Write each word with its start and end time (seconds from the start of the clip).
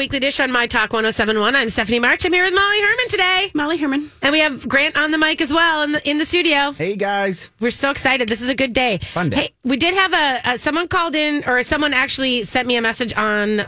Weekly 0.00 0.18
Dish 0.18 0.40
on 0.40 0.50
My 0.50 0.66
Talk 0.66 0.94
1071. 0.94 1.54
I'm 1.54 1.68
Stephanie 1.68 2.00
March. 2.00 2.24
I'm 2.24 2.32
here 2.32 2.46
with 2.46 2.54
Molly 2.54 2.80
Herman 2.80 3.08
today. 3.10 3.50
Molly 3.52 3.76
Herman. 3.76 4.10
And 4.22 4.32
we 4.32 4.38
have 4.40 4.66
Grant 4.66 4.96
on 4.96 5.10
the 5.10 5.18
mic 5.18 5.42
as 5.42 5.52
well 5.52 5.82
in 5.82 5.92
the, 5.92 6.08
in 6.08 6.16
the 6.16 6.24
studio. 6.24 6.72
Hey 6.72 6.96
guys. 6.96 7.50
We're 7.60 7.70
so 7.70 7.90
excited. 7.90 8.26
This 8.26 8.40
is 8.40 8.48
a 8.48 8.54
good 8.54 8.72
day. 8.72 8.96
Fun 8.96 9.28
day. 9.28 9.36
Hey, 9.36 9.52
we 9.62 9.76
did 9.76 9.92
have 9.92 10.14
a, 10.14 10.52
a 10.52 10.58
someone 10.58 10.88
called 10.88 11.14
in 11.14 11.44
or 11.44 11.62
someone 11.64 11.92
actually 11.92 12.44
sent 12.44 12.66
me 12.66 12.76
a 12.76 12.80
message 12.80 13.12
on 13.12 13.60
uh, 13.60 13.66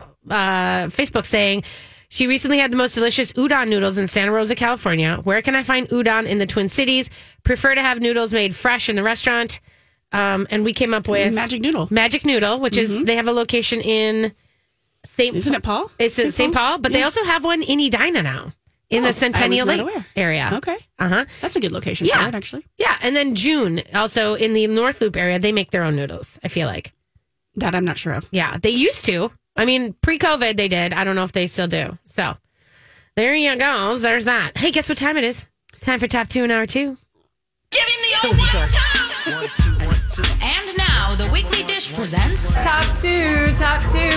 Facebook 0.89 1.27
saying 1.27 1.65
she 2.09 2.27
recently 2.27 2.57
had 2.57 2.73
the 2.73 2.79
most 2.79 2.95
delicious 2.95 3.35
udon 3.35 3.69
noodles 3.69 3.99
in 3.99 4.07
Santa 4.07 4.33
Rosa, 4.33 4.55
California. 4.55 5.21
Where 5.25 5.43
can 5.43 5.55
I 5.55 5.63
find 5.63 5.87
udon 5.91 6.25
in 6.25 6.39
the 6.39 6.47
Twin 6.47 6.71
Cities? 6.71 7.11
Prefer 7.43 7.75
to 7.75 7.83
have 7.83 8.01
noodles 8.01 8.33
made 8.33 8.57
fresh 8.57 8.89
in 8.89 8.97
the 8.97 9.03
restaurant. 9.03 9.61
Um, 10.13 10.47
and 10.49 10.65
we 10.65 10.73
came 10.73 10.95
up 10.95 11.09
with 11.09 11.35
Magic 11.35 11.61
Noodle. 11.61 11.89
Magic 11.91 12.25
Noodle, 12.25 12.59
which 12.59 12.79
is 12.79 13.05
they 13.05 13.17
have 13.17 13.29
a 13.29 13.33
location 13.33 13.83
in 13.83 14.33
St. 15.05 15.35
Isn't 15.37 15.55
it 15.55 15.63
Paul? 15.63 15.91
It's 15.99 16.19
in 16.19 16.31
St. 16.33 16.55
Paul, 16.55 16.79
but 16.79 16.93
they 16.93 17.03
also 17.03 17.23
have 17.25 17.45
one 17.45 17.63
in 17.63 17.81
Edina 17.81 18.23
now 18.23 18.53
in 18.91 19.03
Oh, 19.05 19.07
the 19.09 19.13
Centennial 19.13 19.67
Lakes 19.67 19.81
aware. 19.83 20.03
area. 20.17 20.51
Okay. 20.55 20.77
Uh 20.99 21.09
huh. 21.09 21.25
That's 21.41 21.57
a 21.57 21.61
good 21.61 21.73
location 21.73 22.07
Yeah. 22.07 22.23
for 22.23 22.29
it, 22.29 22.35
actually. 22.35 22.65
Yeah, 22.79 22.97
and 23.03 23.17
then 23.17 23.35
June 23.35 23.83
also 23.95 24.35
in 24.35 24.53
the 24.53 24.67
North 24.69 25.01
Loop 25.01 25.17
area, 25.17 25.39
they 25.39 25.51
make 25.53 25.71
their 25.71 25.83
own 25.83 25.97
noodles. 25.97 26.39
I 26.45 26.49
feel 26.49 26.67
like. 26.67 26.93
That 27.57 27.75
I'm 27.75 27.85
not 27.85 27.99
sure 27.99 28.13
of. 28.15 28.27
Yeah, 28.31 28.57
they 28.59 28.71
used 28.71 29.05
to. 29.07 29.31
I 29.57 29.65
mean, 29.67 29.93
pre-COVID 30.01 30.57
they 30.57 30.69
did. 30.69 30.95
I 30.95 31.05
don't 31.05 31.17
know 31.17 31.25
if 31.25 31.33
they 31.33 31.47
still 31.47 31.67
do. 31.67 31.99
So 32.07 32.35
there 33.17 33.35
you 33.35 33.57
go. 33.57 33.99
There's 33.99 34.25
that. 34.25 34.57
Hey, 34.57 34.71
guess 34.71 34.89
what 34.89 34.97
time 34.99 35.17
it 35.19 35.25
is? 35.25 35.45
Time 35.81 35.99
for 36.01 36.07
top 36.07 36.29
two 36.29 36.45
in 36.45 36.51
hour 36.51 36.65
two. 36.65 36.97
Give 37.71 37.83
him 37.83 38.01
the 38.23 38.29
old 38.29 38.39
one, 38.39 38.69
two. 40.11 40.23
And 40.43 40.72
now 40.89 41.15
the 41.17 41.29
weekly 41.31 41.63
dish 41.65 41.93
presents 41.95 42.55
Top 42.55 42.85
two. 43.01 43.49
Top 43.57 43.81
two. 43.93 44.11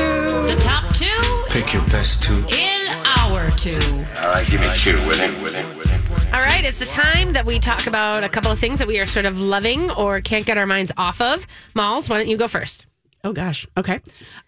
the 0.47 0.55
top 0.59 0.93
two 0.95 1.43
Pick 1.49 1.73
your 1.73 1.83
best 1.85 2.23
two. 2.23 2.33
in 2.49 2.87
our 3.19 3.49
two. 3.51 3.79
All 4.21 4.29
right, 4.31 4.47
give 4.49 4.61
me 4.61 4.67
two. 4.77 4.95
Within, 5.07 5.41
within, 5.41 5.65
within. 5.77 6.01
All 6.33 6.41
right, 6.41 6.63
it's 6.63 6.79
the 6.79 6.85
time 6.85 7.33
that 7.33 7.45
we 7.45 7.59
talk 7.59 7.87
about 7.87 8.23
a 8.23 8.29
couple 8.29 8.51
of 8.51 8.59
things 8.59 8.79
that 8.79 8.87
we 8.87 8.99
are 8.99 9.05
sort 9.05 9.25
of 9.25 9.39
loving 9.39 9.89
or 9.91 10.21
can't 10.21 10.45
get 10.45 10.57
our 10.57 10.65
minds 10.65 10.91
off 10.97 11.21
of. 11.21 11.45
Malls, 11.75 12.09
why 12.09 12.17
don't 12.17 12.27
you 12.27 12.37
go 12.37 12.47
first? 12.47 12.85
Oh 13.23 13.31
gosh. 13.33 13.65
Okay. 13.77 13.99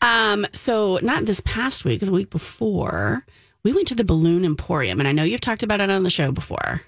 Um, 0.01 0.45
so 0.53 0.99
not 1.01 1.25
this 1.25 1.41
past 1.41 1.85
week, 1.85 2.01
the 2.01 2.11
week 2.11 2.29
before, 2.29 3.25
we 3.63 3.73
went 3.73 3.87
to 3.87 3.95
the 3.95 4.03
Balloon 4.03 4.43
Emporium, 4.45 4.99
and 4.99 5.07
I 5.07 5.11
know 5.13 5.23
you've 5.23 5.41
talked 5.41 5.63
about 5.63 5.81
it 5.81 5.89
on 5.89 6.03
the 6.03 6.09
show 6.09 6.31
before, 6.31 6.81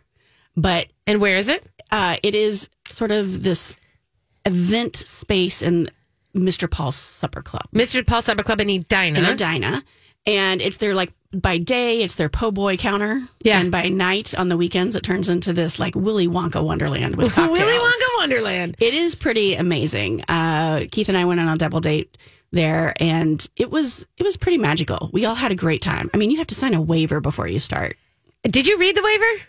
but 0.56 0.88
And 1.08 1.20
where 1.22 1.36
is 1.36 1.48
it? 1.48 1.66
uh, 1.92 2.18
it 2.22 2.36
is 2.36 2.70
sort 2.88 3.12
of 3.12 3.42
this 3.44 3.76
event 4.46 4.96
space 4.96 5.62
in 5.62 5.90
Mr. 6.36 6.70
Paul's 6.70 6.96
Supper 6.96 7.42
Club. 7.42 7.64
Mr. 7.74 8.06
Paul's 8.06 8.26
Supper 8.26 8.44
Club 8.44 8.62
in 8.62 8.70
Edina. 8.70 9.20
in 9.20 9.26
Edina. 9.26 9.84
And 10.26 10.62
it's 10.62 10.78
their 10.78 10.94
like 10.94 11.12
by 11.34 11.58
day, 11.58 12.02
it's 12.04 12.16
their 12.16 12.30
po' 12.30 12.52
boy 12.52 12.78
counter. 12.78 13.22
Yeah. 13.44 13.60
And 13.60 13.72
by 13.72 13.90
night 13.90 14.34
on 14.38 14.50
the 14.50 14.58
weekends, 14.58 14.96
it 14.96 15.04
turns 15.04 15.30
into 15.30 15.54
this 15.54 15.80
like 15.80 15.96
Willy 15.96 16.28
Wonka 16.28 16.64
Wonderland 16.64 17.16
with 17.16 17.32
cocktails. 17.34 17.58
Willy 17.60 17.78
Wonka 17.78 18.18
Wonderland. 18.18 18.76
It 18.80 18.94
is 18.94 19.16
pretty 19.16 19.56
amazing. 19.56 20.24
Uh, 20.28 20.86
Keith 20.92 21.10
and 21.10 21.18
I 21.18 21.26
went 21.26 21.40
on 21.40 21.48
a 21.48 21.56
double 21.56 21.80
date 21.80 22.18
there, 22.52 22.94
and 23.00 23.48
it 23.56 23.72
was 23.72 24.08
it 24.18 24.24
was 24.24 24.38
pretty 24.38 24.58
magical. 24.58 25.10
We 25.14 25.26
all 25.26 25.36
had 25.36 25.52
a 25.52 25.56
great 25.56 25.82
time. 25.82 26.10
I 26.14 26.18
mean, 26.18 26.32
you 26.32 26.38
have 26.38 26.48
to 26.48 26.56
sign 26.56 26.74
a 26.74 26.82
waiver 26.82 27.20
before 27.22 27.48
you 27.48 27.60
start. 27.60 27.96
Did 28.44 28.68
you 28.68 28.78
read 28.78 28.96
the 28.96 29.04
waiver? 29.04 29.44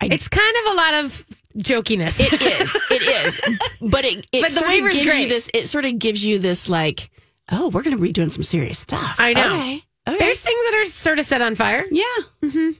I- 0.00 0.08
it's 0.12 0.28
kind 0.28 0.54
of 0.66 0.72
a 0.72 0.76
lot 0.76 0.94
of 0.94 1.26
jokiness. 1.58 2.20
It 2.20 2.40
is, 2.42 2.74
it 2.90 3.02
is, 3.02 3.58
but 3.80 4.04
it, 4.04 4.26
it 4.32 4.42
But 4.42 4.50
the 4.50 4.50
sort 4.50 4.66
of 4.66 4.68
waiver's 4.70 4.94
gives 4.94 5.06
great. 5.12 5.22
you 5.22 5.28
this. 5.28 5.50
It 5.52 5.68
sort 5.68 5.84
of 5.84 5.98
gives 5.98 6.24
you 6.24 6.38
this 6.38 6.68
like, 6.68 7.10
oh, 7.50 7.68
we're 7.68 7.82
going 7.82 7.96
to 7.96 8.02
be 8.02 8.12
doing 8.12 8.30
some 8.30 8.42
serious 8.44 8.78
stuff. 8.78 9.16
I 9.18 9.32
know. 9.34 9.54
Okay. 9.54 9.82
Okay. 10.08 10.18
There's 10.18 10.40
things 10.40 10.58
that 10.70 10.74
are 10.80 10.86
sort 10.86 11.18
of 11.18 11.26
set 11.26 11.42
on 11.42 11.54
fire. 11.54 11.84
Yeah. 11.90 12.70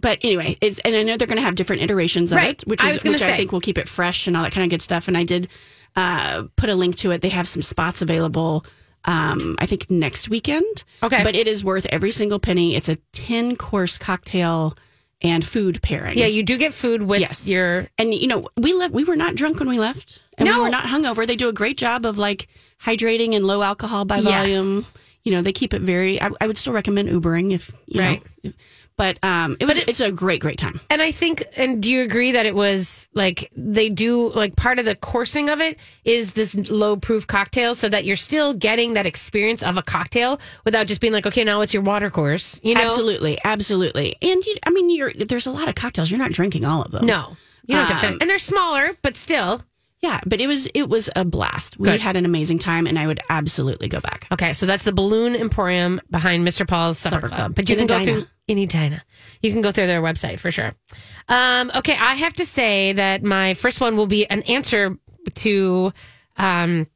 But 0.00 0.18
anyway, 0.22 0.56
it's 0.60 0.78
and 0.80 0.94
I 0.94 1.02
know 1.02 1.16
they're 1.16 1.26
going 1.26 1.38
to 1.38 1.42
have 1.42 1.56
different 1.56 1.82
iterations 1.82 2.30
of 2.30 2.36
Right. 2.36 2.50
it, 2.62 2.68
which 2.68 2.82
I 2.84 2.90
is 2.90 2.98
gonna 3.02 3.14
which 3.14 3.22
I 3.22 3.36
think 3.36 3.50
will 3.50 3.60
keep 3.60 3.78
it 3.78 3.88
fresh 3.88 4.28
and 4.28 4.36
all 4.36 4.44
that 4.44 4.52
kind 4.52 4.64
of 4.64 4.70
good 4.70 4.82
stuff. 4.82 5.08
And 5.08 5.16
I 5.16 5.24
did 5.24 5.48
uh, 5.96 6.44
put 6.56 6.68
a 6.68 6.76
link 6.76 6.94
to 6.96 7.10
it. 7.10 7.20
They 7.22 7.30
have 7.30 7.48
some 7.48 7.62
spots 7.62 8.00
available. 8.00 8.64
Um, 9.06 9.56
I 9.58 9.66
think 9.66 9.90
next 9.90 10.28
weekend. 10.28 10.84
Okay. 11.02 11.24
but 11.24 11.34
it 11.34 11.48
is 11.48 11.64
worth 11.64 11.86
every 11.90 12.12
single 12.12 12.38
penny. 12.38 12.76
It's 12.76 12.88
a 12.88 12.94
ten 13.12 13.56
course 13.56 13.98
cocktail 13.98 14.76
and 15.22 15.44
food 15.44 15.82
pairing. 15.82 16.16
Yeah, 16.18 16.26
you 16.26 16.42
do 16.42 16.56
get 16.58 16.72
food 16.74 17.02
with 17.02 17.20
Yes. 17.20 17.46
your. 17.48 17.88
and 17.98 18.14
you 18.14 18.26
know 18.26 18.48
we 18.56 18.72
left. 18.72 18.92
We 18.94 19.04
were 19.04 19.16
not 19.16 19.34
drunk 19.34 19.58
when 19.58 19.68
we 19.68 19.78
left, 19.78 20.20
and 20.36 20.48
No. 20.48 20.58
we 20.58 20.64
were 20.64 20.70
not 20.70 20.84
hungover. 20.84 21.26
They 21.26 21.36
do 21.36 21.48
a 21.48 21.52
great 21.52 21.76
job 21.76 22.06
of 22.06 22.18
like 22.18 22.48
hydrating 22.84 23.34
and 23.34 23.46
low 23.46 23.62
alcohol 23.62 24.04
by 24.04 24.16
Yes. 24.18 24.24
volume. 24.24 24.86
You 25.24 25.32
know, 25.32 25.42
they 25.42 25.52
keep 25.52 25.74
it 25.74 25.82
very. 25.82 26.20
I, 26.22 26.30
I 26.40 26.46
would 26.46 26.56
still 26.56 26.72
recommend 26.72 27.08
Ubering 27.08 27.52
if 27.52 27.70
you 27.86 28.00
Right. 28.00 28.22
know. 28.44 28.50
if- 28.50 28.54
but 28.98 29.18
um, 29.24 29.56
it 29.58 29.64
was. 29.64 29.78
it- 29.78 29.88
it's 29.88 30.00
a 30.00 30.12
great, 30.12 30.42
great 30.42 30.58
time. 30.58 30.78
And 30.90 31.00
I 31.00 31.10
think, 31.12 31.42
and 31.56 31.82
do 31.82 31.90
you 31.90 32.02
agree 32.02 32.32
that 32.32 32.44
it 32.44 32.54
was 32.54 33.08
like 33.14 33.50
they 33.56 33.88
do, 33.88 34.30
like 34.32 34.54
part 34.56 34.78
of 34.78 34.84
the 34.84 34.94
coursing 34.94 35.48
of 35.48 35.62
it 35.62 35.78
is 36.04 36.34
this 36.34 36.54
low 36.68 36.96
proof 36.98 37.26
cocktail 37.26 37.74
so 37.74 37.88
that 37.88 38.04
you're 38.04 38.16
still 38.16 38.52
getting 38.52 38.92
that 38.92 39.06
experience 39.06 39.62
of 39.62 39.78
a 39.78 39.82
cocktail 39.82 40.38
without 40.66 40.86
just 40.86 41.00
being 41.00 41.14
like, 41.14 41.24
okay, 41.24 41.42
now 41.44 41.62
it's 41.62 41.72
your 41.72 41.82
water 41.82 42.10
course. 42.10 42.60
You 42.62 42.74
know? 42.74 42.82
Absolutely, 42.82 43.38
absolutely. 43.44 44.16
And 44.20 44.44
you, 44.44 44.56
I 44.66 44.70
mean, 44.70 44.90
you're 44.90 45.12
there's 45.14 45.46
a 45.46 45.50
lot 45.52 45.68
of 45.68 45.74
cocktails. 45.74 46.10
You're 46.10 46.18
not 46.20 46.32
drinking 46.32 46.66
all 46.66 46.82
of 46.82 46.90
them. 46.90 47.06
No. 47.06 47.36
You 47.66 47.76
don't 47.76 47.90
Um, 47.90 47.96
fin- 47.98 48.18
And 48.20 48.28
they're 48.28 48.38
smaller, 48.38 48.90
but 49.02 49.16
still. 49.16 49.62
Yeah, 50.00 50.20
but 50.26 50.40
it 50.40 50.46
was 50.46 50.66
it 50.74 50.88
was 50.88 51.10
a 51.16 51.24
blast. 51.24 51.78
We 51.78 51.88
Good. 51.88 52.00
had 52.00 52.14
an 52.16 52.24
amazing 52.24 52.60
time, 52.60 52.86
and 52.86 52.98
I 52.98 53.06
would 53.06 53.18
absolutely 53.28 53.88
go 53.88 54.00
back. 54.00 54.28
Okay, 54.30 54.52
so 54.52 54.64
that's 54.64 54.84
the 54.84 54.92
Balloon 54.92 55.34
Emporium 55.34 56.00
behind 56.10 56.46
Mr. 56.46 56.66
Paul's 56.68 56.98
Supper, 56.98 57.16
Supper 57.16 57.28
Club. 57.28 57.38
Club. 57.38 57.54
But 57.56 57.68
you 57.68 57.76
In 57.76 57.88
can 57.88 57.98
go 57.98 58.04
through 58.04 58.26
in 58.46 58.58
Edina. 58.58 59.02
You 59.42 59.50
can 59.52 59.60
go 59.60 59.72
through 59.72 59.88
their 59.88 60.00
website 60.00 60.38
for 60.38 60.50
sure. 60.52 60.72
Um, 61.28 61.72
okay, 61.74 61.94
I 61.98 62.14
have 62.14 62.32
to 62.34 62.46
say 62.46 62.92
that 62.92 63.24
my 63.24 63.54
first 63.54 63.80
one 63.80 63.96
will 63.96 64.06
be 64.06 64.24
an 64.30 64.42
answer 64.42 64.96
to 65.34 65.92
um, 66.36 66.86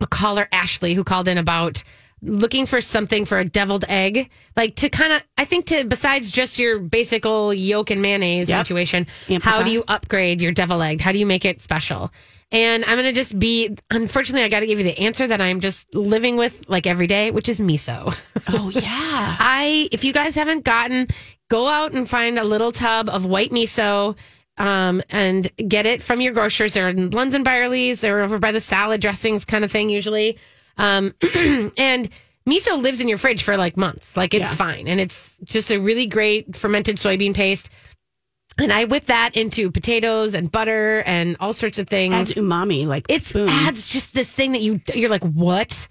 a 0.00 0.06
caller, 0.06 0.48
Ashley, 0.52 0.94
who 0.94 1.02
called 1.04 1.26
in 1.28 1.38
about 1.38 1.82
looking 2.22 2.64
for 2.64 2.80
something 2.80 3.26
for 3.26 3.38
a 3.38 3.44
deviled 3.44 3.84
egg, 3.88 4.30
like 4.56 4.76
to 4.76 4.88
kind 4.88 5.12
of, 5.12 5.22
I 5.36 5.44
think 5.44 5.66
to 5.66 5.84
besides 5.84 6.30
just 6.30 6.58
your 6.58 6.78
basic 6.78 7.26
old 7.26 7.56
yolk 7.56 7.90
and 7.90 8.00
mayonnaise 8.00 8.48
Yep. 8.48 8.64
situation, 8.66 9.06
Amplify. 9.28 9.50
how 9.50 9.62
do 9.62 9.70
you 9.70 9.84
upgrade 9.88 10.40
your 10.40 10.52
deviled 10.52 10.80
egg? 10.82 11.00
How 11.02 11.12
do 11.12 11.18
you 11.18 11.26
make 11.26 11.44
it 11.44 11.60
special? 11.60 12.10
And 12.54 12.84
I'm 12.84 12.94
going 12.96 13.04
to 13.04 13.12
just 13.12 13.36
be, 13.38 13.76
unfortunately, 13.90 14.44
I 14.44 14.48
got 14.48 14.60
to 14.60 14.66
give 14.66 14.78
you 14.78 14.84
the 14.84 14.96
answer 14.98 15.26
that 15.26 15.40
I'm 15.40 15.58
just 15.58 15.92
living 15.94 16.36
with 16.36 16.68
like 16.68 16.86
every 16.86 17.08
day, 17.08 17.30
which 17.32 17.48
is 17.48 17.60
miso. 17.60 18.14
Oh 18.56 18.68
yeah, 18.68 19.36
I, 19.38 19.88
if 19.90 20.04
you 20.04 20.12
guys 20.12 20.34
haven't 20.34 20.64
gotten, 20.64 21.08
go 21.48 21.66
out 21.66 21.92
and 21.92 22.08
find 22.08 22.38
a 22.38 22.44
little 22.44 22.72
tub 22.72 23.08
of 23.08 23.24
white 23.24 23.50
miso 23.52 24.16
um, 24.58 25.02
and 25.08 25.50
get 25.66 25.86
it 25.86 26.02
from 26.02 26.20
your 26.20 26.32
grocers. 26.34 26.74
They're 26.74 26.90
in 26.90 27.08
Lunds 27.10 27.32
and 27.34 27.42
Byerly's. 27.44 28.02
They're 28.02 28.20
over 28.20 28.38
by 28.38 28.52
the 28.52 28.60
salad 28.60 29.00
dressings 29.00 29.44
kind 29.46 29.64
of 29.64 29.72
thing 29.72 29.88
usually. 29.88 30.38
Um, 30.76 31.14
and 31.78 32.08
miso 32.46 32.80
lives 32.80 33.00
in 33.00 33.08
your 33.08 33.18
fridge 33.18 33.42
for 33.42 33.56
like 33.56 33.76
months. 33.78 34.14
Like 34.16 34.34
it's 34.34 34.50
Yeah. 34.50 34.54
fine. 34.56 34.86
And 34.86 35.00
it's 35.00 35.38
just 35.44 35.70
a 35.72 35.78
really 35.80 36.06
great 36.06 36.54
fermented 36.54 36.96
soybean 36.96 37.34
paste. 37.34 37.70
And 38.58 38.72
I 38.72 38.84
whip 38.84 39.04
that 39.06 39.36
into 39.36 39.70
potatoes 39.70 40.34
and 40.34 40.50
butter 40.50 41.02
and 41.06 41.36
all 41.40 41.52
sorts 41.52 41.78
of 41.78 41.88
things 41.88 42.14
adds 42.14 42.34
umami. 42.34 42.86
Like 42.86 43.06
it's 43.08 43.32
boom. 43.32 43.48
adds 43.48 43.88
just 43.88 44.14
this 44.14 44.30
thing 44.32 44.52
that 44.52 44.60
you 44.62 44.80
you're 44.94 45.10
like 45.10 45.24
what 45.24 45.88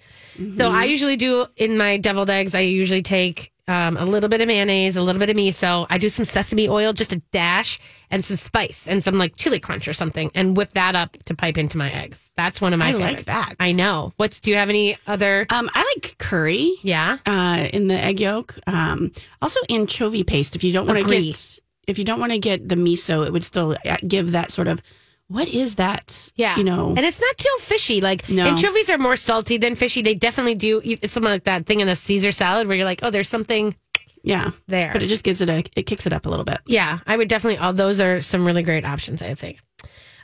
so 0.50 0.68
i 0.68 0.82
usually 0.82 1.16
do 1.16 1.46
in 1.56 1.76
my 1.78 1.96
deviled 1.96 2.28
eggs 2.28 2.56
i 2.56 2.60
usually 2.60 3.02
take 3.02 3.52
um, 3.68 3.96
a 3.96 4.04
little 4.04 4.28
bit 4.28 4.40
of 4.40 4.48
mayonnaise 4.48 4.96
a 4.96 5.00
little 5.00 5.20
bit 5.20 5.30
of 5.30 5.36
miso 5.36 5.86
i 5.90 5.96
do 5.96 6.08
some 6.08 6.24
sesame 6.24 6.68
oil 6.68 6.92
just 6.92 7.12
a 7.12 7.22
dash 7.30 7.78
and 8.10 8.24
some 8.24 8.36
spice 8.36 8.88
and 8.88 9.02
some 9.04 9.16
like 9.16 9.36
chili 9.36 9.60
crunch 9.60 9.86
or 9.86 9.92
something 9.92 10.32
and 10.34 10.56
whip 10.56 10.72
that 10.72 10.96
up 10.96 11.16
to 11.26 11.34
pipe 11.36 11.56
into 11.56 11.78
my 11.78 11.88
eggs 11.92 12.32
that's 12.36 12.60
one 12.60 12.72
of 12.72 12.80
my 12.80 12.88
I 12.88 12.92
like 12.92 13.00
favorites 13.02 13.26
that. 13.26 13.54
i 13.60 13.70
know 13.70 14.12
what's 14.16 14.40
do 14.40 14.50
you 14.50 14.56
have 14.56 14.68
any 14.70 14.98
other 15.06 15.46
Um, 15.50 15.70
I 15.72 15.94
like 15.94 16.16
curry. 16.18 16.72
yeah 16.82 17.18
uh, 17.26 17.68
in 17.72 17.86
the 17.86 17.94
egg 17.94 18.18
yolk. 18.18 18.56
Um, 18.66 19.12
also 19.40 19.60
anchovy 19.70 20.24
paste. 20.24 20.56
If 20.56 20.64
you 20.64 20.72
don't 20.72 20.86
want 20.88 20.98
to 21.00 21.08
get, 21.08 21.60
if 21.86 21.98
you 21.98 22.04
don't 22.04 22.20
want 22.20 22.32
to 22.32 22.38
get 22.38 22.68
the 22.68 22.74
miso, 22.76 23.26
it 23.26 23.32
would 23.32 23.44
still 23.44 23.76
uh, 23.84 23.96
give 24.06 24.32
that 24.32 24.50
sort 24.50 24.68
of. 24.68 24.80
What 25.28 25.48
is 25.48 25.76
that? 25.76 26.30
Yeah. 26.36 26.56
you 26.56 26.64
know. 26.64 26.88
And 26.90 27.00
it's 27.00 27.20
not 27.20 27.36
too 27.38 27.56
fishy. 27.60 28.02
Like 28.02 28.28
No. 28.28 28.46
anchovies 28.46 28.90
are 28.90 28.98
more 28.98 29.16
salty 29.16 29.56
than 29.56 29.74
fishy. 29.74 30.02
They 30.02 30.14
definitely 30.14 30.54
do. 30.54 30.82
It's 30.84 31.14
something 31.14 31.32
like 31.32 31.44
that 31.44 31.64
thing 31.64 31.80
in 31.80 31.88
a 31.88 31.96
Caesar 31.96 32.30
salad 32.30 32.68
where 32.68 32.76
you're 32.76 32.84
like, 32.84 33.00
oh, 33.02 33.10
there's 33.10 33.28
something 33.28 33.74
yeah, 34.22 34.50
there. 34.68 34.92
but 34.92 35.02
it 35.02 35.06
just 35.06 35.24
gives 35.24 35.40
it 35.40 35.48
a, 35.48 35.64
it 35.76 35.84
kicks 35.84 36.06
it 36.06 36.12
up 36.12 36.26
a 36.26 36.28
little 36.28 36.44
bit. 36.44 36.58
Yeah, 36.66 36.98
I 37.06 37.16
would 37.16 37.28
definitely. 37.28 37.58
All 37.58 37.72
those 37.72 38.00
are 38.00 38.20
some 38.20 38.46
really 38.46 38.62
great 38.62 38.84
options. 38.84 39.22
I 39.22 39.34
think. 39.34 39.60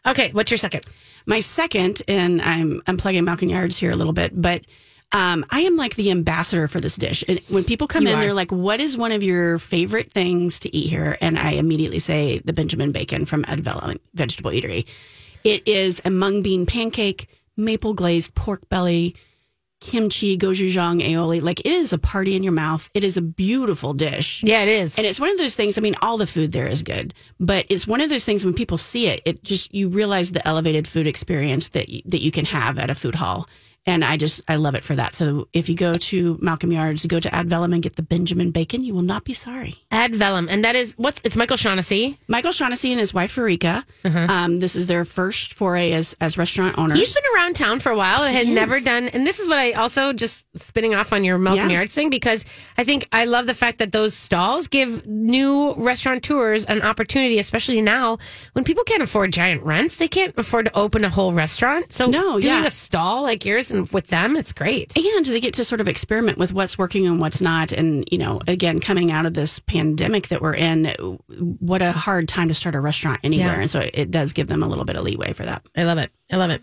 Okay, 0.06 0.32
what's 0.32 0.50
your 0.50 0.58
second? 0.58 0.84
My 1.26 1.40
second, 1.40 2.02
and 2.08 2.40
I'm 2.42 2.82
I'm 2.86 2.96
plugging 2.96 3.24
Malcolm 3.24 3.48
Yards 3.50 3.76
here 3.78 3.90
a 3.90 3.96
little 3.96 4.12
bit, 4.14 4.32
but 4.40 4.64
um, 5.12 5.44
I 5.50 5.60
am 5.62 5.76
like 5.76 5.96
the 5.96 6.10
ambassador 6.10 6.68
for 6.68 6.80
this 6.80 6.96
dish. 6.96 7.24
And 7.26 7.40
when 7.48 7.64
people 7.64 7.86
come 7.88 8.04
You 8.04 8.10
in, 8.12 8.18
are. 8.18 8.22
they're 8.22 8.34
like, 8.34 8.50
"What 8.52 8.80
is 8.80 8.96
one 8.96 9.12
of 9.12 9.22
your 9.22 9.58
favorite 9.58 10.12
things 10.12 10.58
to 10.60 10.74
eat 10.76 10.88
here?" 10.88 11.18
And 11.20 11.38
I 11.38 11.52
immediately 11.52 11.98
say 11.98 12.38
the 12.44 12.52
Benjamin 12.52 12.92
Bacon 12.92 13.26
from 13.26 13.44
Advella 13.44 13.98
Vegetable 14.14 14.50
Eatery. 14.52 14.86
It 15.42 15.66
is 15.66 16.00
a 16.04 16.10
mung 16.10 16.42
bean 16.42 16.66
pancake, 16.66 17.28
maple 17.56 17.94
glazed 17.94 18.34
pork 18.34 18.68
belly, 18.68 19.16
kimchi, 19.80 20.36
gochujang, 20.36 21.02
aioli. 21.02 21.42
Like 21.42 21.60
it 21.60 21.66
is 21.66 21.92
a 21.92 21.98
party 21.98 22.36
in 22.36 22.42
your 22.42 22.52
mouth. 22.52 22.88
It 22.94 23.02
is 23.02 23.16
a 23.16 23.22
beautiful 23.22 23.94
dish. 23.94 24.42
Yeah, 24.44 24.62
it 24.62 24.68
is. 24.68 24.96
And 24.98 25.06
it's 25.06 25.18
one 25.18 25.30
of 25.30 25.38
those 25.38 25.56
things. 25.56 25.78
I 25.78 25.80
mean, 25.80 25.94
all 26.02 26.18
the 26.18 26.26
food 26.26 26.52
there 26.52 26.66
is 26.66 26.82
good, 26.82 27.14
but 27.40 27.66
it's 27.68 27.86
one 27.86 28.00
of 28.00 28.10
those 28.10 28.24
things 28.24 28.44
when 28.44 28.54
people 28.54 28.78
see 28.78 29.08
it, 29.08 29.22
it 29.24 29.42
just 29.42 29.74
you 29.74 29.88
realize 29.88 30.32
the 30.32 30.46
elevated 30.46 30.86
food 30.86 31.06
experience 31.06 31.68
that 31.70 31.88
that 32.04 32.22
you 32.22 32.30
can 32.30 32.44
have 32.44 32.78
at 32.78 32.90
a 32.90 32.94
food 32.94 33.14
hall. 33.16 33.48
And 33.86 34.04
I 34.04 34.18
just 34.18 34.42
I 34.46 34.56
love 34.56 34.74
it 34.74 34.84
for 34.84 34.94
that. 34.94 35.14
So 35.14 35.48
if 35.54 35.68
you 35.70 35.74
go 35.74 35.94
to 35.94 36.38
Malcolm 36.42 36.70
Yards, 36.70 37.06
go 37.06 37.18
to 37.18 37.34
Ad 37.34 37.48
Vellum 37.48 37.72
and 37.72 37.82
get 37.82 37.96
the 37.96 38.02
Benjamin 38.02 38.50
bacon, 38.50 38.84
you 38.84 38.92
will 38.94 39.02
not 39.02 39.24
be 39.24 39.32
sorry. 39.32 39.76
Ad 39.90 40.14
Vellum, 40.14 40.48
and 40.50 40.62
that 40.64 40.76
is 40.76 40.92
what's 40.98 41.20
it's 41.24 41.34
Michael 41.34 41.56
Shaughnessy. 41.56 42.18
Michael 42.28 42.52
Shaughnessy 42.52 42.90
and 42.92 43.00
his 43.00 43.14
wife 43.14 43.34
Farika. 43.34 43.84
Um, 44.04 44.58
this 44.58 44.76
is 44.76 44.86
their 44.86 45.04
first 45.06 45.54
foray 45.54 45.92
as 45.92 46.14
as 46.20 46.36
restaurant 46.36 46.76
owners. 46.78 46.98
He's 46.98 47.14
been 47.14 47.22
around 47.34 47.56
town 47.56 47.80
for 47.80 47.90
a 47.90 47.96
while 47.96 48.22
and 48.22 48.36
had 48.36 48.46
He 48.46 48.54
never 48.54 48.80
done. 48.80 49.08
And 49.08 49.26
this 49.26 49.40
is 49.40 49.48
what 49.48 49.56
I 49.58 49.72
also 49.72 50.12
just 50.12 50.46
spinning 50.58 50.94
off 50.94 51.12
on 51.14 51.24
your 51.24 51.38
Malcolm 51.38 51.70
Yeah. 51.70 51.76
Yards 51.78 51.94
thing 51.94 52.10
because 52.10 52.44
I 52.76 52.84
think 52.84 53.08
I 53.12 53.24
love 53.24 53.46
the 53.46 53.54
fact 53.54 53.78
that 53.78 53.92
those 53.92 54.14
stalls 54.14 54.68
give 54.68 55.06
new 55.06 55.72
restaurateurs 55.74 56.66
an 56.66 56.82
opportunity, 56.82 57.38
especially 57.38 57.80
now 57.80 58.18
when 58.52 58.64
people 58.64 58.84
can't 58.84 59.02
afford 59.02 59.32
giant 59.32 59.62
rents. 59.62 59.96
They 59.96 60.08
can't 60.08 60.34
afford 60.36 60.66
to 60.66 60.76
open 60.78 61.02
a 61.04 61.08
whole 61.08 61.32
restaurant. 61.32 61.92
So 61.92 62.06
No, 62.06 62.32
doing 62.38 62.44
yeah. 62.44 62.66
a 62.66 62.70
stall 62.70 63.22
like 63.22 63.44
yours 63.46 63.69
and 63.70 63.88
with 63.90 64.08
them, 64.08 64.36
it's 64.36 64.52
great. 64.52 64.96
and 64.96 65.26
they 65.26 65.40
get 65.40 65.54
to 65.54 65.64
sort 65.64 65.80
of 65.80 65.88
experiment 65.88 66.38
with 66.38 66.52
what's 66.52 66.78
working 66.78 67.06
and 67.06 67.20
what's 67.20 67.40
not. 67.40 67.72
And, 67.72 68.04
you 68.10 68.18
know, 68.18 68.40
again, 68.46 68.80
coming 68.80 69.10
out 69.12 69.26
of 69.26 69.34
this 69.34 69.58
pandemic 69.60 70.28
that 70.28 70.40
we're 70.40 70.54
in, 70.54 70.86
what 71.60 71.82
a 71.82 71.92
hard 71.92 72.28
time 72.28 72.48
to 72.48 72.54
start 72.54 72.74
a 72.74 72.80
restaurant 72.80 73.20
anywhere. 73.22 73.54
Yeah. 73.54 73.60
And 73.60 73.70
so 73.70 73.88
it 73.92 74.10
does 74.10 74.32
give 74.32 74.48
them 74.48 74.62
a 74.62 74.68
little 74.68 74.84
bit 74.84 74.96
of 74.96 75.04
leeway 75.04 75.32
for 75.32 75.44
that. 75.44 75.62
I 75.76 75.84
love 75.84 75.98
it. 75.98 76.10
I 76.30 76.36
love 76.36 76.50
it. 76.50 76.62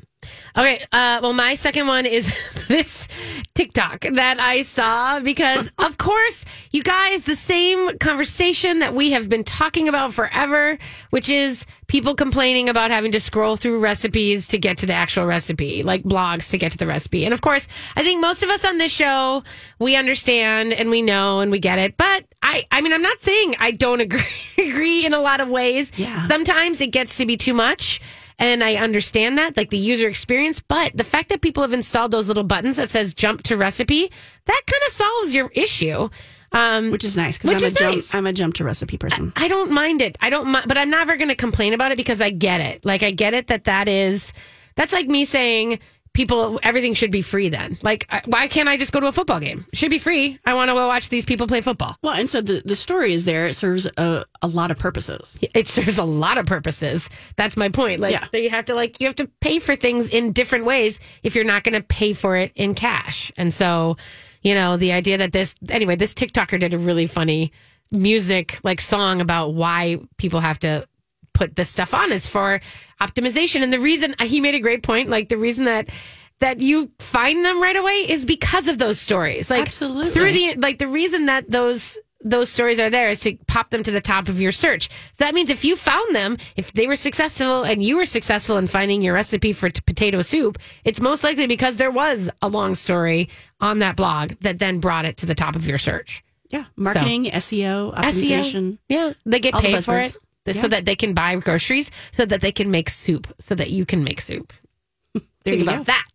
Okay. 0.57 0.83
Uh, 0.91 1.19
well, 1.21 1.33
my 1.33 1.55
second 1.55 1.87
one 1.87 2.05
is 2.05 2.35
this 2.67 3.07
TikTok 3.53 4.01
that 4.13 4.39
I 4.39 4.63
saw 4.63 5.19
because, 5.19 5.71
of 5.79 5.97
course, 5.97 6.45
you 6.71 6.83
guys, 6.83 7.25
the 7.25 7.35
same 7.35 7.97
conversation 7.99 8.79
that 8.79 8.93
we 8.93 9.11
have 9.11 9.29
been 9.29 9.43
talking 9.43 9.87
about 9.87 10.13
forever, 10.13 10.77
which 11.11 11.29
is 11.29 11.65
people 11.87 12.15
complaining 12.15 12.69
about 12.69 12.91
having 12.91 13.11
to 13.11 13.19
scroll 13.19 13.55
through 13.55 13.79
recipes 13.79 14.47
to 14.49 14.57
get 14.57 14.77
to 14.79 14.85
the 14.85 14.93
actual 14.93 15.25
recipe, 15.25 15.83
like 15.83 16.03
blogs 16.03 16.51
to 16.51 16.57
get 16.57 16.71
to 16.71 16.77
the 16.77 16.87
recipe. 16.87 17.25
And 17.25 17.33
of 17.33 17.41
course, 17.41 17.67
I 17.95 18.03
think 18.03 18.21
most 18.21 18.43
of 18.43 18.49
us 18.49 18.65
on 18.65 18.77
this 18.77 18.91
show, 18.91 19.43
we 19.79 19.95
understand 19.95 20.73
and 20.73 20.89
we 20.89 21.01
know 21.01 21.39
and 21.39 21.51
we 21.51 21.59
get 21.59 21.79
it. 21.79 21.97
But 21.97 22.25
I, 22.41 22.65
I 22.71 22.81
mean, 22.81 22.93
I'm 22.93 23.01
not 23.01 23.21
saying 23.21 23.55
I 23.59 23.71
don't 23.71 24.01
agree, 24.01 24.21
agree 24.57 25.05
in 25.05 25.13
a 25.13 25.19
lot 25.19 25.39
of 25.39 25.47
ways. 25.49 25.91
Yeah. 25.97 26.27
Sometimes 26.27 26.81
it 26.81 26.91
gets 26.91 27.17
to 27.17 27.25
be 27.25 27.37
too 27.37 27.53
much. 27.53 28.01
And 28.39 28.63
I 28.63 28.75
understand 28.75 29.37
that, 29.39 29.57
like 29.57 29.71
the 29.71 29.77
user 29.79 30.07
experience, 30.07 30.59
but 30.61 30.95
the 30.95 31.03
fact 31.03 31.29
that 31.29 31.41
people 31.41 31.63
have 31.63 31.73
installed 31.73 32.11
those 32.11 32.27
little 32.27 32.43
buttons 32.43 32.77
that 32.77 32.89
says 32.91 33.13
jump 33.15 33.41
to 33.43 33.57
recipe, 33.57 34.11
that 34.45 34.61
kind 34.67 34.83
of 34.85 34.93
solves 34.93 35.33
your 35.33 35.49
issue. 35.55 36.09
Um, 36.51 36.91
Which 36.91 37.03
is 37.03 37.17
nice 37.17 37.37
because 37.37 37.55
Which 37.55 37.63
I'm, 37.63 37.71
a 37.75 37.75
jump- 37.75 37.95
nice. 37.95 38.15
I'm 38.15 38.25
a 38.27 38.33
jump 38.33 38.53
to 38.55 38.63
recipe 38.63 38.97
person. 38.97 39.33
I 39.35 39.47
don't 39.47 39.71
mind 39.71 40.01
it. 40.01 40.17
I 40.21 40.29
don't 40.29 40.51
but 40.51 40.77
I'm 40.77 40.89
never 40.89 41.17
going 41.17 41.27
to 41.29 41.35
complain 41.35 41.73
about 41.73 41.91
it 41.91 41.97
because 41.97 42.21
I 42.21 42.29
get 42.29 42.61
it. 42.61 42.85
Like 42.85 43.03
I 43.03 43.11
get 43.11 43.33
it 43.33 43.47
that 43.47 43.65
that 43.65 43.87
is, 43.87 44.31
that's 44.75 44.93
like 44.93 45.07
me 45.07 45.25
saying 45.25 45.79
people, 46.17 46.59
everything 46.63 46.95
should 46.95 47.11
be 47.11 47.21
free 47.21 47.47
then. 47.47 47.77
Like, 47.83 48.07
why 48.25 48.47
can't 48.47 48.67
I 48.67 48.75
just 48.75 48.91
go 48.91 48.99
to 48.99 49.05
a 49.05 49.11
football 49.11 49.39
game? 49.39 49.67
Should 49.73 49.91
be 49.91 49.99
free. 49.99 50.39
I 50.47 50.55
want 50.55 50.69
to 50.69 50.73
go 50.73 50.87
watch 50.87 51.09
these 51.09 51.25
people 51.25 51.45
play 51.45 51.61
football. 51.61 51.95
Well, 52.01 52.15
and 52.15 52.27
so 52.27 52.41
the, 52.41 52.63
the 52.65 52.75
story 52.75 53.13
is 53.13 53.23
there. 53.23 53.45
It 53.45 53.53
serves 53.53 53.87
a, 53.97 54.25
a 54.41 54.47
lot 54.47 54.71
of 54.71 54.79
purposes. 54.79 55.37
it 55.53 55.67
serves 55.67 55.99
a 55.99 56.03
lot 56.03 56.39
of 56.39 56.47
purposes. 56.47 57.07
That's 57.35 57.55
my 57.55 57.69
point. 57.69 57.99
Like 57.99 58.13
Yeah. 58.13 58.25
that 58.31 58.41
you 58.41 58.49
have 58.49 58.65
to 58.65 58.73
like 58.73 58.99
you 58.99 59.05
have 59.05 59.15
to 59.17 59.27
pay 59.41 59.59
for 59.59 59.75
things 59.75 60.09
in 60.09 60.31
different 60.33 60.65
ways 60.65 60.99
if 61.21 61.35
you're 61.35 61.45
not 61.45 61.63
going 61.63 61.75
to 61.75 61.83
pay 61.83 62.13
for 62.13 62.35
it 62.35 62.51
in 62.55 62.73
cash. 62.73 63.31
And 63.37 63.53
so, 63.53 63.95
you 64.41 64.55
know, 64.55 64.75
the 64.75 64.93
idea 64.93 65.19
that 65.19 65.33
this 65.33 65.53
anyway, 65.69 65.95
this 65.95 66.15
TikToker 66.15 66.59
did 66.59 66.73
a 66.73 66.79
really 66.79 67.05
funny 67.05 67.51
music 67.91 68.59
like 68.63 68.81
song 68.81 69.21
about 69.21 69.53
why 69.53 69.97
people 70.17 70.39
have 70.39 70.59
to 70.61 70.87
put 71.37 71.55
this 71.55 71.69
stuff 71.69 71.93
on. 71.93 72.11
It's 72.11 72.27
for 72.27 72.59
optimization. 72.99 73.61
And 73.61 73.71
the 73.71 73.79
reason 73.79 74.15
uh, 74.19 74.25
he 74.25 74.41
made 74.41 74.55
a 74.55 74.59
great 74.59 74.83
point, 74.83 75.09
like 75.09 75.29
the 75.29 75.37
reason 75.37 75.65
that 75.65 75.89
that 76.39 76.59
you 76.59 76.91
find 76.99 77.43
them 77.43 77.61
right 77.61 77.75
away 77.75 78.09
is 78.09 78.25
because 78.25 78.67
of 78.67 78.77
those 78.77 78.99
stories. 78.99 79.49
Like 79.49 79.67
Absolutely. 79.67 80.11
through 80.11 80.31
the 80.31 80.55
like 80.55 80.79
the 80.79 80.87
reason 80.87 81.27
that 81.27 81.49
those 81.49 81.97
those 82.21 82.49
stories 82.49 82.79
are 82.79 82.89
there 82.89 83.09
is 83.09 83.19
to 83.21 83.37
pop 83.47 83.69
them 83.69 83.83
to 83.83 83.91
the 83.91 84.01
top 84.01 84.27
of 84.27 84.41
your 84.41 84.51
search. 84.51 84.89
So 85.13 85.23
that 85.23 85.35
means 85.35 85.51
if 85.51 85.63
you 85.63 85.75
found 85.75 86.15
them, 86.15 86.37
if 86.55 86.71
they 86.73 86.87
were 86.87 86.95
successful 86.95 87.63
and 87.63 87.83
you 87.83 87.97
were 87.97 88.05
successful 88.05 88.57
in 88.57 88.65
finding 88.65 89.03
your 89.03 89.13
recipe 89.13 89.53
for 89.53 89.69
t- 89.69 89.81
potato 89.85 90.23
soup, 90.23 90.57
it's 90.83 90.99
most 90.99 91.23
likely 91.23 91.45
because 91.45 91.77
there 91.77 91.91
was 91.91 92.29
a 92.41 92.49
long 92.49 92.73
story 92.73 93.29
on 93.61 93.79
that 93.79 93.95
blog 93.95 94.33
that 94.41 94.57
then 94.57 94.79
brought 94.79 95.05
it 95.05 95.17
to 95.17 95.27
the 95.27 95.35
top 95.35 95.55
of 95.55 95.67
your 95.67 95.77
search. 95.77 96.23
Yeah. 96.49 96.65
Marketing, 96.75 97.25
SEO, 97.25 97.93
optimization. 97.93 98.73
SEO. 98.73 98.77
Yeah, 98.89 99.13
they 99.25 99.39
get 99.39 99.53
All 99.53 99.61
the 99.61 99.67
paid 99.67 99.83
for 99.83 99.93
buzzwords. 99.93 100.17
It 100.47 100.55
so 100.55 100.67
that 100.67 100.85
they 100.85 100.95
can 100.95 101.13
buy 101.13 101.35
groceries, 101.35 101.91
so 102.11 102.25
that 102.25 102.41
they 102.41 102.51
can 102.51 102.71
make 102.71 102.89
soup, 102.89 103.27
so 103.39 103.55
that 103.55 103.69
you 103.69 103.85
can 103.85 104.03
make 104.03 104.21
soup. 104.21 104.53
Think 105.43 105.61
about 105.61 105.77
go. 105.77 105.83
that. 105.83 106.05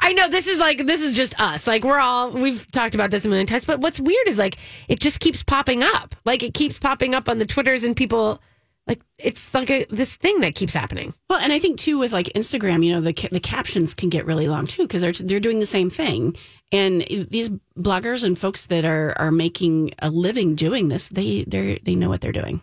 I 0.00 0.12
know 0.12 0.28
this 0.28 0.46
is 0.46 0.58
like 0.58 0.86
this 0.86 1.02
is 1.02 1.14
just 1.14 1.38
us. 1.40 1.66
Like 1.66 1.84
we're 1.84 1.98
all 1.98 2.32
we've 2.32 2.70
talked 2.72 2.94
about 2.94 3.10
this 3.10 3.24
a 3.24 3.28
million 3.28 3.46
times, 3.46 3.64
but 3.64 3.80
what's 3.80 4.00
weird 4.00 4.26
is 4.26 4.38
like 4.38 4.56
it 4.88 5.00
just 5.00 5.20
keeps 5.20 5.42
popping 5.42 5.82
up. 5.82 6.14
Like 6.24 6.42
it 6.42 6.54
keeps 6.54 6.78
popping 6.78 7.14
up 7.14 7.28
on 7.28 7.38
the 7.38 7.46
Twitters 7.46 7.84
and 7.84 7.96
people 7.96 8.40
like 8.86 9.00
it's 9.18 9.54
like 9.54 9.70
a 9.70 9.84
this 9.90 10.16
thing 10.16 10.40
that 10.40 10.54
keeps 10.54 10.72
happening. 10.72 11.14
Well, 11.28 11.38
and 11.38 11.52
I 11.52 11.58
think 11.58 11.78
too 11.78 11.98
with 11.98 12.12
like 12.12 12.26
Instagram, 12.34 12.84
you 12.84 12.92
know, 12.92 13.00
the 13.00 13.28
the 13.30 13.40
captions 13.40 13.94
can 13.94 14.08
get 14.08 14.26
really 14.26 14.48
long 14.48 14.66
too 14.66 14.82
because 14.82 15.02
they're 15.02 15.12
they're 15.12 15.40
doing 15.40 15.58
the 15.58 15.66
same 15.66 15.90
thing. 15.90 16.36
And 16.72 17.02
these 17.30 17.50
bloggers 17.78 18.24
and 18.24 18.38
folks 18.38 18.66
that 18.66 18.84
are 18.84 19.14
are 19.18 19.30
making 19.30 19.92
a 19.98 20.10
living 20.10 20.54
doing 20.54 20.88
this, 20.88 21.08
they 21.08 21.44
they 21.44 21.80
they 21.84 21.94
know 21.94 22.08
what 22.08 22.20
they're 22.20 22.32
doing. 22.32 22.62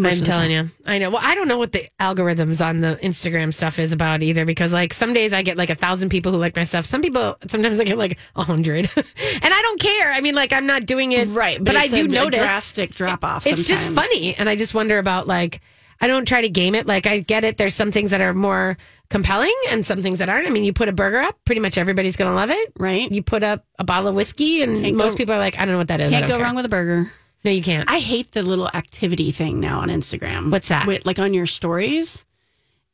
Most 0.00 0.20
I'm 0.20 0.24
telling 0.24 0.50
you. 0.50 0.68
I 0.86 0.98
know. 0.98 1.10
Well, 1.10 1.20
I 1.22 1.34
don't 1.34 1.48
know 1.48 1.58
what 1.58 1.72
the 1.72 1.88
algorithms 2.00 2.64
on 2.64 2.80
the 2.80 2.98
Instagram 3.02 3.52
stuff 3.54 3.78
is 3.78 3.92
about 3.92 4.22
either 4.22 4.44
because 4.44 4.72
like 4.72 4.92
some 4.92 5.12
days 5.12 5.32
I 5.32 5.42
get 5.42 5.56
like 5.56 5.70
a 5.70 5.74
thousand 5.74 6.08
people 6.08 6.32
who 6.32 6.38
like 6.38 6.56
my 6.56 6.64
stuff. 6.64 6.86
Some 6.86 7.02
people 7.02 7.36
sometimes 7.46 7.78
I 7.80 7.84
get 7.84 7.98
like 7.98 8.18
a 8.36 8.42
hundred. 8.42 8.88
and 8.96 9.04
I 9.54 9.62
don't 9.62 9.80
care. 9.80 10.12
I 10.12 10.20
mean 10.20 10.34
like 10.34 10.52
I'm 10.52 10.66
not 10.66 10.86
doing 10.86 11.12
it 11.12 11.28
right? 11.28 11.62
But, 11.62 11.76
I 11.76 11.84
it's 11.84 11.92
do 11.94 12.04
a, 12.04 12.08
notice 12.08 12.38
a 12.38 12.42
drastic 12.42 12.90
drop 12.94 13.24
off. 13.24 13.46
it's 13.46 13.66
just 13.66 13.88
funny 13.88 14.34
and 14.34 14.48
i 14.48 14.56
just 14.56 14.74
wonder 14.74 14.98
about 14.98 15.26
like 15.26 15.60
i 16.00 16.06
don't 16.06 16.26
try 16.26 16.40
to 16.40 16.48
game 16.48 16.74
it 16.74 16.86
like 16.86 17.06
i 17.06 17.18
get 17.20 17.44
it 17.44 17.56
there's 17.56 17.74
some 17.74 17.92
things 17.92 18.10
that 18.10 18.20
are 18.20 18.34
more 18.34 18.76
compelling 19.08 19.54
and 19.70 19.84
some 19.84 20.02
things 20.02 20.18
that 20.18 20.28
aren't 20.28 20.46
i 20.46 20.50
mean 20.50 20.64
you 20.64 20.72
put 20.72 20.88
a 20.88 20.92
burger 20.92 21.18
up 21.18 21.38
pretty 21.44 21.60
much 21.60 21.78
everybody's 21.78 22.16
gonna 22.16 22.34
love 22.34 22.50
it 22.50 22.72
right? 22.78 23.10
you 23.12 23.22
put 23.22 23.42
up 23.42 23.64
a 23.78 23.84
bottle 23.84 24.08
of 24.08 24.14
whiskey 24.14 24.62
and 24.62 24.82
Can't 24.82 24.96
most 24.96 25.12
go- 25.12 25.16
people 25.18 25.34
are 25.34 25.38
like 25.38 25.56
i 25.56 25.60
don't 25.60 25.72
know 25.72 25.78
what 25.78 25.88
that 25.88 26.00
is 26.00 26.08
I 26.08 26.18
Can't 26.18 26.28
go 26.28 26.36
care." 26.36 26.44
wrong 26.44 26.56
with 26.56 26.64
a 26.64 26.68
burger. 26.70 27.10
No 27.44 27.50
you 27.50 27.62
can't 27.62 27.90
I 27.90 27.98
hate 27.98 28.32
the 28.32 28.42
little 28.42 28.68
activity 28.68 29.30
thing 29.32 29.60
now 29.60 29.80
on 29.80 29.88
Instagram. 29.88 30.50
What's 30.50 30.68
that? 30.68 30.86
With, 30.86 31.06
like 31.06 31.18
on 31.18 31.34
your 31.34 31.46
stories, 31.46 32.24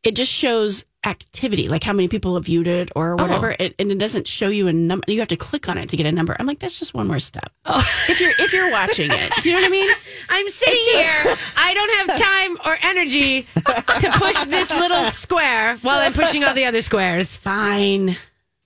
it 0.02 0.14
just 0.14 0.30
shows 0.32 0.84
activity, 1.04 1.68
like 1.68 1.84
how 1.84 1.92
many 1.92 2.08
people 2.08 2.34
have 2.34 2.46
viewed 2.46 2.66
it 2.66 2.90
or 2.96 3.12
oh. 3.12 3.22
whatever, 3.22 3.52
Oh. 3.52 3.56
it, 3.60 3.74
and 3.78 3.92
it 3.92 3.98
doesn't 3.98 4.26
show 4.26 4.48
you 4.48 4.66
a 4.66 4.72
number. 4.72 5.04
You 5.10 5.20
have 5.20 5.28
to 5.28 5.36
click 5.36 5.68
on 5.68 5.78
it 5.78 5.88
to 5.90 5.96
get 5.96 6.04
a 6.06 6.12
number. 6.12 6.36
I'm 6.38 6.46
like, 6.46 6.58
that's 6.58 6.78
just 6.78 6.94
one 6.94 7.06
more 7.06 7.20
step. 7.20 7.52
Oh. 7.64 7.78
If 8.08 8.20
you're 8.20 8.32
if 8.38 8.52
you're 8.52 8.70
watching 8.70 9.10
it, 9.12 9.32
do 9.42 9.48
you 9.50 9.54
know 9.54 9.60
what 9.62 9.68
I 9.68 9.70
mean? 9.70 9.90
i'm 10.28 10.48
sitting 10.48 10.82
here 10.92 11.34
i 11.56 11.72
don't 11.74 12.08
have 12.08 12.18
time 12.18 12.58
or 12.64 12.76
energy 12.82 13.42
to 13.42 14.10
push 14.14 14.44
this 14.46 14.70
little 14.70 15.04
square 15.10 15.76
while 15.78 15.98
i'm 16.00 16.12
pushing 16.12 16.42
all 16.44 16.52
the 16.54 16.64
other 16.64 16.82
squares 16.82 17.36
Fine. 17.38 18.16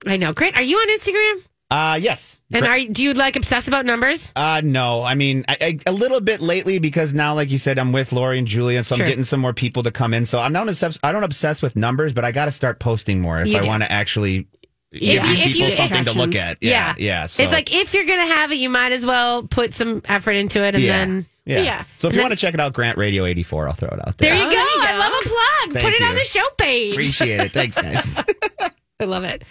i 0.06 0.16
know 0.16 0.32
great 0.32 0.56
are 0.56 0.62
you 0.62 0.76
on 0.78 0.88
instagram 0.88 1.42
Uh, 1.70 1.98
yes. 2.02 2.40
and 2.50 2.66
are 2.66 2.76
you- 2.76 2.88
do 2.88 3.04
you 3.04 3.12
like 3.14 3.36
obsess 3.36 3.68
about 3.68 3.86
numbers 3.86 4.32
Uh, 4.34 4.60
no, 4.64 5.02
I 5.04 5.14
mean, 5.14 5.44
I, 5.48 5.56
I, 5.60 5.78
a 5.86 5.92
little 5.92 6.20
bit 6.20 6.40
lately 6.40 6.78
because 6.80 7.14
now, 7.14 7.34
like 7.34 7.50
you 7.50 7.58
said, 7.58 7.78
I'm 7.78 7.92
with 7.92 8.12
Lori 8.12 8.38
and 8.38 8.46
Julia, 8.48 8.82
so 8.82 8.96
Sure. 8.96 9.04
I'm 9.04 9.08
getting 9.08 9.24
some 9.24 9.38
more 9.40 9.52
people 9.52 9.84
to 9.84 9.90
come 9.92 10.12
in. 10.12 10.26
So 10.26 10.40
I'm 10.40 10.52
not 10.52 10.68
obsessed. 10.68 10.98
I 11.04 11.12
don't 11.12 11.22
obsess 11.22 11.62
with 11.62 11.76
numbers, 11.76 12.12
but 12.12 12.24
I 12.24 12.32
got 12.32 12.46
to 12.46 12.50
start 12.50 12.80
posting 12.80 13.20
more 13.20 13.40
if 13.40 13.46
You 13.48 13.58
I 13.58 13.66
want 13.66 13.84
to 13.84 13.92
actually 13.92 14.48
If 14.90 15.00
give 15.00 15.24
you- 15.24 15.36
these 15.36 15.38
if 15.38 15.52
people 15.52 15.68
you- 15.68 15.74
something 15.74 16.04
to 16.06 16.12
look 16.18 16.34
at. 16.34 16.58
Yeah, 16.60 16.94
yeah. 16.98 17.26
so, 17.26 17.44
it's 17.44 17.52
like 17.52 17.72
if 17.72 17.94
you're 17.94 18.06
gonna 18.06 18.26
have 18.26 18.50
it 18.50 18.56
you 18.56 18.68
might 18.68 18.90
as 18.90 19.06
well 19.06 19.44
put 19.44 19.72
some 19.72 20.02
effort 20.06 20.32
into 20.32 20.64
it 20.64 20.74
and 20.74 20.82
yeah, 20.82 20.98
then 20.98 21.26
yeah. 21.46 21.62
Yeah. 21.62 21.84
So 21.98 22.08
if 22.08 22.10
And 22.10 22.12
you 22.14 22.16
then- 22.16 22.22
want 22.24 22.32
to 22.32 22.36
check 22.36 22.54
it 22.54 22.60
out, 22.60 22.72
Grant 22.72 22.98
Radio 22.98 23.24
84, 23.26 23.68
I'll 23.68 23.74
throw 23.74 23.88
it 23.88 24.00
out 24.08 24.18
There 24.18 24.34
there. 24.34 24.42
you 24.42 24.48
Oh, 24.48 24.50
go. 24.50 24.56
there 24.56 24.92
you 24.92 24.96
I 24.96 24.98
love 24.98 25.12
a 25.12 25.28
plug. 25.28 25.74
Thank 25.74 25.84
Put 25.84 25.94
it 25.94 26.02
on 26.02 26.14
the 26.16 26.24
show 26.24 26.46
page. 26.58 26.92
Appreciate 26.94 27.40
it. 27.40 27.52
Thanks, 27.52 27.76
guys. 27.76 28.20
I 29.00 29.04
love 29.04 29.22
it. 29.24 29.44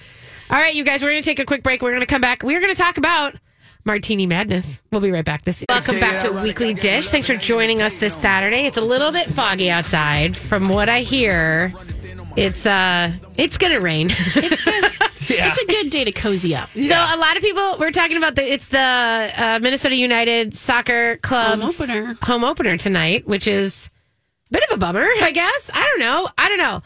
All 0.52 0.58
right, 0.58 0.74
you 0.74 0.84
guys, 0.84 1.04
we're 1.04 1.12
going 1.12 1.22
to 1.22 1.30
take 1.30 1.38
a 1.38 1.46
quick 1.46 1.62
break. 1.62 1.84
We're 1.84 1.92
going 1.92 2.00
to 2.00 2.08
come 2.08 2.22
back. 2.22 2.42
We're 2.42 2.60
going 2.60 2.74
to 2.74 2.82
talk 2.82 2.98
about 2.98 3.36
Martini 3.86 4.26
Madness. 4.26 4.82
We'll 4.92 5.00
be 5.02 5.12
right 5.12 5.24
back. 5.24 5.44
This 5.44 5.64
Welcome 5.70 6.00
back 6.00 6.26
to 6.26 6.42
Weekly 6.42 6.74
Dish. 6.74 7.10
Thanks 7.10 7.28
for 7.28 7.36
joining 7.36 7.84
us 7.84 7.98
this 7.98 8.16
Saturday. 8.16 8.66
It's 8.66 8.78
a 8.78 8.82
little 8.82 9.12
bit 9.12 9.28
foggy 9.28 9.70
outside. 9.70 10.36
From 10.36 10.68
what 10.70 10.90
I 10.90 11.02
hear, 11.02 11.72
it's 12.36 12.66
uh 12.66 13.12
it's 13.38 13.60
going 13.60 13.74
to 13.74 13.80
rain. 13.80 14.10
yeah. 14.36 14.40
It's 15.30 15.62
a 15.62 15.68
good 15.68 15.92
day 15.92 16.04
to 16.06 16.12
cozy 16.12 16.56
up. 16.56 16.70
So 16.74 16.96
a 16.96 17.18
lot 17.20 17.38
of 17.38 17.44
people 17.44 17.76
we're 17.80 17.92
talking 17.92 18.18
about 18.18 18.36
the 18.36 18.42
it's 18.42 18.70
the 18.70 18.80
uh, 18.80 19.60
Minnesota 19.62 19.96
United 19.96 20.56
Soccer 20.56 21.18
Club's 21.18 21.78
Home 21.78 21.90
opener. 21.90 22.18
home 22.24 22.44
opener 22.44 22.76
tonight, 22.76 23.28
which 23.28 23.48
is 23.48 23.92
a 24.50 24.54
bit 24.54 24.64
of 24.72 24.78
a 24.78 24.80
bummer, 24.80 25.06
I 25.22 25.32
guess. 25.32 25.70
I 25.72 25.84
don't 25.84 26.00
know. 26.00 26.28
I 26.40 26.50
don't 26.50 26.58
know. 26.58 26.82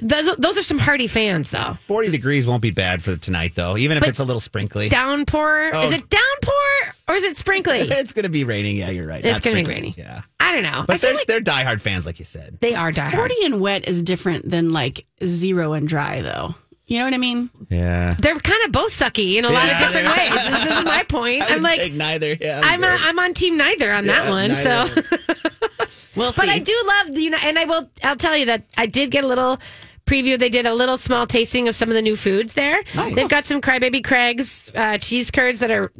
Those 0.00 0.34
those 0.36 0.56
are 0.56 0.62
some 0.62 0.78
hardy 0.78 1.06
fans 1.06 1.50
though. 1.50 1.76
40 1.82 2.10
degrees 2.10 2.46
won't 2.46 2.62
be 2.62 2.70
bad 2.70 3.02
for 3.02 3.16
tonight, 3.16 3.54
though, 3.54 3.76
even 3.76 3.96
if 3.98 4.02
But 4.02 4.08
it's 4.10 4.18
a 4.18 4.24
little 4.24 4.40
sprinkly. 4.40 4.88
Downpour? 4.88 5.70
Oh. 5.74 5.82
Is 5.82 5.92
it 5.92 6.08
downpour 6.08 6.94
or 7.08 7.14
is 7.14 7.22
it 7.22 7.36
sprinkly? 7.36 7.78
it's 7.80 8.12
going 8.12 8.22
to 8.22 8.30
be 8.30 8.44
raining. 8.44 8.76
Yeah, 8.76 8.90
you're 8.90 9.06
right. 9.06 9.24
It's 9.24 9.40
gonna 9.40 9.56
be 9.56 9.64
sprinkly. 9.64 9.74
rainy. 9.74 9.94
Yeah. 9.98 10.22
I 10.40 10.54
don't 10.54 10.62
know. 10.62 10.84
But 10.86 11.00
feel 11.00 11.10
there's, 11.10 11.18
like 11.20 11.26
they're 11.26 11.40
diehard 11.40 11.80
fans, 11.80 12.06
like 12.06 12.18
you 12.18 12.24
said. 12.24 12.58
they 12.60 12.74
are 12.74 12.90
diehard. 12.92 13.16
40 13.16 13.34
and 13.44 13.60
wet 13.60 13.86
is 13.86 14.02
different 14.02 14.48
than 14.48 14.72
like 14.72 15.06
zero 15.24 15.74
and 15.74 15.86
dry, 15.86 16.22
though. 16.22 16.54
You 16.88 16.98
know 16.98 17.04
what 17.04 17.14
I 17.14 17.18
mean? 17.18 17.50
Yeah. 17.68 18.14
They're 18.18 18.38
kind 18.38 18.64
of 18.64 18.72
both 18.72 18.92
sucky 18.92 19.36
in 19.36 19.44
a 19.44 19.50
lot 19.50 19.70
of 19.70 19.78
different 19.78 20.08
ways. 20.08 20.30
This, 20.30 20.64
this 20.64 20.78
is 20.78 20.84
my 20.86 21.02
point. 21.04 21.42
I 21.48 21.54
I'm 21.54 21.62
like, 21.62 21.78
take 21.78 21.92
neither. 21.92 22.32
Yeah, 22.40 22.62
I'm 22.64 22.80
good. 22.80 22.88
on, 22.88 22.98
I'm 23.02 23.18
on 23.18 23.34
team 23.34 23.56
neither 23.58 23.92
on 23.92 24.06
that 24.06 24.24
Yeah, 24.24 24.30
one. 24.30 24.56
So. 24.56 24.88
We'll 26.16 26.32
see. 26.32 26.42
but 26.42 26.48
I 26.48 26.58
do 26.58 26.74
love 26.86 27.14
the, 27.14 27.22
you 27.22 27.30
know, 27.30 27.38
and 27.40 27.56
I 27.56 27.64
will, 27.64 27.88
I'll 28.02 28.16
tell 28.16 28.36
you 28.36 28.46
that 28.46 28.64
I 28.76 28.86
did 28.86 29.12
get 29.12 29.22
a 29.22 29.26
little 29.28 29.60
preview. 30.04 30.36
They 30.36 30.48
did 30.48 30.66
a 30.66 30.74
little 30.74 30.98
small 30.98 31.28
tasting 31.28 31.68
of 31.68 31.76
some 31.76 31.88
of 31.90 31.94
the 31.94 32.02
new 32.02 32.16
foods 32.16 32.54
there. 32.54 32.82
They've 33.14 33.28
got 33.28 33.44
some 33.46 33.60
Crybaby 33.60 34.02
Craig's 34.02 34.68
uh, 34.74 34.98
cheese 34.98 35.30
curds 35.30 35.60
that 35.60 35.70
are 35.70 35.92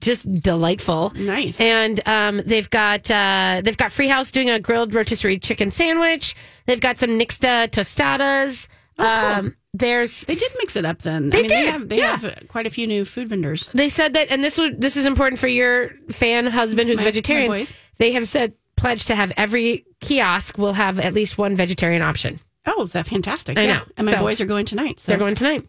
just 0.00 0.30
delightful. 0.42 1.12
Nice. 1.16 1.58
And 1.62 1.98
um, 2.06 2.42
they've 2.44 2.68
got 2.68 3.10
uh, 3.10 3.62
they've 3.64 3.76
got 3.76 3.90
Freehouse 3.90 4.30
doing 4.30 4.50
a 4.50 4.60
grilled 4.60 4.92
rotisserie 4.92 5.38
chicken 5.38 5.70
sandwich. 5.70 6.34
They've 6.66 6.80
got 6.80 6.98
some 6.98 7.10
Nixta 7.18 7.68
tostadas. 7.68 8.68
Um, 8.98 9.56
there's 9.74 10.22
They 10.24 10.34
did 10.34 10.50
mix 10.58 10.76
it 10.76 10.84
up 10.84 11.02
then. 11.02 11.30
They 11.30 11.38
I 11.38 11.42
mean, 11.42 11.48
They 11.50 11.62
did, 11.62 11.70
have, 11.72 11.88
they 11.88 11.98
yeah. 11.98 12.16
have 12.16 12.44
quite 12.48 12.66
a 12.66 12.70
few 12.70 12.86
new 12.86 13.04
food 13.04 13.28
vendors. 13.28 13.68
They 13.74 13.88
said 13.88 14.14
that, 14.14 14.28
and 14.30 14.42
this 14.42 14.58
would 14.58 14.80
this 14.80 14.96
is 14.96 15.04
important 15.04 15.38
for 15.38 15.48
your 15.48 15.90
fan 16.10 16.46
husband 16.46 16.88
who's 16.88 16.98
My- 16.98 17.04
my 17.04 17.10
vegetarian. 17.10 17.48
boys. 17.50 17.74
They 17.98 18.12
have 18.12 18.26
said 18.28 18.54
pledge 18.76 19.06
to 19.06 19.14
have 19.14 19.32
every 19.36 19.84
kiosk 20.00 20.56
will 20.58 20.72
have 20.72 20.98
at 21.00 21.12
least 21.14 21.36
one 21.38 21.54
vegetarian 21.56 22.02
option. 22.02 22.38
Oh, 22.66 22.86
that's 22.86 23.08
fantastic. 23.08 23.58
I 23.58 23.62
yeah. 23.62 23.76
know. 23.78 23.82
And 23.96 24.06
my 24.06 24.12
So- 24.12 24.18
boys 24.20 24.40
are 24.40 24.46
going 24.46 24.64
tonight. 24.66 25.00
So 25.00 25.12
They're 25.12 25.18
going 25.18 25.34
tonight. 25.34 25.64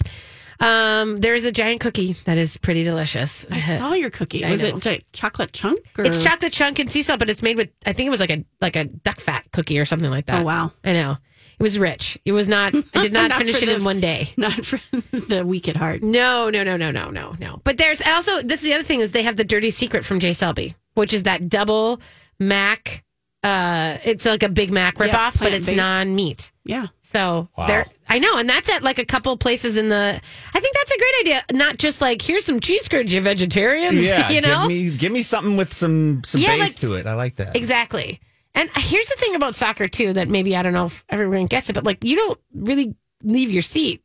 Um, 0.61 1.15
there 1.17 1.35
is 1.35 1.45
a 1.45 1.51
giant 1.53 1.79
cookie 1.79 2.13
that 2.25 2.37
is 2.37 2.57
pretty 2.57 2.83
delicious. 2.83 3.45
I 3.49 3.59
saw 3.59 3.93
your 3.93 4.09
cookie. 4.09 4.43
I 4.45 4.51
Was 4.51 4.61
know. 4.63 4.77
it 4.91 5.05
chocolate 5.13 5.53
chunk? 5.53 5.79
Or? 5.97 6.03
It's 6.03 6.21
chocolate 6.21 6.51
chunk 6.51 6.79
and 6.79 6.91
sea 6.91 7.01
salt, 7.01 7.19
but 7.19 7.29
it's 7.29 7.41
made 7.41 7.55
with 7.55 7.69
I 7.85 7.93
think 7.93 8.07
it 8.07 8.09
was 8.09 8.19
like 8.19 8.31
a 8.31 8.43
like 8.59 8.75
a 8.75 8.83
duck 8.85 9.19
fat 9.21 9.45
cookie 9.53 9.79
or 9.79 9.85
something 9.85 10.09
like 10.09 10.25
that. 10.25 10.41
Oh, 10.41 10.43
wow. 10.43 10.71
I 10.83 10.91
know. 10.93 11.17
It 11.59 11.63
was 11.63 11.77
rich. 11.77 12.17
It 12.23 12.31
was 12.31 12.47
not. 12.47 12.73
I 12.93 13.01
did 13.01 13.11
not, 13.13 13.29
Not 13.29 13.37
finish 13.39 13.61
it 13.61 13.65
the- 13.65 13.75
in 13.75 13.83
one 13.83 13.99
day. 13.99 14.33
Not 14.37 14.65
for 14.65 14.79
the 15.11 15.43
weak 15.45 15.67
at 15.67 15.75
heart. 15.75 16.01
No, 16.01 16.49
no, 16.49 16.63
no, 16.63 16.77
no, 16.77 16.89
no, 16.91 17.09
no, 17.09 17.35
no. 17.39 17.61
But 17.65 17.77
there's 17.77 18.01
also 18.01 18.41
this 18.41 18.61
is 18.61 18.67
the 18.67 18.73
other 18.75 18.83
thing 18.83 19.01
is 19.01 19.11
they 19.11 19.23
have 19.23 19.35
the 19.35 19.43
dirty 19.43 19.69
secret 19.69 20.05
from 20.05 20.19
J. 20.21 20.31
Selby, 20.33 20.75
which 20.93 21.13
is 21.13 21.23
that 21.23 21.49
double 21.49 21.99
Mac. 22.39 23.03
Uh, 23.43 23.97
it's 24.03 24.25
like 24.25 24.43
a 24.43 24.49
Big 24.49 24.71
Mac 24.71 24.95
ripoff, 24.95 25.39
but 25.39 25.53
it's 25.53 25.69
non 25.69 26.15
meat. 26.15 26.51
Yeah. 26.65 26.87
So 27.01 27.49
Wow. 27.57 27.65
there, 27.67 27.85
I 28.07 28.19
know, 28.19 28.37
and 28.37 28.47
that's 28.47 28.69
at 28.69 28.83
like 28.83 28.99
a 28.99 29.05
couple 29.05 29.35
places 29.37 29.77
in 29.77 29.89
the. 29.89 30.21
I 30.53 30.59
think 30.59 30.75
that's 30.75 30.91
a 30.91 30.97
great 30.97 31.13
idea. 31.21 31.43
Not 31.53 31.77
just 31.77 32.01
like 32.01 32.21
here's 32.21 32.45
some 32.45 32.59
cheese 32.59 32.87
curds, 32.87 33.13
you 33.13 33.19
vegetarians. 33.21 34.05
Yeah, 34.07 34.29
you 34.29 34.41
know, 34.41 34.67
give 34.67 34.67
me 34.69 34.97
give 34.97 35.11
me 35.11 35.21
something 35.23 35.57
with 35.57 35.73
some 35.73 36.21
some 36.23 36.39
Yeah, 36.41 36.51
base 36.51 36.59
like- 36.59 36.75
to 36.77 36.93
it. 36.95 37.05
I 37.07 37.15
like 37.15 37.37
that. 37.37 37.55
Exactly. 37.55 38.19
And 38.59 38.69
here's 38.75 39.07
the 39.07 39.15
thing 39.15 39.35
about 39.35 39.55
soccer 39.55 39.87
too 39.87 40.13
that 40.13 40.27
maybe 40.27 40.55
I 40.55 40.61
don't 40.63 40.73
know 40.73 40.85
if 40.85 41.03
everyone 41.09 41.45
gets 41.45 41.69
it, 41.69 41.73
but 41.73 41.85
like 41.85 42.03
you 42.03 42.15
don't 42.17 42.39
really 42.53 42.93
leave 43.23 43.51
your 43.51 43.61
seat 43.61 44.03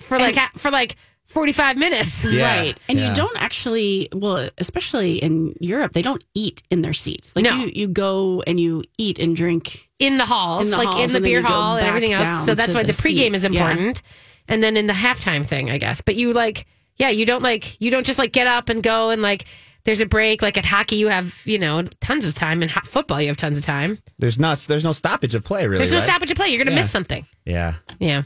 for 0.00 0.18
like 0.18 0.34
ha- 0.34 0.50
for 0.56 0.70
like 0.70 0.96
45 1.26 1.78
minutes. 1.78 2.24
Yeah, 2.24 2.58
Right. 2.58 2.78
And 2.88 2.98
yeah. 2.98 3.08
you 3.08 3.14
don't 3.14 3.36
actually, 3.40 4.08
well, 4.12 4.50
especially 4.58 5.16
in 5.16 5.54
Europe, 5.60 5.92
they 5.92 6.02
don't 6.02 6.22
eat 6.34 6.62
in 6.70 6.82
their 6.82 6.92
seats. 6.92 7.34
Like 7.36 7.44
No. 7.44 7.56
you, 7.56 7.70
you 7.74 7.88
go 7.88 8.42
and 8.46 8.58
you 8.58 8.82
eat 8.98 9.18
and 9.18 9.34
drink. 9.36 9.88
In 10.00 10.18
the 10.18 10.26
halls, 10.26 10.64
In 10.66 10.70
the 10.72 10.76
like 10.76 10.88
halls, 10.88 11.14
in 11.14 11.22
the 11.22 11.26
beer 11.26 11.40
hall 11.40 11.76
and 11.76 11.86
everything 11.86 12.12
else. 12.12 12.44
So 12.46 12.54
that's 12.54 12.74
why 12.74 12.82
the, 12.82 12.92
the 12.92 12.98
pregame 13.00 13.34
is 13.34 13.42
seat. 13.42 13.52
Yeah. 13.52 13.70
important. 13.70 14.02
And 14.48 14.62
then 14.62 14.76
in 14.76 14.86
the 14.86 14.92
halftime 14.92 15.46
thing, 15.46 15.70
I 15.70 15.78
guess. 15.78 16.00
But 16.00 16.16
you 16.16 16.32
like, 16.32 16.66
yeah, 16.96 17.08
you 17.08 17.24
don't 17.26 17.42
like, 17.42 17.80
you 17.80 17.90
don't 17.90 18.04
just 18.04 18.18
like 18.18 18.32
get 18.32 18.46
up 18.46 18.68
and 18.68 18.82
go 18.82 19.10
and 19.10 19.22
like, 19.22 19.46
there's 19.84 20.00
a 20.00 20.06
break. 20.06 20.42
Like 20.42 20.56
at 20.58 20.64
hockey, 20.64 20.96
you 20.96 21.08
have, 21.08 21.40
you 21.44 21.58
know, 21.58 21.82
tons 22.00 22.24
of 22.24 22.34
time. 22.34 22.62
and 22.62 22.70
ho- 22.70 22.80
football, 22.84 23.20
you 23.20 23.28
have 23.28 23.36
tons 23.36 23.58
of 23.58 23.64
time. 23.64 23.98
There's 24.18 24.38
not 24.38 24.58
there's 24.68 24.84
no 24.84 24.92
stoppage 24.92 25.34
of 25.34 25.44
play 25.44 25.66
really. 25.66 25.78
There's 25.78 25.92
no 25.92 25.98
right? 25.98 26.04
stoppage 26.04 26.30
of 26.30 26.36
play. 26.36 26.48
You're 26.48 26.58
going 26.58 26.66
to 26.66 26.72
Yeah. 26.72 26.78
miss 26.80 26.90
something. 26.90 27.26
Yeah. 27.44 27.74
Yeah. 27.98 28.22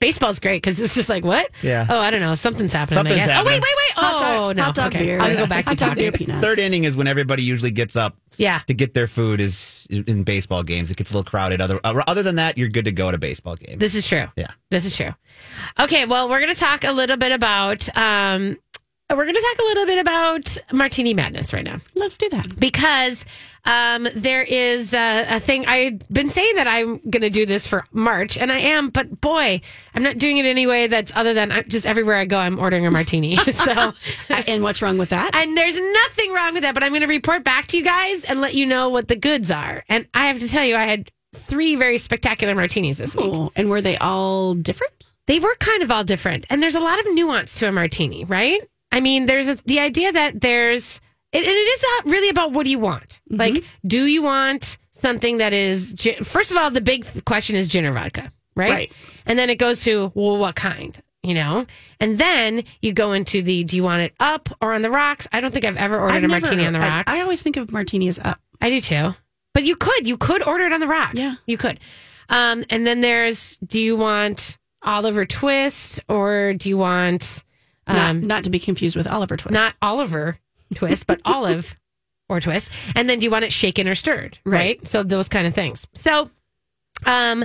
Baseball's 0.00 0.38
great 0.38 0.62
because 0.62 0.78
it's 0.78 0.94
just 0.94 1.08
like, 1.08 1.24
what? 1.24 1.50
Yeah. 1.60 1.84
Oh, 1.90 1.98
I 1.98 2.10
don't 2.12 2.20
know. 2.20 2.36
Something's 2.36 2.72
happening. 2.72 2.98
I 2.98 3.00
Something's 3.00 3.26
guess. 3.26 3.30
Oh, 3.30 3.44
wait, 3.44 3.54
happening. 3.54 3.60
wait, 3.62 3.96
wait. 3.96 4.04
Hot 4.04 4.14
Oh, 4.14 4.18
dog, 4.46 4.56
no. 4.56 4.62
hot 4.62 4.74
dog 4.76 4.94
okay. 4.94 5.04
beer. 5.04 5.20
I'll 5.20 5.36
go 5.36 5.46
back 5.48 5.64
to 5.64 5.70
hot 5.70 5.78
dog 5.78 5.88
talking. 5.88 6.02
beer 6.04 6.12
peanuts. 6.12 6.40
Third 6.40 6.60
inning 6.60 6.84
is 6.84 6.96
when 6.96 7.08
everybody 7.08 7.42
usually 7.42 7.72
gets 7.72 7.96
up 7.96 8.16
Yeah. 8.36 8.60
to 8.68 8.74
get 8.74 8.94
their 8.94 9.08
food 9.08 9.40
is 9.40 9.88
in 9.90 10.22
baseball 10.22 10.62
games. 10.62 10.92
It 10.92 10.96
gets 10.98 11.10
a 11.10 11.14
little 11.14 11.28
crowded. 11.28 11.60
Other 11.60 11.80
uh, 11.82 12.00
other 12.06 12.22
than 12.22 12.36
that, 12.36 12.56
you're 12.56 12.68
good 12.68 12.84
to 12.84 12.92
go 12.92 13.08
at 13.08 13.16
a 13.16 13.18
baseball 13.18 13.56
game. 13.56 13.80
This 13.80 13.96
is 13.96 14.06
true. 14.06 14.26
Yeah. 14.36 14.52
This 14.70 14.84
is 14.84 14.96
true. 14.96 15.12
Okay, 15.80 16.04
well, 16.04 16.28
we're 16.28 16.40
going 16.40 16.54
to 16.54 16.60
talk 16.60 16.84
a 16.84 16.92
little 16.92 17.16
bit 17.16 17.32
about 17.32 17.88
um 17.98 18.56
we're 19.10 19.24
going 19.24 19.34
to 19.34 19.40
talk 19.56 19.58
a 19.64 19.68
little 19.68 19.86
bit 19.86 19.98
about 19.98 20.56
Martini 20.72 21.14
Madness 21.14 21.52
right 21.52 21.64
now 21.64 21.78
Let's 21.94 22.16
do 22.16 22.28
that. 22.30 22.58
because 22.60 23.24
um 23.64 24.08
there 24.14 24.42
is 24.42 24.94
a, 24.94 25.26
a 25.36 25.40
thing 25.40 25.66
I've 25.66 26.06
been 26.08 26.30
saying 26.30 26.56
that 26.56 26.66
I'm 26.66 26.98
going 27.10 27.22
to 27.22 27.30
do 27.30 27.44
this 27.46 27.66
for 27.66 27.84
March 27.92 28.38
and 28.38 28.52
I 28.52 28.58
am, 28.58 28.90
but 28.90 29.20
boy, 29.20 29.60
I'm 29.94 30.02
not 30.02 30.18
doing 30.18 30.38
it 30.38 30.46
anyway 30.46 30.86
that's 30.86 31.12
other 31.14 31.34
than 31.34 31.50
I'm 31.52 31.64
just 31.68 31.86
everywhere 31.86 32.16
I 32.16 32.24
go 32.24 32.38
I'm 32.38 32.58
ordering 32.58 32.86
a 32.86 32.90
martini. 32.90 33.36
so 33.52 33.92
and 34.28 34.62
what's 34.62 34.80
wrong 34.82 34.98
with 34.98 35.08
that? 35.10 35.34
and 35.34 35.56
there's 35.56 35.78
nothing 35.78 36.32
wrong 36.32 36.54
with 36.54 36.62
that, 36.62 36.74
but 36.74 36.82
I'm 36.82 36.90
going 36.90 37.00
to 37.02 37.06
report 37.08 37.44
back 37.44 37.66
to 37.68 37.76
you 37.78 37.84
guys 37.84 38.24
and 38.24 38.40
let 38.40 38.54
you 38.54 38.66
know 38.66 38.88
what 38.90 39.08
the 39.08 39.16
goods 39.16 39.50
are. 39.50 39.84
And 39.88 40.06
I 40.14 40.26
have 40.28 40.38
to 40.40 40.48
tell 40.48 40.64
you 40.64 40.76
I 40.76 40.84
had 40.84 41.10
three 41.34 41.76
very 41.76 41.98
spectacular 41.98 42.54
martinis 42.54 42.98
this 42.98 43.14
week. 43.14 43.26
Oh, 43.28 43.50
and 43.56 43.68
were 43.70 43.80
they 43.82 43.96
all 43.98 44.54
different? 44.54 44.92
they 45.26 45.38
were 45.38 45.54
kind 45.56 45.82
of 45.82 45.90
all 45.90 46.04
different 46.04 46.46
and 46.48 46.62
there's 46.62 46.74
a 46.74 46.80
lot 46.80 46.98
of 47.00 47.06
nuance 47.12 47.58
to 47.58 47.68
a 47.68 47.72
martini 47.72 48.24
right 48.24 48.62
i 48.92 49.00
mean 49.00 49.26
there's 49.26 49.48
a, 49.48 49.54
the 49.66 49.80
idea 49.80 50.12
that 50.12 50.40
there's 50.40 51.00
it, 51.32 51.38
and 51.38 51.46
it 51.46 51.50
is 51.50 51.84
really 52.06 52.28
about 52.28 52.52
what 52.52 52.64
do 52.64 52.70
you 52.70 52.78
want 52.78 53.20
like 53.30 53.64
do 53.86 54.04
you 54.06 54.22
want 54.22 54.78
something 54.92 55.38
that 55.38 55.52
is 55.52 55.94
first 56.22 56.50
of 56.50 56.56
all 56.56 56.70
the 56.70 56.80
big 56.80 57.06
question 57.24 57.54
is 57.56 57.68
gin 57.68 57.84
or 57.86 57.92
vodka 57.92 58.32
right? 58.56 58.70
Right. 58.70 58.92
and 59.26 59.38
then 59.38 59.50
it 59.50 59.58
goes 59.58 59.82
to 59.84 60.10
well 60.14 60.38
what 60.38 60.54
kind 60.56 61.00
you 61.22 61.34
know 61.34 61.66
and 62.00 62.18
then 62.18 62.62
you 62.80 62.92
go 62.92 63.12
into 63.12 63.42
the 63.42 63.64
do 63.64 63.76
you 63.76 63.82
want 63.82 64.02
it 64.02 64.14
up 64.20 64.48
or 64.60 64.72
on 64.72 64.82
the 64.82 64.90
rocks 64.90 65.26
i 65.32 65.40
don't 65.40 65.52
think 65.52 65.64
i've 65.64 65.76
ever 65.76 65.98
ordered 65.98 66.14
I've 66.14 66.24
a 66.24 66.28
never- 66.28 66.40
martini 66.46 66.66
on 66.66 66.72
the 66.72 66.78
I- 66.78 66.88
rocks 66.88 67.12
I, 67.12 67.20
always 67.20 67.42
think 67.42 67.56
of 67.56 67.70
martini 67.72 68.08
as 68.08 68.18
up. 68.18 68.40
I 68.60 68.70
do 68.70 68.80
too. 68.80 69.14
But 69.54 69.64
you 69.64 69.76
could, 69.76 70.06
you 70.06 70.16
could 70.16 70.42
order 70.46 70.66
it 70.66 70.72
on 70.72 70.78
the 70.80 70.86
rocks. 70.86 71.18
Yeah. 71.18 71.34
You 71.46 71.56
could. 71.56 71.80
Um, 72.28 72.64
and 72.70 72.86
then 72.86 73.00
there's, 73.00 73.56
do 73.58 73.80
you 73.80 73.96
want 73.96 74.58
Oliver 74.82 75.24
Twist 75.24 76.00
or 76.08 76.54
do 76.54 76.68
you 76.68 76.76
want 76.78 77.42
um, 77.88 78.20
not, 78.20 78.28
not 78.28 78.44
to 78.44 78.50
be 78.50 78.58
confused 78.58 78.96
with 78.96 79.06
Oliver 79.06 79.36
Twist. 79.36 79.52
not 79.52 79.74
Oliver 79.82 80.38
Twist, 80.74 81.06
but 81.06 81.20
Olive 81.24 81.76
or 82.28 82.40
Twist? 82.40 82.70
And 82.94 83.08
then 83.08 83.18
do 83.18 83.24
you 83.24 83.30
want 83.30 83.44
it 83.44 83.52
shaken 83.52 83.88
or 83.88 83.94
stirred? 83.94 84.38
Right. 84.44 84.58
Right. 84.58 84.86
So 84.86 85.02
those 85.02 85.28
kind 85.28 85.46
of 85.46 85.54
things. 85.54 85.86
So, 85.94 86.30
um, 87.06 87.44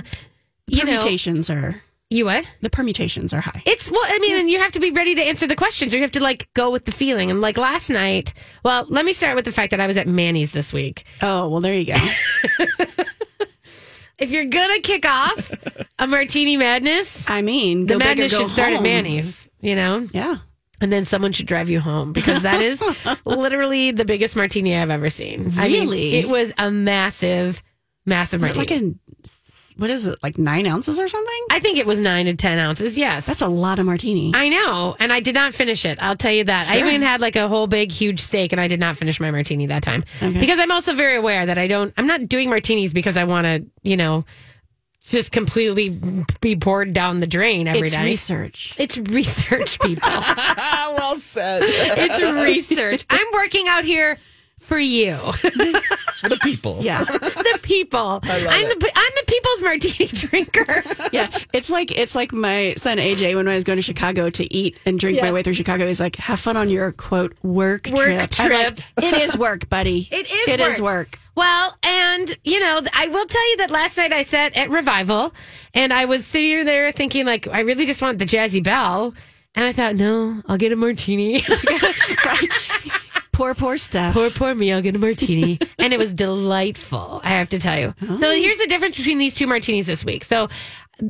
you 0.66 0.84
know, 0.84 0.98
permutations 0.98 1.50
are 1.50 1.80
you 2.10 2.26
what? 2.26 2.46
the 2.60 2.70
permutations 2.70 3.32
are 3.32 3.40
high. 3.40 3.62
It's 3.66 3.90
well, 3.90 4.00
I 4.04 4.18
mean, 4.20 4.36
and 4.36 4.48
you 4.48 4.58
have 4.58 4.72
to 4.72 4.80
be 4.80 4.92
ready 4.92 5.14
to 5.16 5.22
answer 5.22 5.46
the 5.46 5.56
questions. 5.56 5.92
You 5.92 6.00
have 6.02 6.12
to 6.12 6.22
like 6.22 6.48
go 6.54 6.70
with 6.70 6.84
the 6.84 6.92
feeling. 6.92 7.30
And 7.30 7.40
like 7.40 7.56
last 7.56 7.90
night, 7.90 8.34
well, 8.64 8.86
let 8.88 9.04
me 9.04 9.12
start 9.12 9.34
with 9.36 9.44
the 9.44 9.52
fact 9.52 9.72
that 9.72 9.80
I 9.80 9.86
was 9.86 9.96
at 9.96 10.06
Manny's 10.06 10.52
this 10.52 10.72
week. 10.72 11.04
Oh 11.22 11.48
well, 11.48 11.60
there 11.60 11.74
you 11.74 11.86
go. 11.86 11.96
If 14.16 14.30
you're 14.30 14.44
gonna 14.44 14.80
kick 14.80 15.04
off 15.06 15.50
a 15.98 16.06
martini 16.06 16.56
madness, 16.56 17.28
I 17.28 17.42
mean, 17.42 17.86
the 17.86 17.94
go 17.94 17.98
big 17.98 18.06
or 18.06 18.08
madness 18.10 18.36
should 18.36 18.48
start 18.48 18.72
at. 18.74 18.82
Manny's, 18.82 19.48
you 19.64 19.74
know, 19.74 20.06
Yeah, 20.12 20.36
and 20.80 20.92
then 20.92 21.04
someone 21.04 21.32
should 21.32 21.46
drive 21.46 21.70
you 21.70 21.80
home 21.80 22.12
because 22.12 22.42
that 22.42 22.60
is 22.60 22.82
literally 23.24 23.90
the 23.90 24.04
biggest 24.04 24.36
martini 24.36 24.76
I've 24.76 24.90
ever 24.90 25.10
seen. 25.10 25.52
I 25.56 25.68
mean, 25.68 25.92
it 25.92 26.28
was 26.28 26.52
a 26.58 26.70
massive, 26.70 27.62
massive 28.06 28.40
it 28.42 28.54
martini. 28.54 28.86
like 28.86 28.94
a 28.94 28.94
what 29.76 29.90
is 29.90 30.06
it 30.06 30.22
like 30.22 30.38
nine 30.38 30.66
ounces 30.66 31.00
or 31.00 31.08
something? 31.08 31.46
I 31.50 31.58
think 31.58 31.78
it 31.78 31.86
was 31.86 31.98
nine 31.98 32.26
to 32.26 32.34
ten 32.34 32.58
ounces. 32.58 32.96
Yes, 32.96 33.26
That's 33.26 33.40
a 33.40 33.48
lot 33.48 33.78
of 33.78 33.86
martini. 33.86 34.32
I 34.34 34.48
know, 34.48 34.94
and 35.00 35.12
I 35.12 35.20
did 35.20 35.34
not 35.34 35.52
finish 35.52 35.84
it. 35.84 35.98
I'll 36.00 36.14
tell 36.14 36.32
you 36.32 36.44
that. 36.44 36.68
I 36.68 36.78
even 36.78 37.02
had 37.02 37.20
like 37.20 37.34
a 37.36 37.48
whole 37.48 37.66
big, 37.66 37.90
huge 37.90 38.20
steak, 38.20 38.52
and 38.52 38.60
I 38.60 38.68
did 38.68 38.78
not 38.78 38.96
finish 38.96 39.18
my 39.18 39.30
martini 39.30 39.66
that 39.66 39.82
time 39.82 40.04
because 40.20 40.58
I'm 40.60 40.70
also 40.70 40.94
very 40.94 41.16
aware 41.16 41.46
that 41.46 41.58
I 41.58 41.66
don't. 41.66 41.92
I'm 41.96 42.06
not 42.06 42.28
doing 42.28 42.50
martinis 42.50 42.92
because 42.92 43.16
I 43.16 43.24
want 43.24 43.46
to, 43.46 43.66
you 43.82 43.96
know, 43.96 44.24
just 45.08 45.32
completely 45.32 46.00
be 46.40 46.56
poured 46.56 46.92
down 46.92 47.18
the 47.20 47.26
drain 47.26 47.68
every 47.68 47.82
it's 47.88 47.92
day. 47.92 48.04
research. 48.04 48.74
It's 48.78 48.96
research, 48.98 49.78
people. 49.80 50.08
Well 50.96 51.16
said. 51.16 51.62
it's 51.64 52.20
research. 52.44 53.04
I'm 53.10 53.26
working 53.32 53.66
out 53.68 53.84
here 53.84 54.18
for 54.60 54.78
you, 54.78 55.16
For 55.32 55.50
the 56.30 56.38
people. 56.42 56.78
Yeah, 56.80 57.04
the 57.04 57.58
people. 57.62 58.20
I'm 58.22 58.68
the 58.68 58.92
I'm 58.94 59.12
the 59.16 59.24
people's 59.26 59.62
martini 59.62 60.06
drinker. 60.06 60.82
yeah. 61.12 61.26
It's 61.52 61.68
like 61.68 61.90
it's 61.96 62.14
like 62.14 62.32
my 62.32 62.72
son 62.78 62.96
AJ 62.98 63.34
when 63.36 63.46
I 63.48 63.54
was 63.56 63.64
going 63.64 63.76
to 63.76 63.82
Chicago 63.82 64.30
to 64.30 64.54
eat 64.54 64.78
and 64.86 64.98
drink 64.98 65.18
Yeah. 65.18 65.24
my 65.24 65.32
way 65.32 65.42
through 65.42 65.54
Chicago. 65.54 65.86
He's 65.86 66.00
like, 66.00 66.16
"Have 66.16 66.40
fun 66.40 66.56
on 66.56 66.70
your 66.70 66.92
quote 66.92 67.34
work 67.42 67.88
Work 67.92 68.30
trip." 68.30 68.38
I'm 68.38 68.50
like, 68.52 68.78
it 69.02 69.14
is 69.22 69.36
work, 69.36 69.68
buddy. 69.68 70.08
It 70.12 70.30
is 70.30 70.48
It 70.48 70.60
work. 70.60 70.70
is 70.70 70.80
work. 70.80 71.18
Well, 71.34 71.76
and 71.82 72.36
you 72.44 72.60
know, 72.60 72.80
I 72.92 73.08
will 73.08 73.26
tell 73.26 73.50
you 73.50 73.56
that 73.58 73.70
last 73.70 73.96
night 73.96 74.12
I 74.12 74.22
sat 74.22 74.56
at 74.56 74.70
Revival 74.70 75.34
and 75.72 75.92
I 75.92 76.04
was 76.04 76.26
sitting 76.26 76.64
there 76.64 76.92
thinking, 76.92 77.26
like, 77.26 77.48
I 77.48 77.60
really 77.60 77.86
just 77.86 78.02
want 78.02 78.18
the 78.18 78.26
Jazzy 78.26 78.62
Bell. 78.62 79.14
And 79.56 79.64
I 79.64 79.72
thought, 79.72 79.94
no, 79.94 80.42
I'll 80.46 80.56
get 80.56 80.72
a 80.72 80.76
martini. 80.76 81.42
Poor, 83.34 83.52
poor 83.52 83.76
stuff. 83.76 84.14
poor, 84.14 84.30
poor 84.30 84.54
me, 84.54 84.72
I'll 84.72 84.80
get 84.80 84.94
a 84.94 84.98
martini. 84.98 85.58
and 85.78 85.92
it 85.92 85.98
was 85.98 86.14
delightful, 86.14 87.20
I 87.24 87.30
have 87.30 87.48
to 87.48 87.58
tell 87.58 87.78
you. 87.78 87.92
So 88.00 88.30
here's 88.30 88.58
the 88.58 88.68
difference 88.68 88.96
between 88.96 89.18
these 89.18 89.34
two 89.34 89.48
martinis 89.48 89.88
this 89.88 90.04
week. 90.04 90.22
So 90.22 90.48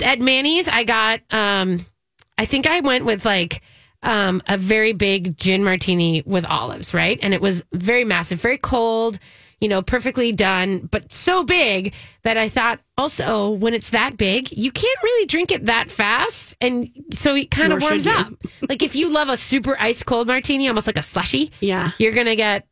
at 0.02 0.20
Manny's, 0.20 0.66
I 0.66 0.84
got, 0.84 1.20
um, 1.30 1.80
I 2.38 2.46
think 2.46 2.66
I 2.66 2.80
went 2.80 3.04
with 3.04 3.26
like, 3.26 3.60
um, 4.02 4.42
a 4.48 4.56
very 4.56 4.94
big 4.94 5.36
gin 5.36 5.64
martini 5.64 6.22
with 6.24 6.46
olives, 6.46 6.94
right? 6.94 7.18
And 7.22 7.34
it 7.34 7.42
was 7.42 7.62
very 7.72 8.04
massive, 8.04 8.40
very 8.40 8.58
cold, 8.58 9.18
you 9.64 9.68
know, 9.70 9.80
perfectly 9.80 10.30
done, 10.30 10.86
but 10.90 11.10
so 11.10 11.42
big 11.42 11.94
that 12.22 12.36
I 12.36 12.50
thought 12.50 12.80
also 12.98 13.50
when 13.50 13.72
it's 13.72 13.90
that 13.90 14.18
big, 14.18 14.52
you 14.52 14.70
can't 14.70 15.02
really 15.02 15.24
drink 15.26 15.50
it 15.50 15.64
that 15.66 15.90
fast. 15.90 16.54
And 16.60 16.90
so 17.14 17.34
it 17.34 17.50
kind 17.50 17.72
of 17.72 17.80
warms 17.80 18.06
up. 18.06 18.30
like 18.68 18.82
if 18.82 18.94
you 18.94 19.08
love 19.08 19.30
a 19.30 19.38
super 19.38 19.74
ice 19.80 20.02
cold 20.02 20.26
martini, 20.26 20.68
almost 20.68 20.86
like 20.86 20.98
a 20.98 21.02
slushy, 21.02 21.50
Yeah. 21.60 21.92
you're 21.98 22.12
gonna 22.12 22.36
get 22.36 22.66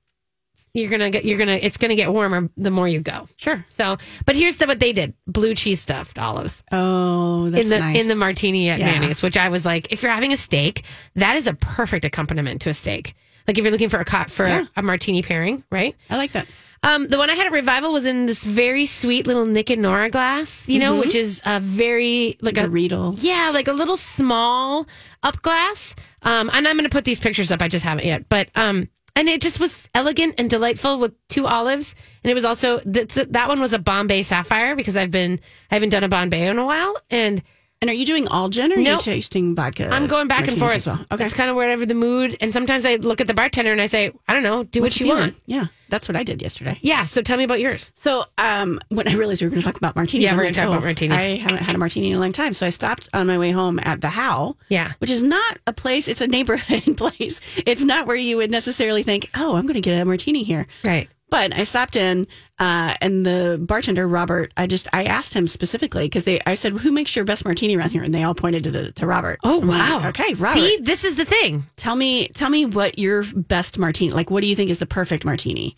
you're 0.74 0.90
gonna 0.90 1.08
get 1.10 1.24
you're 1.24 1.38
gonna 1.38 1.58
it's 1.60 1.76
gonna 1.78 1.96
get 1.96 2.12
warmer 2.12 2.50
the 2.58 2.70
more 2.70 2.86
you 2.88 3.00
go. 3.00 3.26
Sure. 3.36 3.64
So, 3.70 3.96
but 4.26 4.36
here's 4.36 4.56
the, 4.56 4.66
what 4.66 4.80
they 4.80 4.92
did: 4.92 5.14
blue 5.26 5.54
cheese 5.54 5.80
stuffed 5.80 6.18
olives 6.18 6.62
Oh, 6.72 7.48
that's 7.50 7.64
in 7.64 7.70
the 7.70 7.78
nice. 7.78 8.00
in 8.02 8.08
the 8.08 8.14
martini 8.14 8.68
at 8.68 8.80
Yeah. 8.80 8.98
Manny's, 9.00 9.22
which 9.22 9.36
I 9.38 9.48
was 9.48 9.64
like, 9.66 9.92
if 9.92 10.02
you're 10.02 10.12
having 10.12 10.32
a 10.32 10.36
steak, 10.36 10.84
that 11.16 11.36
is 11.36 11.46
a 11.46 11.54
perfect 11.54 12.04
accompaniment 12.04 12.60
to 12.62 12.70
a 12.70 12.74
steak. 12.74 13.14
Like 13.48 13.58
if 13.58 13.64
you're 13.64 13.72
looking 13.72 13.88
for 13.88 14.00
a 14.00 14.28
for 14.28 14.46
Yeah. 14.46 14.64
a 14.76 14.82
martini 14.82 15.22
pairing, 15.22 15.64
right? 15.70 15.96
I 16.10 16.16
like 16.16 16.32
that. 16.32 16.46
Um, 16.84 17.06
the 17.06 17.16
one 17.16 17.30
I 17.30 17.34
had 17.34 17.46
at 17.46 17.52
Revival 17.52 17.92
was 17.92 18.04
in 18.04 18.26
this 18.26 18.44
very 18.44 18.86
sweet 18.86 19.26
little 19.26 19.46
Nick 19.46 19.70
and 19.70 19.82
Nora 19.82 20.10
glass, 20.10 20.68
you 20.68 20.80
know, 20.80 20.98
which 20.98 21.14
is 21.14 21.40
a 21.46 21.60
very 21.60 22.36
like 22.40 22.58
a 22.58 22.68
Riedel. 22.68 23.14
yeah, 23.18 23.50
like 23.54 23.68
a 23.68 23.72
little 23.72 23.96
small 23.96 24.88
up 25.22 25.40
glass. 25.42 25.94
Um, 26.22 26.50
and 26.52 26.66
I'm 26.66 26.76
going 26.76 26.88
to 26.88 26.90
put 26.90 27.04
these 27.04 27.20
pictures 27.20 27.52
up. 27.52 27.62
I 27.62 27.68
just 27.68 27.84
haven't 27.84 28.04
yet, 28.04 28.28
but 28.28 28.48
um, 28.56 28.88
and 29.14 29.28
it 29.28 29.40
just 29.40 29.60
was 29.60 29.88
elegant 29.94 30.34
and 30.38 30.50
delightful 30.50 30.98
with 30.98 31.14
two 31.28 31.46
olives. 31.46 31.94
And 32.24 32.30
it 32.30 32.34
was 32.34 32.44
also 32.44 32.80
that 32.80 33.10
that 33.10 33.48
one 33.48 33.60
was 33.60 33.72
a 33.72 33.78
Bombay 33.78 34.24
Sapphire 34.24 34.74
because 34.74 34.96
I've 34.96 35.10
been 35.12 35.38
I 35.70 35.76
haven't 35.76 35.90
done 35.90 36.02
a 36.02 36.08
Bombay 36.08 36.48
in 36.48 36.58
a 36.58 36.66
while, 36.66 36.96
and 37.10 37.42
And 37.82 37.90
are 37.90 37.94
you 37.94 38.06
doing 38.06 38.28
all 38.28 38.48
gin 38.48 38.72
or 38.72 38.76
are 38.76 38.80
you 38.80 38.98
tasting 39.00 39.56
vodka? 39.56 39.88
I'm 39.88 40.06
going 40.06 40.28
back 40.28 40.46
and 40.46 40.56
forth. 40.56 40.76
As 40.76 40.86
well? 40.86 41.04
Okay. 41.10 41.24
it's 41.24 41.34
kind 41.34 41.50
of 41.50 41.56
whatever 41.56 41.84
the 41.84 41.94
mood. 41.94 42.36
And 42.40 42.52
sometimes 42.52 42.84
I 42.84 42.94
look 42.94 43.20
at 43.20 43.26
the 43.26 43.34
bartender 43.34 43.72
and 43.72 43.80
I 43.80 43.88
say, 43.88 44.12
I 44.28 44.32
don't 44.32 44.44
know, 44.44 44.62
do 44.62 44.80
what, 44.82 44.98
you 45.00 45.06
feeling? 45.06 45.20
want. 45.20 45.36
Yeah, 45.46 45.66
that's 45.88 46.08
what 46.08 46.14
I 46.14 46.22
did 46.22 46.40
yesterday. 46.40 46.78
Yeah. 46.80 47.06
So 47.06 47.22
tell 47.22 47.36
me 47.36 47.42
about 47.42 47.58
yours. 47.58 47.90
So 47.94 48.24
um, 48.38 48.78
when 48.90 49.08
I 49.08 49.14
realized 49.14 49.42
we 49.42 49.46
were 49.46 49.50
going 49.50 49.62
to 49.62 49.66
talk 49.66 49.76
about 49.76 49.96
martinis, 49.96 50.26
Yeah, 50.26 50.36
we're 50.36 50.44
gonna 50.44 50.54
talk 50.54 50.68
oh, 50.68 50.72
about 50.74 50.84
martinis. 50.84 51.20
I 51.20 51.38
haven't 51.38 51.58
had 51.64 51.74
a 51.74 51.78
martini 51.78 52.12
in 52.12 52.16
a 52.16 52.20
long 52.20 52.30
time, 52.30 52.54
so 52.54 52.66
I 52.66 52.70
stopped 52.70 53.08
on 53.12 53.26
my 53.26 53.36
way 53.36 53.50
home 53.50 53.80
at 53.82 54.00
the 54.00 54.08
How. 54.08 54.56
Yeah. 54.68 54.92
which 55.00 55.10
is 55.10 55.24
not 55.24 55.58
a 55.66 55.72
place; 55.72 56.06
it's 56.06 56.20
a 56.20 56.28
neighborhood 56.28 56.96
place. 56.96 57.40
It's 57.66 57.82
not 57.82 58.06
where 58.06 58.14
you 58.14 58.36
would 58.36 58.52
necessarily 58.52 59.02
think, 59.02 59.28
"Oh, 59.34 59.56
I'm 59.56 59.66
going 59.66 59.74
to 59.74 59.80
get 59.80 60.00
a 60.00 60.04
martini 60.04 60.44
here." 60.44 60.68
Right. 60.84 61.08
But 61.32 61.56
I 61.56 61.64
stopped 61.64 61.96
in, 61.96 62.26
uh, 62.58 62.94
and 63.00 63.24
the 63.24 63.58
bartender 63.60 64.06
Robert, 64.06 64.52
I 64.56 64.66
just 64.66 64.86
I 64.92 65.04
asked 65.04 65.32
him 65.32 65.46
specifically 65.46 66.04
because 66.04 66.24
they 66.24 66.40
I 66.46 66.54
said, 66.54 66.74
"Who 66.74 66.92
makes 66.92 67.16
your 67.16 67.24
best 67.24 67.44
martini 67.46 67.74
around 67.74 67.90
here?" 67.90 68.02
And 68.02 68.12
they 68.12 68.22
all 68.22 68.34
pointed 68.34 68.64
to 68.64 68.70
the 68.70 68.92
to 68.92 69.06
Robert. 69.06 69.40
Oh 69.42 69.62
I'm 69.62 69.66
like, 69.66 69.80
wow. 69.90 70.08
okay, 70.10 70.34
Robert, 70.34 70.60
See, 70.60 70.78
this 70.82 71.04
is 71.04 71.16
the 71.16 71.24
thing. 71.24 71.64
tell 71.76 71.96
me 71.96 72.28
tell 72.28 72.50
me 72.50 72.66
what 72.66 72.98
your 72.98 73.24
best 73.34 73.78
martini 73.78 74.12
like. 74.12 74.30
What 74.30 74.42
do 74.42 74.46
you 74.46 74.54
think 74.54 74.68
is 74.70 74.78
the 74.78 74.86
perfect 74.86 75.24
martini? 75.24 75.74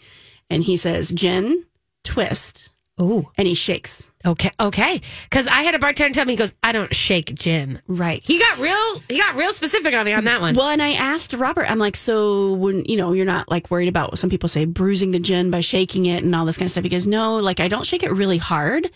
And 0.51 0.65
he 0.65 0.77
says 0.77 1.11
gin, 1.11 1.65
twist, 2.03 2.69
Oh, 2.99 3.31
and 3.39 3.47
he 3.47 3.55
shakes. 3.55 4.11
Okay. 4.27 4.51
Okay. 4.59 5.01
Because 5.25 5.47
I 5.47 5.63
had 5.63 5.75
a 5.75 5.79
bartender 5.79 6.15
tell 6.15 6.25
me, 6.25 6.33
he 6.33 6.37
goes, 6.37 6.55
I 6.63 6.73
don't 6.73 6.95
shake 6.95 7.35
gin. 7.35 7.81
Right. 7.87 8.23
He 8.25 8.39
got 8.39 8.59
real. 8.59 9.03
He 9.09 9.19
got 9.19 9.35
real 9.35 9.53
specific 9.53 9.93
on 9.95 10.05
me 10.05 10.13
on 10.13 10.25
that 10.25 10.41
one. 10.41 10.55
Well, 10.55 10.69
and 10.69 10.83
I 10.83 10.93
asked 10.93 11.35
Robert, 11.35 11.71
I'm 11.71 11.79
like, 11.79 11.97
so 11.97 12.55
when 12.55 12.85
you 12.87 12.97
know 12.97 13.13
you're 13.13 13.27
not 13.27 13.51
like 13.51 13.71
worried 13.71 13.89
about 13.89 14.11
what 14.11 14.19
some 14.19 14.31
people 14.31 14.49
say 14.49 14.65
bruising 14.65 15.11
the 15.11 15.19
gin 15.19 15.51
by 15.51 15.61
shaking 15.61 16.07
it 16.07 16.25
and 16.25 16.35
all 16.35 16.45
this 16.45 16.57
kind 16.57 16.67
of 16.67 16.71
stuff. 16.71 16.85
He 16.85 16.91
goes, 16.91 17.07
no, 17.07 17.37
like 17.37 17.61
I 17.61 17.69
don't 17.69 17.85
shake 17.85 18.03
it 18.03 18.13
really 18.13 18.39
hard, 18.39 18.91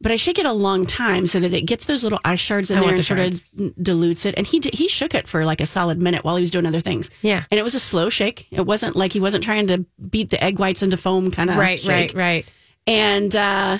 but 0.00 0.10
I 0.10 0.16
shake 0.16 0.38
it 0.38 0.46
a 0.46 0.52
long 0.52 0.84
time 0.84 1.26
so 1.28 1.38
that 1.38 1.54
it 1.54 1.62
gets 1.62 1.84
those 1.84 2.02
little 2.02 2.20
ice 2.24 2.40
shards 2.40 2.70
in 2.70 2.78
I 2.78 2.80
there 2.80 2.88
want 2.88 3.08
and 3.08 3.32
the 3.38 3.40
sort 3.40 3.72
of 3.72 3.84
dilutes 3.84 4.26
it. 4.26 4.34
And 4.36 4.46
he 4.46 4.60
he 4.72 4.88
shook 4.88 5.14
it 5.14 5.28
for 5.28 5.44
like 5.44 5.60
a 5.60 5.66
solid 5.66 5.98
minute 5.98 6.24
while 6.24 6.36
he 6.36 6.40
was 6.42 6.50
doing 6.50 6.66
other 6.66 6.80
things. 6.80 7.10
Yeah. 7.22 7.44
and 7.50 7.60
it 7.60 7.62
was 7.62 7.74
a 7.74 7.80
slow 7.80 8.08
shake. 8.08 8.48
It 8.50 8.66
wasn't 8.66 8.96
like 8.96 9.12
he 9.12 9.20
wasn't 9.20 9.44
trying 9.44 9.68
to 9.68 9.86
beat 10.10 10.30
the 10.30 10.42
egg 10.42 10.58
whites 10.58 10.82
into 10.82 10.96
foam 10.96 11.30
kind 11.30 11.50
of 11.50 11.56
right. 11.56 11.78
shake. 11.78 12.14
Right. 12.14 12.14
Right. 12.14 12.46
And 12.84 13.34
uh, 13.36 13.78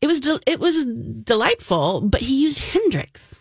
it 0.00 0.06
was 0.06 0.20
del- 0.20 0.40
it 0.46 0.60
was 0.60 0.84
delightful. 0.84 2.00
But 2.00 2.20
he 2.22 2.42
used 2.42 2.60
Hendrick's, 2.60 3.40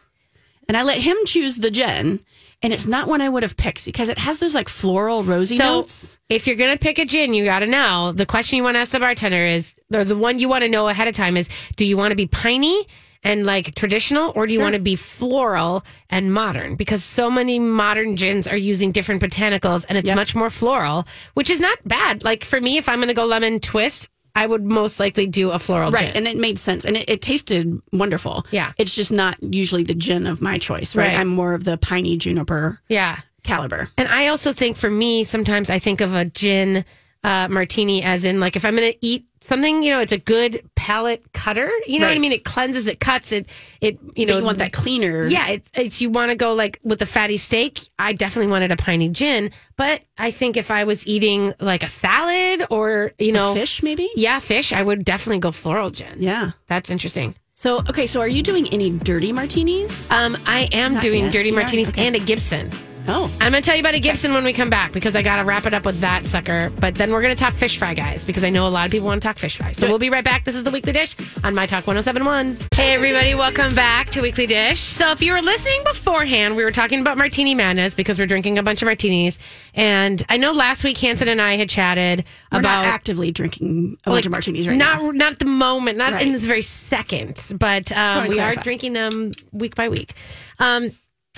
and 0.67 0.75
I 0.77 0.83
let 0.83 0.99
him 0.99 1.17
choose 1.25 1.57
the 1.57 1.71
gin. 1.71 2.19
And 2.63 2.73
it's 2.73 2.87
not 2.87 3.07
one 3.07 3.21
I 3.21 3.29
would 3.29 3.43
have 3.43 3.57
picked 3.57 3.85
because 3.85 4.09
it 4.09 4.17
has 4.17 4.39
those 4.39 4.55
like 4.55 4.69
floral 4.69 5.23
rosy 5.23 5.57
So 5.57 5.63
notes. 5.81 6.17
if 6.29 6.47
you're 6.47 6.55
gonna 6.55 6.77
pick 6.77 6.97
a 6.97 7.05
gin, 7.05 7.33
you 7.33 7.43
got 7.45 7.59
to 7.59 7.67
know 7.67 8.11
the 8.11 8.25
question 8.25 8.57
you 8.57 8.63
want 8.63 8.75
to 8.75 8.79
ask 8.79 8.91
the 8.91 8.99
bartender 8.99 9.45
is, 9.45 9.75
or 9.93 10.03
the 10.03 10.17
one 10.17 10.39
you 10.39 10.49
want 10.49 10.63
to 10.63 10.69
know 10.69 10.87
ahead 10.87 11.07
of 11.07 11.13
time 11.15 11.37
is, 11.37 11.47
do 11.75 11.85
you 11.85 11.95
want 11.97 12.11
to 12.11 12.15
be 12.15 12.25
piney? 12.27 12.87
And 13.23 13.43
like 13.45 13.73
traditional, 13.73 14.31
or 14.35 14.45
do 14.45 14.53
you 14.53 14.59
want 14.61 14.73
to 14.75 14.79
be 14.81 14.95
floral 14.95 15.83
and 16.11 16.31
modern? 16.31 16.75
Because 16.75 17.03
so 17.03 17.29
many 17.31 17.57
modern 17.57 18.15
gins 18.15 18.47
are 18.47 18.55
using 18.57 18.91
different 18.91 19.19
botanicals 19.21 19.83
and 19.89 19.97
it's 19.97 20.07
Yep. 20.09 20.15
much 20.15 20.35
more 20.35 20.51
floral, 20.51 21.05
which 21.33 21.49
is 21.49 21.59
not 21.59 21.77
bad. 21.85 22.23
Like 22.23 22.43
for 22.43 22.61
me, 22.61 22.77
if 22.77 22.87
I'm 22.87 22.99
going 22.99 23.07
to 23.07 23.15
go 23.15 23.25
lemon 23.25 23.59
twist, 23.59 24.09
I 24.35 24.45
would 24.45 24.63
most 24.63 24.99
likely 24.99 25.27
do 25.27 25.51
a 25.51 25.59
floral 25.59 25.91
Right, 25.91 26.07
gin. 26.07 26.17
and 26.17 26.27
it 26.27 26.37
made 26.37 26.59
sense, 26.59 26.83
and 26.85 26.97
it, 26.97 27.09
it 27.09 27.21
tasted 27.21 27.81
wonderful. 27.93 28.45
Yeah. 28.51 28.73
it's 28.77 28.93
just 28.93 29.11
not 29.11 29.37
usually 29.41 29.83
the 29.83 29.95
gin 29.95 30.27
of 30.27 30.41
my 30.41 30.57
choice. 30.57 30.95
Right, 30.95 31.07
Right. 31.07 31.19
I'm 31.19 31.29
more 31.29 31.53
of 31.53 31.63
the 31.63 31.77
piney 31.77 32.17
juniper 32.17 32.79
yeah. 32.89 33.19
caliber. 33.43 33.89
And 33.97 34.07
I 34.09 34.27
also 34.27 34.51
think 34.53 34.75
for 34.77 34.89
me, 34.89 35.23
sometimes 35.23 35.69
I 35.69 35.79
think 35.79 36.01
of 36.01 36.13
a 36.13 36.25
gin 36.25 36.83
uh, 37.23 37.47
martini 37.49 38.03
as 38.03 38.23
in 38.23 38.39
like 38.39 38.55
if 38.55 38.65
I'm 38.65 38.75
going 38.75 38.91
to 38.91 38.97
eat 39.05 39.25
something, 39.47 39.83
you 39.83 39.91
know, 39.91 39.99
it's 39.99 40.11
a 40.11 40.17
good 40.17 40.61
palate 40.75 41.23
cutter. 41.33 41.69
You 41.87 41.99
know 41.99 42.07
what 42.07 42.15
I 42.15 42.19
mean? 42.19 42.31
It 42.31 42.43
cleanses, 42.43 42.87
it 42.87 42.99
cuts, 42.99 43.31
it, 43.31 43.47
it, 43.81 43.99
you 44.15 44.25
But 44.25 44.33
know, 44.33 44.37
you 44.39 44.45
want 44.45 44.57
that 44.59 44.73
cleaner. 44.73 45.25
Yeah, 45.27 45.47
it, 45.49 45.63
it's 45.73 46.01
you 46.01 46.09
want 46.09 46.31
to 46.31 46.35
go 46.35 46.53
like 46.53 46.79
with 46.83 46.99
the 46.99 47.05
fatty 47.05 47.37
steak. 47.37 47.79
I 47.99 48.13
definitely 48.13 48.51
wanted 48.51 48.71
a 48.71 48.75
piney 48.77 49.09
gin, 49.09 49.51
but 49.77 50.01
I 50.17 50.31
think 50.31 50.57
if 50.57 50.71
I 50.71 50.83
was 50.83 51.05
eating 51.07 51.53
like 51.59 51.83
a 51.83 51.87
salad 51.87 52.67
or 52.69 53.11
you 53.19 53.31
know, 53.31 53.53
fish 53.53 53.81
maybe. 53.83 54.09
yeah, 54.15 54.39
fish, 54.39 54.73
I 54.73 54.81
would 54.83 55.03
definitely 55.05 55.39
go 55.39 55.51
floral 55.51 55.89
gin. 55.91 56.15
Yeah. 56.19 56.51
That's 56.67 56.89
interesting. 56.89 57.35
So 57.55 57.79
okay, 57.89 58.05
so 58.05 58.19
are 58.19 58.27
you 58.27 58.43
doing 58.43 58.67
any 58.73 58.91
dirty 58.91 59.31
martinis? 59.31 60.11
Um, 60.11 60.35
I 60.45 60.67
am 60.73 60.93
Not 60.95 61.01
doing 61.03 61.23
yet. 61.25 61.33
dirty 61.33 61.49
You 61.49 61.55
martinis 61.55 61.89
Okay. 61.89 62.05
and 62.05 62.15
a 62.15 62.19
Gibson. 62.19 62.69
Oh, 63.07 63.31
I'm 63.39 63.51
going 63.51 63.61
to 63.61 63.61
tell 63.61 63.75
you 63.75 63.81
about 63.81 63.93
a 63.93 63.99
Gibson 63.99 64.33
when 64.33 64.43
we 64.43 64.51
come 64.51 64.71
back 64.71 64.91
because 64.91 65.15
I 65.15 65.21
got 65.21 65.37
to 65.37 65.43
wrap 65.43 65.67
it 65.67 65.75
up 65.75 65.85
with 65.85 65.99
that 65.99 66.25
sucker. 66.25 66.71
But 66.79 66.95
then 66.95 67.11
we're 67.11 67.21
going 67.21 67.35
to 67.35 67.39
talk 67.39 67.53
fish 67.53 67.77
fry, 67.77 67.93
guys, 67.93 68.25
because 68.25 68.43
I 68.43 68.49
know 68.49 68.67
a 68.67 68.69
lot 68.69 68.85
of 68.87 68.91
people 68.91 69.07
want 69.07 69.21
to 69.21 69.27
talk 69.27 69.37
fish 69.37 69.57
fry. 69.57 69.71
So 69.73 69.87
we'll 69.87 69.99
be 69.99 70.09
right 70.09 70.23
back. 70.23 70.43
This 70.43 70.55
is 70.55 70.63
the 70.63 70.71
Weekly 70.71 70.91
Dish 70.91 71.15
on 71.43 71.53
My 71.53 71.67
Talk 71.67 71.85
1071. 71.85 72.57
Hey, 72.73 72.95
everybody, 72.95 73.35
welcome 73.35 73.75
back 73.75 74.09
to 74.11 74.21
Weekly 74.21 74.47
Dish. 74.47 74.79
So 74.79 75.11
if 75.11 75.21
you 75.21 75.33
were 75.33 75.41
listening 75.41 75.83
beforehand, 75.83 76.55
we 76.55 76.63
were 76.63 76.71
talking 76.71 76.99
about 76.99 77.15
Martini 77.15 77.53
Madness 77.53 77.93
because 77.93 78.17
we're 78.17 78.25
drinking 78.25 78.57
a 78.57 78.63
bunch 78.63 78.81
of 78.81 78.87
martinis. 78.87 79.37
And 79.75 80.23
I 80.27 80.37
know 80.37 80.51
last 80.51 80.83
week 80.83 80.97
Hanson 80.97 81.27
and 81.27 81.39
I 81.39 81.57
had 81.57 81.69
chatted 81.69 82.25
we're 82.51 82.59
about 82.59 82.81
not 82.81 82.85
actively 82.85 83.29
drinking 83.29 83.99
a 84.05 84.09
bunch 84.09 84.25
of 84.25 84.31
martinis 84.31 84.67
right 84.67 84.77
not, 84.77 85.03
now. 85.03 85.11
Not 85.11 85.33
at 85.33 85.39
the 85.39 85.45
moment, 85.45 85.99
not 85.99 86.13
Right. 86.13 86.25
in 86.25 86.33
this 86.33 86.45
very 86.45 86.63
second, 86.63 87.39
but 87.59 87.91
um, 87.95 88.23
to 88.23 88.29
we 88.29 88.39
are 88.39 88.55
drinking 88.55 88.93
them 88.93 89.31
week 89.51 89.75
by 89.75 89.89
week. 89.89 90.13
Um, 90.57 90.91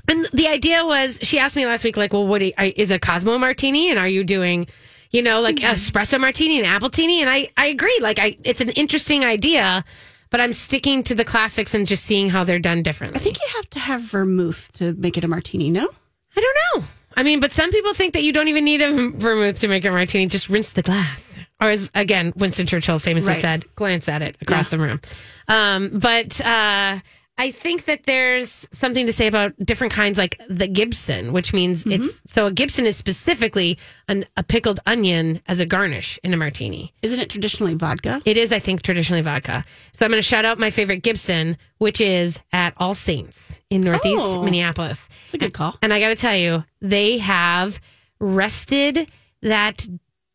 and 0.07 0.25
the 0.33 0.47
idea 0.47 0.85
was, 0.85 1.19
she 1.21 1.39
asked 1.39 1.55
me 1.55 1.65
last 1.65 1.83
week, 1.83 1.97
like, 1.97 2.13
well, 2.13 2.25
what 2.27 2.41
you, 2.41 2.53
is 2.75 2.91
a 2.91 2.99
Cosmo 2.99 3.37
Martini, 3.37 3.89
and 3.89 3.99
are 3.99 4.07
you 4.07 4.23
doing, 4.23 4.67
you 5.11 5.21
know, 5.21 5.41
like 5.41 5.57
Mm-hmm. 5.57 5.73
espresso 5.73 6.19
Martini 6.19 6.57
and 6.57 6.65
apple 6.67 6.87
Martini? 6.87 7.21
And 7.21 7.29
I, 7.29 7.49
I 7.57 7.67
agree. 7.67 7.97
Like, 8.01 8.19
I, 8.19 8.37
it's 8.43 8.61
an 8.61 8.69
interesting 8.71 9.25
idea, 9.25 9.83
but 10.29 10.39
I'm 10.41 10.53
sticking 10.53 11.03
to 11.03 11.15
the 11.15 11.23
classics 11.25 11.73
and 11.73 11.85
just 11.87 12.03
seeing 12.03 12.29
how 12.29 12.43
they're 12.43 12.59
done 12.59 12.83
differently. 12.83 13.19
I 13.19 13.23
think 13.23 13.37
you 13.39 13.47
have 13.55 13.69
to 13.71 13.79
have 13.79 14.01
vermouth 14.01 14.71
to 14.73 14.93
make 14.93 15.17
it 15.17 15.23
a 15.23 15.27
martini. 15.27 15.69
No, 15.69 15.87
I 16.35 16.39
don't 16.41 16.57
know. 16.81 16.87
I 17.15 17.23
mean, 17.23 17.39
but 17.39 17.51
some 17.51 17.71
people 17.71 17.93
think 17.95 18.13
that 18.13 18.21
you 18.23 18.31
don't 18.31 18.47
even 18.47 18.63
need 18.63 18.81
a 18.81 19.09
vermouth 19.09 19.59
to 19.61 19.67
make 19.67 19.83
a 19.85 19.89
martini. 19.89 20.27
Just 20.27 20.49
rinse 20.49 20.69
the 20.73 20.83
glass. 20.83 21.37
Or 21.59 21.69
as 21.71 21.89
again, 21.95 22.31
Winston 22.35 22.67
Churchill 22.67 22.99
famously 22.99 23.31
Right. 23.33 23.41
said, 23.41 23.65
glance 23.75 24.07
at 24.07 24.21
it 24.21 24.37
across 24.41 24.69
the 24.69 24.77
room. 24.77 25.01
Um, 25.47 25.89
but 25.97 26.39
uh, 26.45 26.99
I 27.39 27.51
think 27.51 27.85
that 27.85 28.05
there's 28.05 28.67
something 28.71 29.05
to 29.05 29.13
say 29.13 29.27
about 29.27 29.55
different 29.57 29.93
kinds, 29.93 30.17
like 30.17 30.41
the 30.49 30.67
Gibson, 30.67 31.33
which 31.33 31.53
means 31.53 31.83
Mm-hmm. 31.83 32.01
it's 32.01 32.21
so 32.25 32.47
a 32.47 32.51
Gibson 32.51 32.85
is 32.87 32.97
specifically 32.97 33.77
an, 34.07 34.25
a 34.37 34.43
pickled 34.43 34.79
onion 34.87 35.39
as 35.47 35.59
a 35.59 35.65
garnish 35.65 36.17
in 36.23 36.33
a 36.33 36.37
martini. 36.37 36.93
isn't 37.03 37.19
it 37.19 37.29
traditionally 37.29 37.75
vodka? 37.75 38.21
It 38.25 38.37
is, 38.37 38.51
I 38.51 38.59
think, 38.59 38.81
traditionally 38.81 39.21
vodka. 39.21 39.63
So 39.93 40.03
I'm 40.05 40.11
going 40.11 40.17
to 40.19 40.27
shout 40.27 40.45
out 40.45 40.57
my 40.57 40.71
favorite 40.71 41.03
Gibson, 41.03 41.57
which 41.77 42.01
is 42.01 42.39
at 42.51 42.73
All 42.77 42.95
Saints 42.95 43.59
in 43.69 43.81
Northeast 43.81 44.23
Oh. 44.29 44.43
Minneapolis. 44.43 45.07
It's 45.25 45.35
a 45.35 45.37
good 45.37 45.53
call. 45.53 45.77
And 45.83 45.93
I 45.93 45.99
got 45.99 46.09
to 46.09 46.15
tell 46.15 46.35
you, 46.35 46.63
they 46.81 47.19
have 47.19 47.79
rested 48.19 49.09
that 49.41 49.87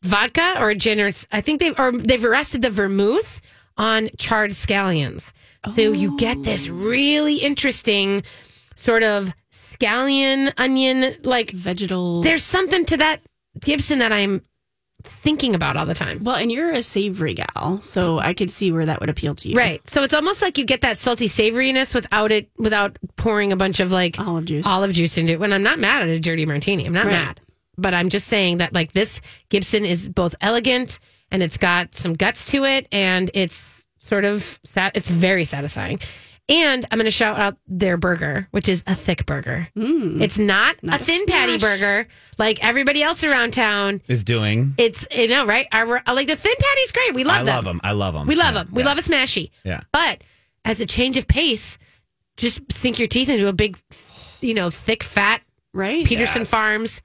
vodka 0.02 0.56
or 0.60 0.74
gin, 0.74 1.00
or 1.00 1.10
I 1.32 1.40
think 1.40 1.60
they've 1.60 1.78
or 1.78 1.92
they've 1.92 2.22
rested 2.22 2.62
the 2.62 2.70
vermouth 2.70 3.40
on 3.76 4.10
charred 4.18 4.52
scallions. 4.52 5.32
So 5.74 5.92
you 5.92 6.16
get 6.16 6.42
this 6.42 6.68
oh. 6.68 6.72
really 6.74 7.36
interesting 7.36 8.24
sort 8.74 9.02
of 9.02 9.32
scallion 9.52 10.52
onion 10.58 11.16
like 11.22 11.50
Vegetal. 11.50 12.22
there's 12.22 12.42
something 12.42 12.84
to 12.86 12.96
that 12.98 13.20
Gibson 13.60 13.98
that 14.00 14.12
I'm 14.12 14.42
thinking 15.04 15.54
about 15.54 15.76
all 15.76 15.84
the 15.86 15.94
time. 15.94 16.22
well, 16.22 16.36
and 16.36 16.50
you're 16.50 16.70
a 16.70 16.82
savory 16.82 17.34
gal, 17.34 17.80
so 17.82 18.18
I 18.18 18.34
could 18.34 18.50
see 18.50 18.70
where 18.70 18.86
that 18.86 19.00
would 19.00 19.10
appeal 19.10 19.34
to 19.36 19.48
you. 19.48 19.56
Right. 19.56 19.86
So 19.88 20.02
it's 20.04 20.14
almost 20.14 20.42
like 20.42 20.58
you 20.58 20.64
get 20.64 20.82
that 20.82 20.96
salty 20.98 21.26
savoriness 21.26 21.94
without 21.94 22.30
it 22.32 22.50
without 22.56 22.98
pouring 23.16 23.52
a 23.52 23.56
bunch 23.56 23.80
of 23.80 23.90
like 23.90 24.18
Olive 24.20 24.44
juice. 24.44 24.66
olive 24.66 24.92
juice 24.92 25.18
into 25.18 25.32
it. 25.32 25.40
When 25.40 25.52
I'm 25.52 25.62
not 25.62 25.78
mad 25.78 26.02
at 26.02 26.08
a 26.08 26.20
dirty 26.20 26.46
martini. 26.46 26.86
I'm 26.86 26.92
not 26.92 27.06
Right. 27.06 27.12
mad. 27.12 27.40
But 27.78 27.94
I'm 27.94 28.10
just 28.10 28.28
saying 28.28 28.58
that 28.58 28.72
like 28.72 28.92
this 28.92 29.20
Gibson 29.48 29.84
is 29.84 30.08
both 30.08 30.34
elegant 30.40 30.98
and 31.30 31.42
it's 31.42 31.56
got 31.56 31.94
some 31.94 32.12
guts 32.14 32.44
to 32.46 32.64
it 32.64 32.86
and 32.92 33.30
it's 33.34 33.81
sort 34.02 34.24
of 34.24 34.58
sat 34.64 34.96
it's 34.96 35.08
very 35.08 35.44
satisfying. 35.44 36.00
And 36.48 36.84
I'm 36.90 36.98
going 36.98 37.04
to 37.04 37.10
shout 37.12 37.38
out 37.38 37.56
their 37.68 37.96
burger, 37.96 38.48
which 38.50 38.68
is 38.68 38.82
a 38.88 38.96
thick 38.96 39.24
burger. 39.26 39.68
Mm. 39.76 40.20
It's 40.20 40.38
not, 40.38 40.82
Not 40.82 40.98
a 40.98 41.02
a 41.02 41.04
thin 41.06 41.24
patty 41.26 41.58
smash. 41.58 41.78
burger 41.78 42.08
like 42.36 42.62
everybody 42.64 43.00
else 43.00 43.22
around 43.22 43.52
town. 43.54 44.02
Is 44.08 44.24
doing. 44.24 44.74
It's 44.76 45.06
you 45.12 45.28
know 45.28 45.46
right. 45.46 45.68
Our, 45.70 46.02
like 46.12 46.26
the 46.26 46.34
thin 46.36 46.52
patty's 46.58 46.90
great. 46.92 47.14
We 47.14 47.22
love 47.22 47.42
I 47.42 47.44
them. 47.44 47.54
love 47.54 47.64
them. 47.64 47.80
I 47.84 47.92
love 47.92 48.14
them. 48.14 48.26
We 48.26 48.34
love 48.34 48.54
them. 48.54 48.68
We 48.72 48.82
love 48.82 48.98
a 48.98 49.02
smashy. 49.02 49.50
Yeah. 49.64 49.82
But 49.92 50.22
as 50.64 50.80
a 50.80 50.86
change 50.86 51.16
of 51.16 51.28
pace, 51.28 51.78
just 52.36 52.60
sink 52.72 52.98
your 52.98 53.08
teeth 53.08 53.28
into 53.28 53.46
a 53.46 53.52
big, 53.52 53.78
you 54.40 54.52
know, 54.54 54.68
thick, 54.68 55.04
fat 55.04 55.42
Right. 55.72 56.04
Peterson 56.04 56.42
Yes. 56.42 56.50
Farms 56.50 57.02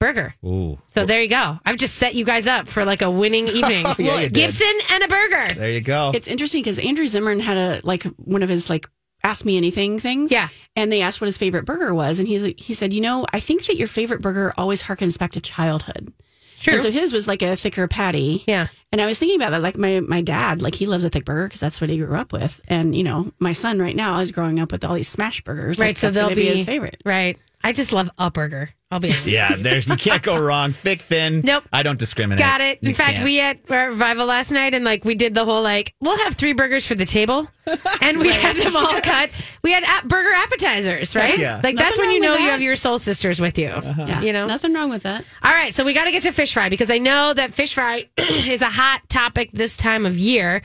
burger. 0.00 0.34
Ooh. 0.44 0.78
So 0.86 1.04
there 1.04 1.22
you 1.22 1.28
go. 1.28 1.60
I've 1.64 1.76
just 1.76 1.94
set 1.94 2.16
you 2.16 2.24
guys 2.24 2.48
up 2.48 2.66
for 2.66 2.84
like 2.84 3.02
a 3.02 3.10
winning 3.10 3.46
evening. 3.54 3.86
Oh, 3.86 3.94
Yeah, 3.98 4.16
you 4.16 4.22
did. 4.22 4.32
Gibson 4.34 4.72
and 4.90 5.04
a 5.04 5.08
burger. 5.08 5.54
There 5.54 5.70
you 5.70 5.80
go. 5.80 6.10
It's 6.12 6.26
interesting 6.26 6.62
because 6.62 6.80
Andrew 6.80 7.06
Zimmern 7.06 7.38
had 7.38 7.56
a 7.56 7.80
like 7.86 8.02
one 8.16 8.42
of 8.42 8.48
his 8.48 8.68
like 8.68 8.88
ask 9.22 9.44
me 9.44 9.56
anything 9.56 9.98
things. 10.00 10.32
Yeah. 10.32 10.48
And 10.74 10.90
they 10.90 11.02
asked 11.02 11.20
what 11.20 11.26
his 11.26 11.38
favorite 11.38 11.66
burger 11.66 11.94
was, 11.94 12.18
and 12.18 12.26
he's 12.26 12.42
he 12.56 12.74
said, 12.74 12.92
you 12.92 13.00
know, 13.00 13.26
I 13.32 13.38
think 13.38 13.66
that 13.66 13.76
your 13.76 13.88
favorite 13.88 14.22
burger 14.22 14.52
always 14.56 14.82
harkens 14.82 15.16
back 15.18 15.32
to 15.32 15.40
childhood. 15.40 16.12
True. 16.60 16.74
And 16.74 16.82
so 16.82 16.90
his 16.90 17.12
was 17.12 17.26
like 17.26 17.40
a 17.40 17.56
thicker 17.56 17.88
patty. 17.88 18.44
Yeah. 18.46 18.68
And 18.92 19.00
I 19.00 19.06
was 19.06 19.18
thinking 19.18 19.36
about 19.40 19.50
that. 19.50 19.62
Like 19.62 19.78
my 19.78 20.00
my 20.00 20.20
dad, 20.20 20.60
like 20.62 20.74
he 20.74 20.86
loves 20.86 21.04
a 21.04 21.10
thick 21.10 21.24
burger 21.24 21.44
because 21.44 21.60
that's 21.60 21.80
what 21.80 21.88
he 21.90 21.96
grew 21.98 22.14
up 22.16 22.32
with. 22.32 22.60
And 22.68 22.94
you 22.94 23.02
know, 23.02 23.32
my 23.38 23.52
son 23.52 23.78
right 23.78 23.96
now 23.96 24.18
is 24.20 24.30
growing 24.32 24.60
up 24.60 24.70
with 24.72 24.84
all 24.84 24.94
these 24.94 25.08
smash 25.08 25.42
burgers. 25.42 25.78
Like, 25.78 25.86
right. 25.86 25.98
So 25.98 26.06
that's 26.08 26.16
they'll 26.16 26.24
gonna 26.26 26.36
be, 26.36 26.46
his 26.48 26.64
favorite. 26.64 27.00
Right. 27.04 27.38
I 27.62 27.72
just 27.72 27.92
love 27.92 28.10
a 28.18 28.30
burger. 28.30 28.70
I'll 28.92 28.98
be 28.98 29.08
honest. 29.10 29.26
yeah, 29.26 29.54
there's 29.56 29.86
you 29.88 29.94
can't 29.94 30.20
go 30.22 30.36
wrong. 30.36 30.72
Thick, 30.72 31.02
thin. 31.02 31.42
Nope. 31.44 31.62
I 31.72 31.84
don't 31.84 31.98
discriminate. 31.98 32.40
Got 32.40 32.60
it. 32.60 32.80
In 32.82 32.88
You 32.88 32.94
fact, 32.96 33.12
can't. 33.14 33.24
we 33.24 33.36
had 33.36 33.60
our 33.70 33.88
revival 33.90 34.26
last 34.26 34.50
night, 34.50 34.74
and 34.74 34.84
like 34.84 35.04
we 35.04 35.14
did 35.14 35.32
the 35.32 35.44
whole 35.44 35.62
like 35.62 35.94
we'll 36.00 36.18
have 36.24 36.34
three 36.34 36.54
burgers 36.54 36.86
for 36.86 36.96
the 36.96 37.04
table, 37.04 37.46
and 38.00 38.18
we 38.18 38.30
had 38.32 38.56
them 38.56 38.74
all 38.74 39.00
cut. 39.00 39.30
We 39.62 39.70
had 39.70 39.84
ap- 39.84 40.08
burger 40.08 40.32
appetizers, 40.32 41.14
right? 41.14 41.38
yeah. 41.38 41.60
Like 41.62 41.76
that's 41.76 41.98
when 41.98 42.10
you 42.10 42.18
know 42.18 42.32
with 42.32 42.40
you 42.40 42.46
have 42.50 42.62
your 42.62 42.74
soul 42.74 42.98
sisters 42.98 43.40
with 43.40 43.58
you. 43.58 43.68
Uh-huh. 43.68 44.06
Yeah. 44.08 44.22
You 44.22 44.32
know. 44.32 44.46
nothing 44.48 44.74
wrong 44.74 44.90
with 44.90 45.04
that. 45.04 45.24
All 45.42 45.52
right, 45.52 45.72
so 45.72 45.84
we 45.84 45.92
got 45.94 46.06
to 46.06 46.10
get 46.10 46.24
to 46.24 46.32
fish 46.32 46.52
fry 46.54 46.68
because 46.68 46.90
I 46.90 46.98
know 46.98 47.32
that 47.32 47.54
fish 47.54 47.74
fry 47.74 48.08
is 48.18 48.60
a 48.60 48.70
hot 48.70 49.08
topic 49.08 49.50
this 49.52 49.76
time 49.76 50.04
of 50.04 50.18
year, 50.18 50.62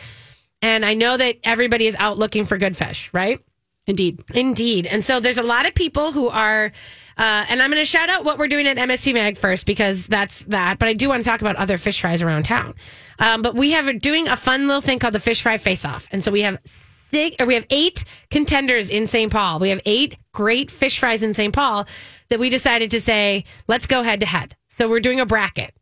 and 0.64 0.84
I 0.84 0.96
know 0.96 1.16
that 1.16 1.36
everybody 1.44 1.86
is 1.86 1.96
out 2.00 2.18
looking 2.18 2.46
for 2.46 2.58
good 2.58 2.76
fish, 2.76 3.12
right? 3.14 3.40
Indeed. 3.88 4.24
Indeed. 4.34 4.88
And 4.88 5.04
so 5.04 5.20
there's 5.20 5.38
a 5.38 5.44
lot 5.44 5.68
of 5.68 5.76
people 5.76 6.12
who 6.12 6.28
are, 6.30 6.72
uh, 7.18 7.46
and 7.48 7.62
I'm 7.62 7.70
going 7.70 7.82
to 7.82 7.86
shout 7.86 8.10
out 8.10 8.26
what 8.26 8.40
we're 8.40 8.48
doing 8.48 8.66
at 8.66 8.78
MSP 8.78 9.14
Mag 9.14 9.38
first 9.38 9.66
because 9.68 10.08
that's 10.08 10.44
that. 10.46 10.80
But 10.80 10.90
I 10.90 10.94
do 10.94 11.10
want 11.10 11.24
to 11.24 11.30
talk 11.30 11.42
about 11.42 11.56
other 11.58 11.78
fish 11.78 12.02
fries 12.02 12.22
around 12.24 12.44
town. 12.44 12.74
Um, 13.20 13.42
but 13.44 13.54
we 13.56 13.72
have 13.72 14.02
doing 14.02 14.28
a 14.28 14.36
fun 14.36 14.68
little 14.68 14.82
thing 14.82 14.98
called 14.98 15.14
the 15.14 15.20
Fish 15.20 15.42
Fry 15.44 15.58
Face 15.58 15.86
Off. 15.86 16.08
And 16.12 16.24
so 16.24 16.32
we 16.32 16.42
have 16.42 16.60
six, 16.66 17.36
or 17.40 17.46
we 17.46 17.54
have 17.54 17.66
eight 17.70 18.04
contenders 18.32 18.90
in 18.90 19.06
St. 19.06 19.32
Paul. 19.32 19.60
We 19.60 19.70
have 19.70 19.82
eight 19.86 20.18
great 20.34 20.72
fish 20.72 21.00
fries 21.00 21.22
in 21.22 21.34
St. 21.34 21.54
Paul 21.54 21.88
that 22.30 22.40
we 22.40 22.50
decided 22.50 22.92
to 22.92 23.02
say, 23.02 23.46
let's 23.68 23.86
go 23.86 24.02
head 24.02 24.20
to 24.22 24.26
head. 24.26 24.56
So 24.68 24.90
we're 24.90 25.00
doing 25.00 25.20
a 25.20 25.26
bracket. 25.26 25.74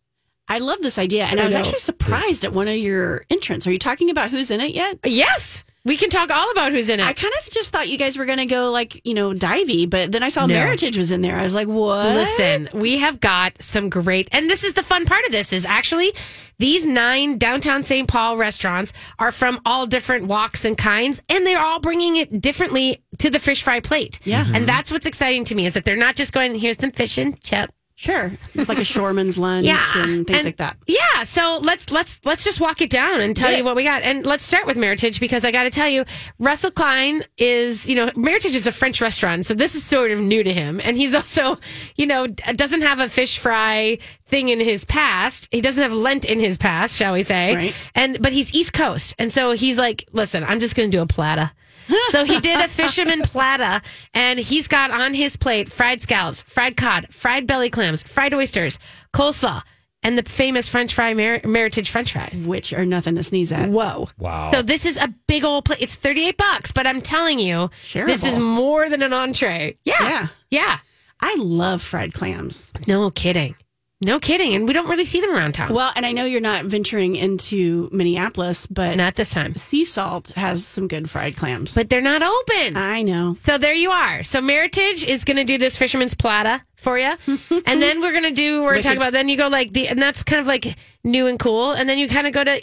I 0.47 0.59
love 0.59 0.81
this 0.81 0.99
idea, 0.99 1.23
and 1.23 1.39
I, 1.39 1.43
I 1.43 1.45
was 1.45 1.55
know. 1.55 1.61
actually 1.61 1.79
surprised 1.79 2.43
at 2.43 2.53
one 2.53 2.67
of 2.67 2.75
your 2.75 3.25
entrants. 3.29 3.65
Are 3.65 3.71
you 3.71 3.79
talking 3.79 4.09
about 4.09 4.29
who's 4.29 4.51
in 4.51 4.59
it 4.59 4.75
yet? 4.75 4.99
Yes, 5.05 5.63
we 5.86 5.98
can 5.98 6.10
talk 6.10 6.30
all 6.30 6.50
about 6.52 6.72
who's 6.72 6.88
in 6.88 7.00
it. 7.00 7.06
I 7.06 7.13
kind 7.13 7.34
of 7.41 7.50
just 7.52 7.72
thought 7.74 7.89
you 7.89 7.98
guys 7.98 8.17
were 8.17 8.26
going 8.26 8.38
to 8.38 8.46
go 8.46 8.72
like 8.72 9.06
you 9.06 9.13
know 9.13 9.34
divey, 9.34 9.89
but 9.89 10.12
then 10.12 10.24
I 10.24 10.30
saw 10.30 10.46
No. 10.46 10.56
Meritage 10.56 10.98
was 10.98 11.12
in 11.12 11.22
there. 11.22 11.38
I 11.38 11.43
was 11.43 11.54
like, 11.54 11.67
what? 11.67 12.15
Listen, 12.15 12.69
we 12.74 13.00
have 13.00 13.19
got 13.19 13.62
some 13.62 13.89
great, 13.89 14.30
and 14.32 14.50
this 14.50 14.63
is 14.63 14.74
the 14.74 14.84
fun 14.84 15.06
part 15.06 15.26
of 15.26 15.32
this 15.32 15.52
is 15.52 15.65
actually 15.65 16.13
these 16.60 16.86
nine 16.86 17.38
downtown 17.38 17.84
St. 17.84 18.08
Paul 18.08 18.38
restaurants 18.38 18.93
are 19.19 19.32
from 19.32 19.60
all 19.65 19.86
different 19.86 20.28
walks 20.28 20.63
and 20.63 20.78
kinds, 20.78 21.22
and 21.28 21.46
they're 21.46 21.63
all 21.63 21.80
bringing 21.80 22.15
it 22.15 22.39
differently 22.39 23.04
to 23.19 23.30
the 23.30 23.39
fish 23.39 23.63
fry 23.63 23.80
plate. 23.80 24.19
Yeah. 24.24 24.46
and 24.54 24.67
that's 24.67 24.91
what's 24.91 25.06
exciting 25.06 25.46
to 25.46 25.56
me 25.56 25.65
is 25.65 25.74
that 25.74 25.84
they're 25.86 25.96
not 25.96 26.15
just 26.15 26.32
going 26.32 26.56
here's 26.56 26.78
some 26.78 26.91
fish 26.91 27.17
and 27.17 27.39
chip. 27.41 27.72
Sure, 28.03 28.31
it's 28.53 28.67
like 28.67 28.79
a 28.79 28.81
shoreman's 28.81 29.37
lunch 29.37 29.65
Yeah, 29.65 29.85
and 29.95 30.27
things 30.27 30.43
like 30.43 30.57
that. 30.57 30.75
Yeah, 30.87 31.23
so 31.23 31.59
let's 31.61 31.89
let's 31.89 32.19
let's 32.25 32.43
just 32.43 32.59
walk 32.59 32.81
it 32.81 32.89
down 32.89 33.21
and 33.21 33.33
tell 33.33 33.55
you 33.55 33.63
what 33.63 33.77
we 33.77 33.85
got, 33.85 34.03
and 34.03 34.25
let's 34.25 34.43
start 34.43 34.67
with 34.67 34.75
Meritage 34.75 35.21
because 35.21 35.45
I 35.45 35.51
got 35.51 35.63
to 35.63 35.69
tell 35.69 35.87
you, 35.87 36.03
Russell 36.37 36.71
Klein 36.71 37.23
is 37.37 37.87
you 37.87 37.95
know 37.95 38.07
Meritage 38.07 38.55
is 38.55 38.67
a 38.67 38.73
French 38.73 38.99
restaurant, 38.99 39.45
so 39.45 39.53
this 39.53 39.73
is 39.73 39.85
sort 39.85 40.11
of 40.11 40.19
new 40.19 40.43
to 40.43 40.51
him, 40.51 40.81
and 40.83 40.97
he's 40.97 41.13
also 41.15 41.57
you 41.95 42.05
know 42.05 42.27
doesn't 42.27 42.81
have 42.81 42.99
a 42.99 43.07
fish 43.07 43.37
fry 43.39 43.97
thing 44.25 44.49
in 44.49 44.59
his 44.59 44.83
past. 44.83 45.47
He 45.51 45.61
doesn't 45.61 45.81
have 45.81 45.93
Lent 45.93 46.25
in 46.25 46.41
his 46.41 46.57
past, 46.57 46.97
shall 46.97 47.13
we 47.13 47.23
say? 47.23 47.55
Right. 47.55 47.89
And 47.95 48.21
but 48.21 48.33
he's 48.33 48.53
East 48.53 48.73
Coast, 48.73 49.15
and 49.17 49.31
so 49.31 49.51
he's 49.51 49.77
like, 49.77 50.09
listen, 50.11 50.43
I'm 50.43 50.59
just 50.59 50.75
going 50.75 50.91
to 50.91 50.97
do 50.97 51.01
a 51.01 51.07
plata. 51.07 51.53
So 52.12 52.25
he 52.25 52.39
did 52.39 52.60
a 52.62 52.67
fisherman 52.67 53.21
plata, 53.21 53.82
and 54.13 54.39
he's 54.39 54.67
got 54.67 54.91
on 54.91 55.13
his 55.13 55.36
plate 55.38 55.71
fried 55.71 56.01
scallops, 56.01 56.41
fried 56.43 56.77
cod, 56.77 57.08
fried 57.13 57.47
belly 57.47 57.69
clams, 57.69 58.03
fried 58.03 58.34
oysters, 58.34 58.79
coleslaw, 59.13 59.62
and 60.03 60.17
the 60.17 60.23
famous 60.23 60.67
French 60.67 60.93
fry 60.93 61.13
Mer- 61.13 61.39
Meritage 61.41 61.89
French 61.89 62.12
fries. 62.12 62.45
Which 62.47 62.73
are 62.73 62.86
nothing 62.86 63.15
to 63.15 63.23
sneeze 63.23 63.51
at. 63.51 63.69
Whoa! 63.69 64.10
Wow. 64.19 64.51
So 64.51 64.62
this 64.62 64.86
is 64.86 64.97
a 64.97 65.08
big 65.27 65.43
old 65.43 65.65
plate. 65.65 65.79
It's 65.82 65.95
thirty 65.95 66.27
eight 66.27 66.38
bucks, 66.38 66.71
but 66.71 66.86
I'm 66.88 67.01
telling 67.01 67.39
you, 67.39 67.69
this 67.93 68.23
is 68.25 68.38
more 68.39 68.89
than 68.89 69.01
an 69.03 69.13
entree. 69.13 69.77
Yeah, 69.86 69.95
Yeah. 70.01 70.27
yeah. 70.51 70.77
I 71.21 71.36
love 71.39 71.82
fried 71.82 72.13
clams. 72.13 72.71
No 72.86 73.10
kidding, 73.10 73.56
no 74.03 74.19
kidding, 74.19 74.53
and 74.53 74.67
we 74.67 74.73
don't 74.73 74.87
really 74.89 75.05
see 75.05 75.21
them 75.21 75.31
around 75.31 75.53
town. 75.53 75.73
Well, 75.73 75.91
and 75.95 76.05
I 76.05 76.11
know 76.11 76.25
you're 76.25 76.41
not 76.41 76.65
venturing 76.65 77.15
into 77.15 77.89
Minneapolis, 77.91 78.67
but 78.67 78.95
Not 78.97 79.15
this 79.15 79.33
time, 79.33 79.55
Sea 79.55 79.85
Salt 79.85 80.29
has 80.35 80.65
some 80.65 80.87
good 80.87 81.09
fried 81.09 81.35
clams. 81.35 81.73
but 81.75 81.89
they're 81.89 82.01
not 82.01 82.21
open. 82.21 82.77
I 82.77 83.01
know. 83.01 83.35
So 83.35 83.57
there 83.57 83.73
you 83.73 83.91
are. 83.91 84.23
So 84.23 84.41
Meritage 84.41 85.05
is 85.07 85.23
going 85.25 85.37
to 85.37 85.43
do 85.43 85.57
this 85.57 85.77
fisherman's 85.77 86.13
plata 86.13 86.61
for 86.75 86.99
you, 86.99 87.13
and 87.27 87.81
then 87.81 88.01
we're 88.01 88.11
going 88.11 88.23
to 88.23 88.31
do. 88.31 88.63
We're 88.63 88.81
talking 88.81 88.97
about. 88.97 89.13
Then 89.13 89.29
you 89.29 89.37
go 89.37 89.47
like 89.47 89.73
the, 89.73 89.87
and 89.87 90.01
that's 90.01 90.23
kind 90.23 90.39
of 90.41 90.47
like 90.47 90.75
new 91.03 91.27
and 91.27 91.39
cool. 91.39 91.71
And 91.71 91.87
then 91.87 91.97
you 91.97 92.07
kind 92.07 92.27
of 92.27 92.33
go 92.33 92.43
to 92.43 92.59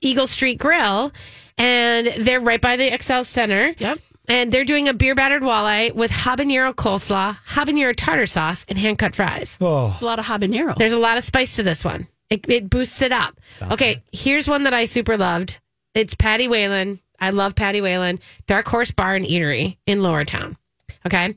Eagle 0.00 0.26
Street 0.26 0.58
Grill, 0.58 1.12
and 1.58 2.06
they're 2.26 2.40
right 2.40 2.60
by 2.60 2.76
the 2.76 2.90
Xcel 2.90 3.24
Center. 3.24 3.74
Yep. 3.78 3.98
And 4.26 4.50
they're 4.50 4.64
doing 4.64 4.88
a 4.88 4.94
beer 4.94 5.14
battered 5.14 5.42
walleye 5.42 5.94
with 5.94 6.10
habanero 6.10 6.74
coleslaw, 6.74 7.36
habanero 7.46 7.94
tartar 7.94 8.26
sauce, 8.26 8.64
and 8.68 8.78
hand 8.78 8.98
cut 8.98 9.14
fries. 9.14 9.58
oh, 9.60 9.96
A 10.00 10.04
lot 10.04 10.18
of 10.18 10.24
habanero. 10.24 10.74
There's 10.76 10.92
a 10.92 10.98
lot 10.98 11.18
of 11.18 11.24
spice 11.24 11.56
to 11.56 11.62
this 11.62 11.84
one. 11.84 12.08
It, 12.30 12.44
it 12.48 12.70
boosts 12.70 13.02
it 13.02 13.12
up. 13.12 13.38
okay, 13.70 14.02
here's 14.12 14.48
one 14.48 14.62
that 14.64 14.72
I 14.74 14.86
super 14.86 15.16
loved. 15.18 15.58
It's 15.94 16.14
Patty 16.14 16.48
Whalen. 16.48 17.00
I 17.20 17.30
love 17.30 17.54
Patty 17.54 17.80
Whalen. 17.82 18.18
Dark 18.46 18.66
Horse 18.66 18.90
Bar 18.90 19.14
and 19.14 19.26
Eatery 19.26 19.76
in 19.86 20.02
Lower 20.02 20.24
Town. 20.24 20.56
Okay, 21.06 21.34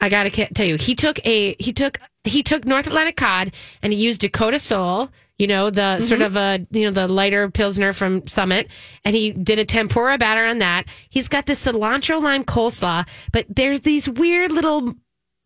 I 0.00 0.08
gotta 0.08 0.30
tell 0.30 0.66
you, 0.66 0.76
he 0.76 0.94
took 0.94 1.24
a 1.26 1.54
he 1.62 1.72
took 1.74 1.98
he 2.24 2.42
took 2.42 2.64
North 2.64 2.86
Atlantic 2.86 3.16
cod 3.16 3.52
and 3.82 3.92
he 3.92 3.98
used 4.02 4.22
Dakota 4.22 4.58
Soul. 4.58 5.10
You 5.38 5.48
know 5.48 5.68
the 5.68 5.80
mm-hmm. 5.80 6.02
sort 6.02 6.22
of 6.22 6.36
a 6.36 6.64
you 6.70 6.84
know 6.84 6.92
the 6.92 7.12
lighter 7.12 7.50
pilsner 7.50 7.92
from 7.92 8.26
Summit, 8.26 8.68
and 9.04 9.16
he 9.16 9.32
did 9.32 9.58
a 9.58 9.64
tempura 9.64 10.16
batter 10.16 10.44
on 10.44 10.58
that. 10.58 10.84
He's 11.10 11.28
got 11.28 11.46
this 11.46 11.64
cilantro 11.66 12.22
lime 12.22 12.44
coleslaw, 12.44 13.08
but 13.32 13.46
there's 13.48 13.80
these 13.80 14.08
weird 14.08 14.52
little 14.52 14.94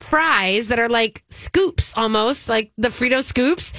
fries 0.01 0.69
that 0.69 0.79
are 0.79 0.89
like 0.89 1.25
scoops 1.31 1.93
almost 1.97 2.49
like 2.49 2.71
the 2.77 2.89
Frito 2.89 3.25
scoops 3.25 3.73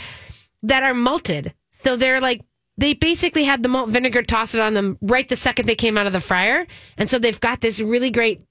that 0.64 0.84
are 0.84 0.94
malted. 0.94 1.54
So 1.72 1.96
they're 1.96 2.20
like 2.20 2.42
they 2.78 2.94
basically 2.94 3.44
had 3.44 3.62
the 3.62 3.70
malt 3.70 3.90
vinegar 3.90 4.24
toss 4.24 4.56
it 4.56 4.62
on 4.62 4.74
them 4.74 4.98
right 5.02 5.28
the 5.28 5.36
second 5.36 5.68
they 5.68 5.76
came 5.76 5.98
out 5.98 6.08
of 6.08 6.14
the 6.14 6.20
fryer. 6.20 6.66
And 6.98 7.10
so 7.10 7.20
they've 7.20 7.40
got 7.40 7.62
this 7.62 7.80
really 7.80 8.10
great 8.10 8.42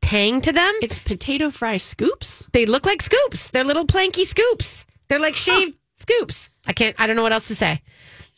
tang 0.00 0.40
to 0.40 0.52
them. 0.52 0.72
it's 0.82 0.98
potato 0.98 1.50
fry 1.50 1.76
scoops. 1.76 2.46
They 2.52 2.66
look 2.66 2.86
like 2.86 3.02
scoops. 3.02 3.50
They're 3.50 3.64
little 3.64 3.86
planky 3.86 4.24
scoops. 4.24 4.86
They're 5.08 5.18
like 5.18 5.36
shaved 5.36 5.78
scoops. 6.02 6.50
I 6.66 6.72
can't 6.72 6.94
I 6.98 7.06
don't 7.06 7.16
know 7.16 7.22
what 7.22 7.32
else 7.32 7.48
to 7.48 7.54
say. 7.54 7.80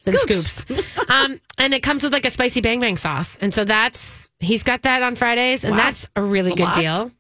Than 0.05 0.19
Scoops. 0.19 0.53
scoops. 0.53 0.83
um, 1.09 1.41
and 1.57 1.73
it 1.73 1.83
comes 1.83 2.03
with 2.03 2.13
like 2.13 2.27
a 2.27 2.31
spicy 2.31 2.61
bang 2.61 2.79
bang 2.81 2.97
sauce. 2.97 3.39
And 3.41 3.55
so 3.55 3.65
that's 3.65 4.29
he's 4.39 4.63
got 4.63 4.83
that 4.83 5.03
on 5.03 5.15
Fridays, 5.15 5.65
and 5.65 5.73
Wow. 5.77 5.85
that's 5.85 6.09
a 6.15 6.23
really 6.23 6.53
a 6.53 6.57
good 6.57 6.65
lot. 6.65 6.75
deal. 6.77 7.11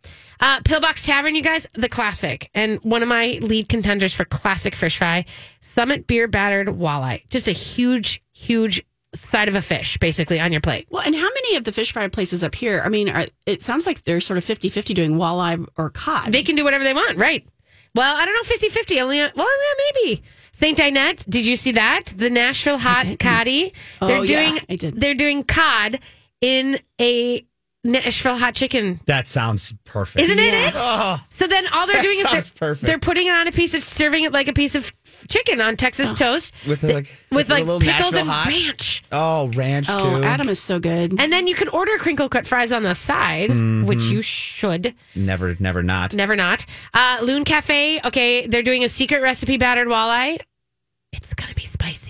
Uh, 0.41 0.61
Pillbox 0.65 1.07
Tavern, 1.07 1.35
you 1.35 1.43
guys, 1.43 1.67
the 1.75 1.89
classic, 1.89 2.51
and 2.53 2.79
one 2.83 3.03
of 3.03 3.09
my 3.09 3.39
lead 3.41 3.69
contenders 3.71 4.13
for 4.13 4.25
classic 4.27 4.75
fish 4.75 4.99
fry, 4.99 5.25
Summit 5.61 6.07
Beer 6.07 6.29
Battered 6.29 6.67
Walleye. 6.67 7.27
Just 7.31 7.49
a 7.49 7.53
huge, 7.53 8.23
huge 8.33 8.85
side 9.15 9.49
of 9.49 9.55
a 9.55 9.63
fish, 9.63 9.97
basically, 9.99 10.41
on 10.41 10.51
your 10.53 10.61
plate. 10.61 10.89
Well, 10.91 11.03
and 11.07 11.15
how 11.15 11.23
many 11.29 11.57
of 11.57 11.65
the 11.65 11.73
fish 11.73 11.93
fry 11.93 12.09
places 12.09 12.43
up 12.45 12.55
here? 12.55 12.83
I 12.85 12.89
mean, 12.91 13.09
are, 13.09 13.27
it 13.47 13.63
sounds 13.63 13.87
like 13.87 14.03
they're 14.03 14.21
sort 14.21 14.37
of 14.37 14.45
50 14.45 14.69
50 14.69 14.93
doing 14.93 15.13
walleye 15.13 15.65
or 15.79 15.89
cod. 15.91 16.33
They 16.33 16.43
can 16.43 16.57
do 16.57 16.65
whatever 16.65 16.85
they 16.85 16.95
want, 16.95 17.17
right? 17.17 17.47
Well, 17.95 18.17
I 18.17 18.25
don't 18.25 18.35
know, 18.35 18.43
50 18.43 18.69
50. 18.71 19.01
Only, 19.01 19.19
well, 19.19 19.31
yeah, 19.37 19.85
maybe. 20.03 20.23
St. 20.53 20.77
Dinette, 20.79 21.29
did 21.29 21.47
you 21.47 21.57
see 21.57 21.73
that? 21.73 22.05
The 22.17 22.31
Nashville 22.31 22.79
Hot 22.79 23.05
didn't. 23.05 23.19
Coddy. 23.21 23.73
Oh, 24.01 24.07
They're 24.07 24.25
yeah, 24.25 24.51
doing, 24.51 24.61
I 24.69 24.77
did. 24.77 25.01
They're 25.01 25.15
doing 25.15 25.43
cod 25.45 25.99
in 26.41 26.79
a 27.01 27.45
Nashville 27.87 28.37
hot 28.37 28.55
chicken 28.55 28.99
That 29.07 29.29
sounds 29.29 29.75
perfect. 29.85 30.25
Isn't 30.25 30.39
it 30.39 30.53
Yeah. 30.55 30.69
it? 30.69 30.75
Oh, 30.77 31.21
So 31.31 31.47
then 31.47 31.67
all 31.69 31.87
they're 31.87 32.01
doing 32.03 32.17
is 32.19 32.23
they're, 32.31 32.43
perfect. 32.69 32.87
they're 32.87 32.99
putting 32.99 33.27
it 33.27 33.31
on 33.33 33.47
a 33.47 33.53
piece 33.53 33.75
of 33.75 33.83
serving 33.83 34.25
it 34.25 34.33
like 34.33 34.49
a 34.49 34.53
piece 34.55 34.75
of 34.75 34.91
chicken 35.29 35.61
on 35.61 35.77
Texas 35.77 36.13
toast 36.13 36.53
with 36.69 36.81
the, 36.83 36.95
like 36.95 37.19
with 37.31 37.49
the 37.49 37.55
like 37.55 37.65
pickles 37.65 37.83
Nashville 37.85 38.19
and 38.21 38.29
hot. 38.29 38.47
ranch. 38.49 39.03
Oh, 39.13 39.49
ranch 39.55 39.87
oh, 39.89 40.19
too. 40.21 40.25
Adam 40.25 40.49
is 40.49 40.59
so 40.61 40.79
good. 40.79 41.15
And 41.19 41.33
then 41.33 41.47
you 41.47 41.55
can 41.55 41.69
order 41.69 41.97
crinkle 41.99 42.29
cut 42.29 42.47
fries 42.47 42.73
on 42.73 42.83
the 42.83 42.95
side, 42.95 43.51
Mm-hmm. 43.51 43.87
which 43.87 44.05
you 44.05 44.23
should. 44.23 44.95
Never, 45.15 45.57
never 45.59 45.83
not. 45.83 46.15
Never 46.15 46.37
not. 46.37 46.67
Uh, 46.93 47.19
Loon 47.23 47.45
Cafe, 47.45 48.01
okay, 48.05 48.47
they're 48.47 48.63
doing 48.63 48.85
a 48.85 48.89
secret 48.89 49.21
recipe 49.23 49.57
battered 49.57 49.89
walleye. 49.89 50.39
It's 51.13 51.33
going 51.35 51.49
to 51.49 51.55
be 51.55 51.65
spicy. 51.65 52.04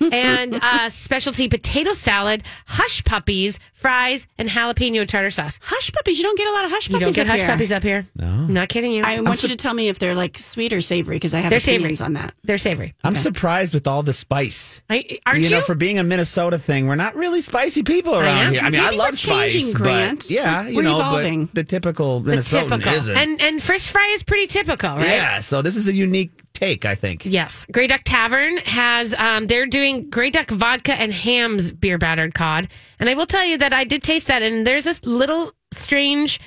And 0.00 0.58
uh, 0.62 0.88
specialty 0.88 1.48
potato 1.48 1.92
salad, 1.94 2.42
hush 2.66 3.04
puppies, 3.04 3.58
fries, 3.74 4.26
and 4.38 4.48
jalapeno 4.48 5.06
tartar 5.06 5.30
sauce. 5.30 5.58
hush 5.62 5.92
puppies. 5.92 6.18
You 6.18 6.24
don't 6.24 6.38
get 6.38 6.48
a 6.48 6.52
lot 6.52 6.64
of 6.64 6.70
hush 6.70 6.88
puppies. 6.88 7.00
You 7.00 7.06
puppies. 7.06 7.16
don't 7.16 7.24
get 7.26 7.30
up 7.30 7.30
hush 7.32 7.40
here. 7.40 7.48
puppies 7.50 7.72
up 7.72 7.82
here. 7.82 8.06
No. 8.16 8.26
I'm 8.26 8.54
not 8.54 8.68
kidding 8.68 8.92
you. 8.92 9.02
I 9.04 9.20
want 9.20 9.42
you 9.42 9.48
to 9.50 9.56
tell 9.56 9.74
me 9.74 9.88
if 9.88 9.98
they're 9.98 10.14
like 10.14 10.38
sweet 10.38 10.72
or 10.72 10.80
savory 10.80 11.16
because 11.16 11.34
I 11.34 11.40
have 11.40 11.50
They're 11.50 11.58
opinions 11.58 11.98
savory. 11.98 12.06
on 12.06 12.12
that. 12.14 12.34
They're 12.44 12.58
savory. 12.58 12.94
I'm 13.04 13.16
surprised 13.16 13.74
with 13.74 13.86
all 13.86 14.02
the 14.02 14.12
spice. 14.12 14.82
I, 14.88 15.18
aren't 15.26 15.40
you 15.40 15.44
you? 15.46 15.50
know, 15.50 15.60
for 15.62 15.74
being 15.74 15.98
a 15.98 16.04
Minnesota 16.04 16.58
thing, 16.58 16.86
we're 16.86 16.96
not 16.96 17.14
really 17.16 17.42
spicy 17.42 17.82
people 17.82 18.14
around 18.16 18.46
know. 18.46 18.50
here. 18.52 18.60
I 18.62 18.70
mean, 18.70 18.80
I 18.80 18.90
love 18.90 19.10
we're 19.12 19.16
changing, 19.16 19.64
spice, 19.64 19.74
Grant. 19.74 20.18
but 20.20 20.30
yeah, 20.30 20.66
you 20.66 20.76
We're 20.76 20.82
know, 20.82 20.98
evolving. 21.00 21.46
but 21.46 21.54
the 21.54 21.64
typical 21.64 22.20
The 22.20 22.32
Minnesotan 22.36 22.68
typical. 22.70 22.92
isn't. 22.94 23.16
And 23.16 23.40
and 23.42 23.62
fish 23.62 23.88
fry 23.88 24.06
is 24.14 24.22
pretty 24.22 24.46
typical, 24.46 24.90
right? 24.96 25.04
Yeah, 25.06 25.40
so 25.40 25.62
this 25.62 25.76
is 25.76 25.88
a 25.88 25.94
unique 25.94 26.30
take, 26.60 26.84
I 26.84 26.94
think. 26.94 27.24
Yes. 27.24 27.66
Grey 27.72 27.86
Duck 27.86 28.02
Tavern 28.04 28.58
has 28.58 29.14
um 29.14 29.46
they're 29.46 29.66
doing 29.66 30.10
Grey 30.10 30.30
Duck 30.30 30.50
vodka 30.50 30.92
and 30.92 31.12
Hamm's 31.12 31.72
beer 31.72 31.98
battered 31.98 32.34
cod. 32.34 32.68
And 32.98 33.08
I 33.08 33.14
will 33.14 33.26
tell 33.26 33.44
you 33.44 33.58
that 33.58 33.72
I 33.72 33.84
did 33.84 34.02
taste 34.02 34.26
that 34.28 34.42
and 34.42 34.66
there's 34.66 34.84
this 34.84 35.04
little 35.04 35.52
strange 35.72 36.40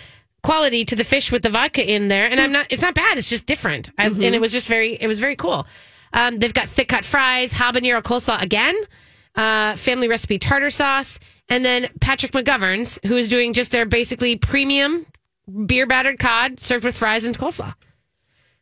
quality 0.44 0.86
to 0.86 0.96
the 0.96 1.04
fish 1.04 1.32
with 1.32 1.42
the 1.42 1.50
vodka 1.50 1.90
in 1.90 2.10
there. 2.10 2.30
And 2.30 2.40
I'm 2.40 2.52
not 2.52 2.68
it's 2.70 2.82
not 2.82 2.94
bad, 2.94 3.18
it's 3.18 3.30
just 3.30 3.46
different. 3.46 3.92
I, 3.98 4.06
and 4.06 4.24
it 4.24 4.42
was 4.42 4.52
just 4.52 4.68
very 4.68 4.94
it 4.94 5.08
was 5.08 5.20
very 5.20 5.36
cool. 5.36 5.66
Um, 6.14 6.38
they've 6.38 6.54
got 6.54 6.70
thick 6.70 6.90
cut 6.90 7.04
fries, 7.06 7.54
habanero 7.54 8.04
coleslaw 8.04 8.40
again, 8.40 8.76
uh, 9.36 9.76
family 9.76 10.08
recipe 10.08 10.38
tartar 10.38 10.70
sauce, 10.70 11.18
and 11.50 11.66
then 11.66 11.90
Patrick 12.02 12.34
McGovern's, 12.34 13.00
who 13.08 13.16
is 13.16 13.30
doing 13.30 13.54
just 13.54 13.72
their 13.72 13.88
basically 13.88 14.36
premium 14.36 15.08
beer 15.66 15.88
battered 15.88 16.20
cod 16.20 16.60
served 16.60 16.86
with 16.86 16.96
fries 16.96 17.26
and 17.26 17.36
coleslaw. 17.38 17.74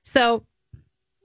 So 0.06 0.46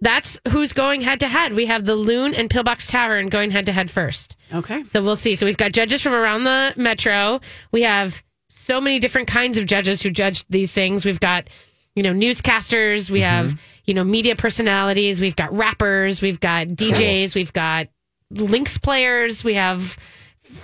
that's 0.06 0.38
who's 0.50 0.72
going 0.72 1.00
head 1.00 1.18
to 1.18 1.26
head. 1.26 1.52
We 1.52 1.66
have 1.66 1.84
the 1.84 1.96
Loon 1.96 2.32
and 2.32 2.48
Pillbox 2.48 2.86
Tavern 2.86 3.28
going 3.28 3.50
head 3.50 3.66
to 3.66 3.72
head 3.72 3.90
first. 3.90 4.36
Okay. 4.54 4.84
So 4.84 5.02
we'll 5.02 5.16
see. 5.16 5.34
So 5.34 5.46
we've 5.46 5.56
got 5.56 5.72
judges 5.72 6.00
from 6.00 6.14
around 6.14 6.44
the 6.44 6.72
metro. 6.76 7.40
We 7.72 7.82
have 7.82 8.22
so 8.48 8.80
many 8.80 9.00
different 9.00 9.26
kinds 9.26 9.58
of 9.58 9.66
judges 9.66 10.00
who 10.00 10.10
judge 10.10 10.46
these 10.46 10.72
things. 10.72 11.04
We've 11.04 11.18
got, 11.18 11.48
you 11.96 12.04
know, 12.04 12.12
newscasters. 12.12 13.10
We 13.10 13.18
mm-hmm. 13.18 13.48
have, 13.48 13.60
you 13.84 13.94
know, 13.94 14.04
media 14.04 14.36
personalities. 14.36 15.20
We've 15.20 15.34
got 15.34 15.52
rappers. 15.52 16.22
We've 16.22 16.38
got 16.38 16.68
DJs. 16.68 17.34
We've 17.34 17.52
got 17.52 17.88
links 18.30 18.78
players. 18.78 19.42
We 19.42 19.54
have 19.54 19.98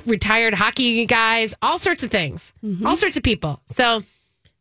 retired 0.06 0.54
hockey 0.54 1.04
guys. 1.06 1.52
All 1.60 1.80
sorts 1.80 2.04
of 2.04 2.12
things. 2.12 2.54
Mm-hmm. 2.64 2.86
All 2.86 2.94
sorts 2.94 3.16
of 3.16 3.24
people. 3.24 3.60
So 3.66 4.02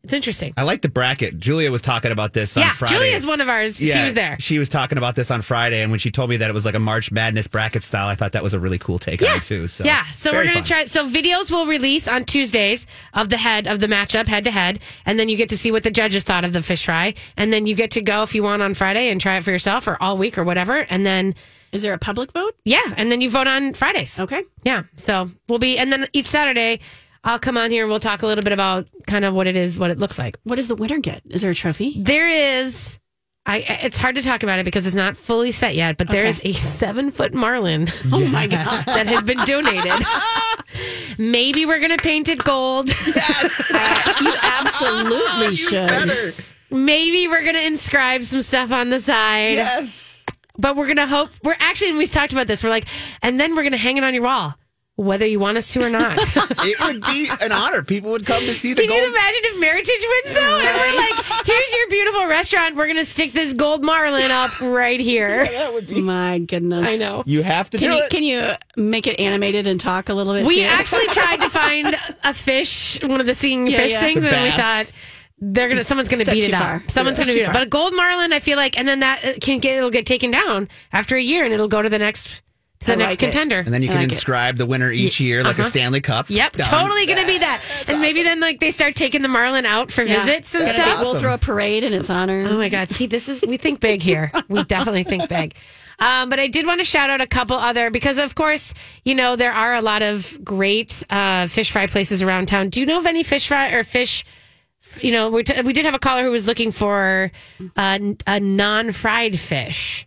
it's 0.04 0.12
interesting. 0.12 0.52
I 0.56 0.62
like 0.64 0.82
the 0.82 0.88
bracket. 0.88 1.38
Julia 1.38 1.70
was 1.70 1.82
talking 1.82 2.10
about 2.12 2.32
this 2.32 2.56
on 2.56 2.62
yeah, 2.62 2.72
Friday. 2.72 2.94
Julia's 2.94 3.26
one 3.26 3.40
of 3.40 3.48
ours. 3.48 3.76
she 3.78 4.02
was 4.02 4.14
there. 4.14 4.36
She 4.40 4.58
was 4.58 4.68
talking 4.68 4.98
about 4.98 5.14
this 5.14 5.30
on 5.30 5.42
Friday, 5.42 5.80
and 5.82 5.90
when 5.90 5.98
she 5.98 6.10
told 6.10 6.28
me 6.30 6.38
that 6.38 6.50
it 6.50 6.52
was 6.52 6.64
like 6.64 6.74
a 6.74 6.80
March 6.80 7.12
Madness 7.12 7.46
bracket 7.46 7.82
style, 7.82 8.08
I 8.08 8.14
thought 8.14 8.32
that 8.32 8.42
was 8.42 8.54
a 8.54 8.60
really 8.60 8.78
cool 8.78 8.98
take 8.98 9.22
on 9.22 9.36
it 9.36 9.42
too. 9.42 9.68
So 9.68 9.84
yeah, 9.84 10.10
so 10.12 10.30
very 10.32 10.46
we're 10.46 10.54
gonna 10.54 10.64
fun. 10.64 10.64
try. 10.64 10.84
So 10.86 11.08
videos 11.08 11.50
will 11.50 11.66
release 11.66 12.08
on 12.08 12.24
Tuesdays 12.24 12.86
of 13.14 13.28
the 13.28 13.36
head 13.36 13.66
of 13.66 13.78
the 13.80 13.86
matchup, 13.86 14.26
head 14.28 14.44
to 14.44 14.50
head, 14.50 14.80
and 15.06 15.18
then 15.18 15.28
you 15.28 15.36
get 15.36 15.48
to 15.50 15.56
see 15.58 15.70
what 15.70 15.82
the 15.84 15.90
judges 15.90 16.24
thought 16.24 16.44
of 16.44 16.52
the 16.52 16.62
fish 16.62 16.84
fry, 16.84 17.14
and 17.36 17.52
then 17.52 17.66
you 17.66 17.74
get 17.74 17.92
to 17.92 18.02
go 18.02 18.22
if 18.22 18.34
you 18.34 18.42
want 18.42 18.62
on 18.62 18.74
Friday 18.74 19.08
and 19.10 19.20
try 19.20 19.36
it 19.36 19.44
for 19.44 19.50
yourself 19.50 19.86
or 19.86 19.96
all 20.02 20.16
week 20.16 20.36
or 20.38 20.44
whatever, 20.44 20.78
and 20.90 21.06
then 21.06 21.34
Is 21.70 21.82
there 21.82 21.94
a 21.94 21.98
public 21.98 22.32
vote? 22.32 22.54
yeah, 22.64 22.82
and 22.96 23.10
then 23.10 23.20
you 23.20 23.30
vote 23.30 23.46
on 23.46 23.72
Fridays. 23.74 24.18
Okay. 24.18 24.42
Yeah, 24.64 24.82
so 24.96 25.30
we'll 25.48 25.58
be, 25.58 25.78
and 25.78 25.92
then 25.92 26.06
each 26.12 26.26
Saturday 26.26 26.80
I'll 27.24 27.38
come 27.38 27.56
on 27.56 27.70
here 27.70 27.84
and 27.84 27.90
we'll 27.90 28.00
talk 28.00 28.22
a 28.22 28.26
little 28.26 28.42
bit 28.44 28.52
about 28.52 28.88
kind 29.06 29.24
of 29.24 29.32
what 29.34 29.46
it 29.46 29.54
is, 29.56 29.78
what 29.78 29.90
it 29.90 29.98
looks 29.98 30.18
like. 30.18 30.38
What 30.44 30.56
does 30.56 30.68
the 30.68 30.74
winner 30.74 30.98
get? 30.98 31.22
Is 31.30 31.42
there 31.42 31.50
a 31.52 31.54
trophy? 31.54 31.94
There 32.02 32.28
is. 32.28 32.98
I, 33.44 33.58
it's 33.58 33.98
hard 33.98 34.14
to 34.16 34.22
talk 34.22 34.44
about 34.44 34.60
it 34.60 34.64
because 34.64 34.86
it's 34.86 34.94
not 34.94 35.16
fully 35.16 35.50
set 35.50 35.74
yet, 35.74 35.96
but 35.96 36.08
there 36.08 36.20
Okay. 36.22 36.28
is 36.28 36.40
a 36.44 36.52
seven 36.52 37.10
foot 37.10 37.34
marlin 37.34 37.88
Oh 38.12 38.24
my 38.28 38.46
god. 38.48 38.84
that 38.86 39.06
has 39.08 39.22
been 39.24 39.38
donated. 39.38 39.92
Maybe 41.18 41.66
we're 41.66 41.80
gonna 41.80 41.96
paint 41.96 42.28
it 42.28 42.42
gold. 42.44 42.90
Yes. 43.06 43.70
You 44.20 44.32
absolutely 44.42 45.54
should. 45.56 46.34
Maybe 46.70 47.28
we're 47.28 47.44
gonna 47.44 47.58
inscribe 47.60 48.24
some 48.24 48.42
stuff 48.42 48.70
on 48.72 48.88
the 48.90 49.00
side. 49.00 49.52
Yes. 49.54 50.24
But 50.58 50.76
we're 50.76 50.86
gonna 50.86 51.06
hope 51.06 51.30
we're 51.42 51.56
actually 51.58 51.92
we've 51.98 52.10
talked 52.10 52.32
about 52.32 52.46
this. 52.46 52.62
We're 52.62 52.70
like, 52.70 52.86
and 53.22 53.38
then 53.40 53.54
we're 53.56 53.64
gonna 53.64 53.76
hang 53.76 53.96
it 53.96 54.04
on 54.04 54.14
your 54.14 54.22
wall, 54.22 54.54
whether 54.96 55.26
you 55.26 55.40
want 55.40 55.56
us 55.58 55.72
to 55.72 55.82
or 55.82 55.88
not. 55.90 56.18
It 56.64 56.78
would 56.80 57.02
be 57.02 57.28
an 57.40 57.50
honor. 57.50 57.82
People 57.82 58.10
would 58.12 58.24
come 58.26 58.42
to 58.44 58.54
see 58.54 58.72
the 58.74 58.82
Can 58.82 58.90
you 58.94 59.00
gold. 59.00 59.12
imagine 59.12 59.40
if 59.44 59.56
Meritage 59.56 60.28
wins 60.28 60.34
though? 60.38 60.60
And 60.60 60.78
we're 60.78 60.96
like, 61.00 61.46
here's 61.46 61.74
your 61.74 61.88
beautiful 61.88 62.26
restaurant. 62.26 62.76
We're 62.76 62.86
gonna 62.86 63.04
stick 63.04 63.32
this 63.32 63.52
gold 63.52 63.84
marlin 63.84 64.30
up 64.30 64.60
right 64.60 65.00
here. 65.00 65.46
That 65.46 65.72
would 65.72 65.86
be. 65.88 66.00
My 66.02 66.38
goodness. 66.38 66.88
I 66.88 66.96
know. 66.96 67.22
You 67.26 67.42
have 67.42 67.70
to 67.70 67.78
Can 67.78 67.88
do 67.90 67.96
you 67.96 68.02
it. 68.04 68.10
can 68.10 68.22
you 68.22 68.52
make 68.76 69.06
it 69.06 69.18
animated 69.18 69.66
and 69.66 69.80
talk 69.80 70.08
a 70.08 70.14
little 70.14 70.34
bit? 70.34 70.46
We 70.46 70.56
too? 70.56 70.62
actually 70.62 71.06
tried 71.08 71.36
to 71.40 71.50
find 71.50 71.96
a 72.22 72.32
fish, 72.34 73.00
one 73.02 73.20
of 73.20 73.26
the 73.26 73.34
singing 73.34 73.66
Yeah, 73.68 73.78
fish 73.78 73.92
yeah. 73.92 74.00
things, 74.00 74.22
The 74.22 74.30
and 74.34 74.44
we 74.44 74.50
thought 74.50 75.04
they're 75.40 75.68
gonna 75.68 75.82
someone's 75.84 76.08
gonna 76.08 76.24
Step 76.24 76.34
beat 76.34 76.42
too 76.44 76.48
it 76.50 76.54
far. 76.56 76.76
up. 76.76 76.90
Someone's 76.90 77.18
Yeah, 77.18 77.24
gonna 77.24 77.32
too 77.32 77.38
beat 77.38 77.42
it. 77.42 77.46
far. 77.46 77.54
But 77.54 77.62
a 77.62 77.66
gold 77.66 77.94
marlin, 77.94 78.32
I 78.32 78.38
feel 78.40 78.56
like, 78.56 78.78
and 78.78 78.86
then 78.86 79.00
that 79.00 79.24
uh, 79.24 79.32
can 79.40 79.58
get 79.58 79.76
it'll 79.78 79.90
get 79.90 80.06
taken 80.06 80.30
down 80.30 80.68
after 80.92 81.16
a 81.16 81.22
year, 81.22 81.44
and 81.44 81.52
it'll 81.52 81.66
go 81.68 81.82
to 81.82 81.88
the 81.88 81.98
next 81.98 82.42
to 82.82 82.86
the 82.88 82.92
I 82.92 82.96
next 82.96 83.12
like 83.14 83.22
it. 83.22 83.26
contender. 83.32 83.58
and 83.60 83.72
then 83.72 83.82
you 83.82 83.88
I 83.88 83.92
can 83.92 84.02
like 84.02 84.10
it. 84.10 84.14
inscribe 84.14 84.56
the 84.56 84.66
winner 84.66 84.90
each 84.90 85.18
year, 85.20 85.42
like 85.42 85.58
a 85.58 85.62
uh-huh. 85.62 85.68
Stanley 85.70 86.00
Cup. 86.00 86.28
Yep, 86.28 86.56
Done. 86.56 86.66
totally 86.66 87.06
gonna 87.06 87.26
be 87.26 87.38
that. 87.38 87.62
And 87.88 88.00
maybe 88.00 88.22
then 88.22 88.40
like 88.40 88.60
they 88.60 88.70
start 88.70 88.94
taking 88.94 89.22
the 89.22 89.28
marlin 89.28 89.66
out 89.66 89.90
for 89.90 90.02
Yeah. 90.02 90.24
visits 90.24 90.54
and 90.54 90.64
That's 90.64 90.78
stuff. 90.80 91.00
We'll 91.00 91.18
throw 91.18 91.34
a 91.34 91.38
parade 91.38 91.82
in 91.84 91.92
its 91.92 92.10
honor. 92.10 92.46
Oh 92.48 92.58
my 92.58 92.68
God. 92.68 92.90
See, 92.90 93.06
this 93.06 93.28
is, 93.28 93.42
we 93.42 93.56
think 93.56 93.80
big 93.80 94.02
here. 94.02 94.30
We 94.48 94.62
definitely 94.64 95.04
think 95.04 95.28
big. 95.28 95.54
Um, 95.98 96.30
but 96.30 96.40
I 96.40 96.48
did 96.48 96.66
want 96.66 96.80
to 96.80 96.84
shout 96.84 97.10
out 97.10 97.20
a 97.20 97.26
couple 97.28 97.54
other 97.56 97.88
because, 97.90 98.18
of 98.18 98.34
course, 98.34 98.74
you 99.04 99.14
know, 99.14 99.36
there 99.36 99.52
are 99.52 99.74
a 99.74 99.80
lot 99.82 100.02
of 100.02 100.36
great 100.42 101.04
uh, 101.10 101.46
fish 101.46 101.70
fry 101.70 101.86
places 101.86 102.22
around 102.22 102.48
town. 102.48 102.70
Do 102.70 102.80
you 102.80 102.86
know 102.86 102.98
of 102.98 103.06
any 103.06 103.22
fish 103.22 103.46
fry 103.46 103.70
or 103.70 103.84
fish? 103.84 104.24
You 105.00 105.12
know, 105.12 105.30
we, 105.30 105.44
t- 105.44 105.62
we 105.62 105.72
did 105.72 105.84
have 105.84 105.94
a 105.94 105.98
caller 106.00 106.24
who 106.24 106.30
was 106.32 106.46
looking 106.46 106.72
for 106.72 107.30
uh, 107.76 107.98
a 108.26 108.40
non 108.40 108.90
fried 108.92 109.38
fish. 109.38 110.06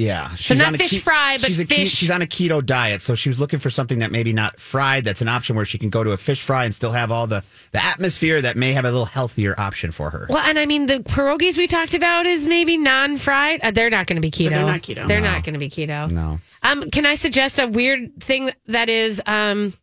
Yeah, 0.00 0.34
she's 0.34 0.56
not 0.56 0.68
on 0.68 0.74
a 0.76 0.78
fish 0.78 1.02
fry, 1.02 1.36
but 1.38 1.46
she's 1.48 1.60
a 1.60 1.66
fish- 1.66 1.90
she's 1.90 2.10
on 2.10 2.22
a 2.22 2.26
keto 2.26 2.64
diet, 2.64 3.02
so 3.02 3.14
she 3.14 3.28
was 3.28 3.38
looking 3.38 3.58
for 3.58 3.68
something 3.68 3.98
that 3.98 4.10
maybe 4.10 4.32
not 4.32 4.58
fried. 4.58 5.04
That's 5.04 5.20
an 5.20 5.28
option 5.28 5.56
where 5.56 5.66
she 5.66 5.76
can 5.76 5.90
go 5.90 6.02
to 6.02 6.12
a 6.12 6.16
fish 6.16 6.40
fry 6.40 6.64
and 6.64 6.74
still 6.74 6.92
have 6.92 7.12
all 7.12 7.26
the 7.26 7.44
the 7.72 7.84
atmosphere 7.84 8.40
that 8.40 8.56
may 8.56 8.72
have 8.72 8.86
a 8.86 8.90
little 8.90 9.04
healthier 9.04 9.54
option 9.60 9.90
for 9.90 10.08
her. 10.10 10.26
Well, 10.30 10.38
and 10.42 10.58
I 10.58 10.64
mean, 10.64 10.86
the 10.86 11.00
pierogies 11.00 11.58
we 11.58 11.66
talked 11.66 11.92
about 11.92 12.24
is 12.24 12.46
maybe 12.46 12.78
non 12.78 13.18
fried. 13.18 13.60
Uh, 13.62 13.72
they're 13.72 13.90
not 13.90 14.06
going 14.06 14.16
to 14.16 14.22
be 14.22 14.30
keto. 14.30 14.48
they're 14.50 14.64
not 14.64 14.80
keto. 14.80 15.06
They're 15.06 15.20
No. 15.20 15.32
not 15.32 15.44
going 15.44 15.52
to 15.52 15.58
be 15.60 15.68
keto. 15.68 16.10
No, 16.10 16.40
Um, 16.62 16.90
can 16.90 17.04
I 17.04 17.14
suggest 17.14 17.58
a 17.58 17.66
weird 17.68 18.20
thing 18.22 18.52
that 18.68 18.88
is 18.88 19.20
um, 19.26 19.74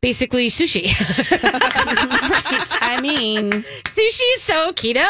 basically 0.00 0.48
sushi? 0.48 0.86
I 2.80 3.00
mean, 3.00 3.50
sushi 3.50 4.34
is 4.36 4.42
so 4.42 4.72
keto, 4.72 5.08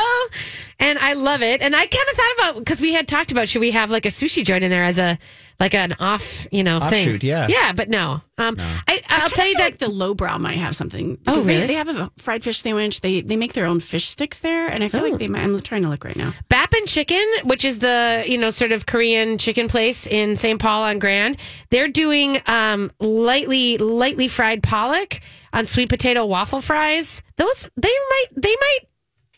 and 0.78 0.98
I 0.98 1.14
love 1.14 1.42
it. 1.42 1.62
And 1.62 1.74
I 1.74 1.86
kind 1.86 2.08
of 2.10 2.16
thought 2.16 2.32
about 2.38 2.54
because 2.58 2.80
we 2.80 2.92
had 2.92 3.08
talked 3.08 3.32
about 3.32 3.48
should 3.48 3.60
we 3.60 3.70
have 3.72 3.90
like 3.90 4.06
a 4.06 4.10
sushi 4.10 4.44
joint 4.44 4.64
in 4.64 4.70
there 4.70 4.84
as 4.84 4.98
a 4.98 5.18
like 5.58 5.72
an 5.74 5.94
off, 6.00 6.46
you 6.52 6.62
know, 6.62 6.80
thing. 6.80 7.18
Yeah. 7.22 7.46
yeah, 7.48 7.72
but 7.72 7.88
no. 7.88 8.20
Um, 8.36 8.56
I 8.86 9.00
I'll 9.08 9.30
tell 9.30 9.46
you 9.46 9.54
that 9.54 9.62
like 9.64 9.78
the 9.78 9.88
lowbrow 9.88 10.36
might 10.38 10.58
have 10.58 10.76
something. 10.76 11.12
Oh, 11.26 11.32
because 11.32 11.46
really? 11.46 11.60
They, 11.62 11.66
they 11.68 11.74
have 11.74 11.88
a 11.88 12.10
fried 12.18 12.44
fish 12.44 12.60
sandwich. 12.60 13.00
They 13.00 13.22
they 13.22 13.36
make 13.36 13.54
their 13.54 13.64
own 13.64 13.80
fish 13.80 14.04
sticks 14.08 14.40
there, 14.40 14.68
and 14.68 14.84
I 14.84 14.88
feel 14.88 15.00
Oh. 15.00 15.08
like 15.08 15.18
they 15.18 15.28
might. 15.28 15.42
I'm 15.42 15.58
trying 15.60 15.80
to 15.82 15.88
look 15.88 16.04
right 16.04 16.16
now. 16.16 16.34
Bappin 16.50 16.86
Chicken, 16.86 17.24
which 17.44 17.64
is 17.64 17.78
the 17.78 18.24
you 18.26 18.36
know 18.36 18.50
sort 18.50 18.72
of 18.72 18.84
Korean 18.84 19.38
chicken 19.38 19.68
place 19.68 20.06
in 20.06 20.36
St. 20.36 20.60
Paul 20.60 20.82
on 20.82 20.98
Grand, 20.98 21.38
they're 21.70 21.88
doing 21.88 22.42
um, 22.46 22.90
lightly 23.00 23.78
lightly 23.78 24.28
fried 24.28 24.62
pollock 24.62 25.20
on 25.54 25.64
sweet 25.64 25.88
potato 25.88 26.26
waffle 26.26 26.60
fries. 26.60 27.22
Those 27.36 27.66
they 27.78 27.88
might 28.10 28.26
they 28.36 28.54
might 28.60 28.80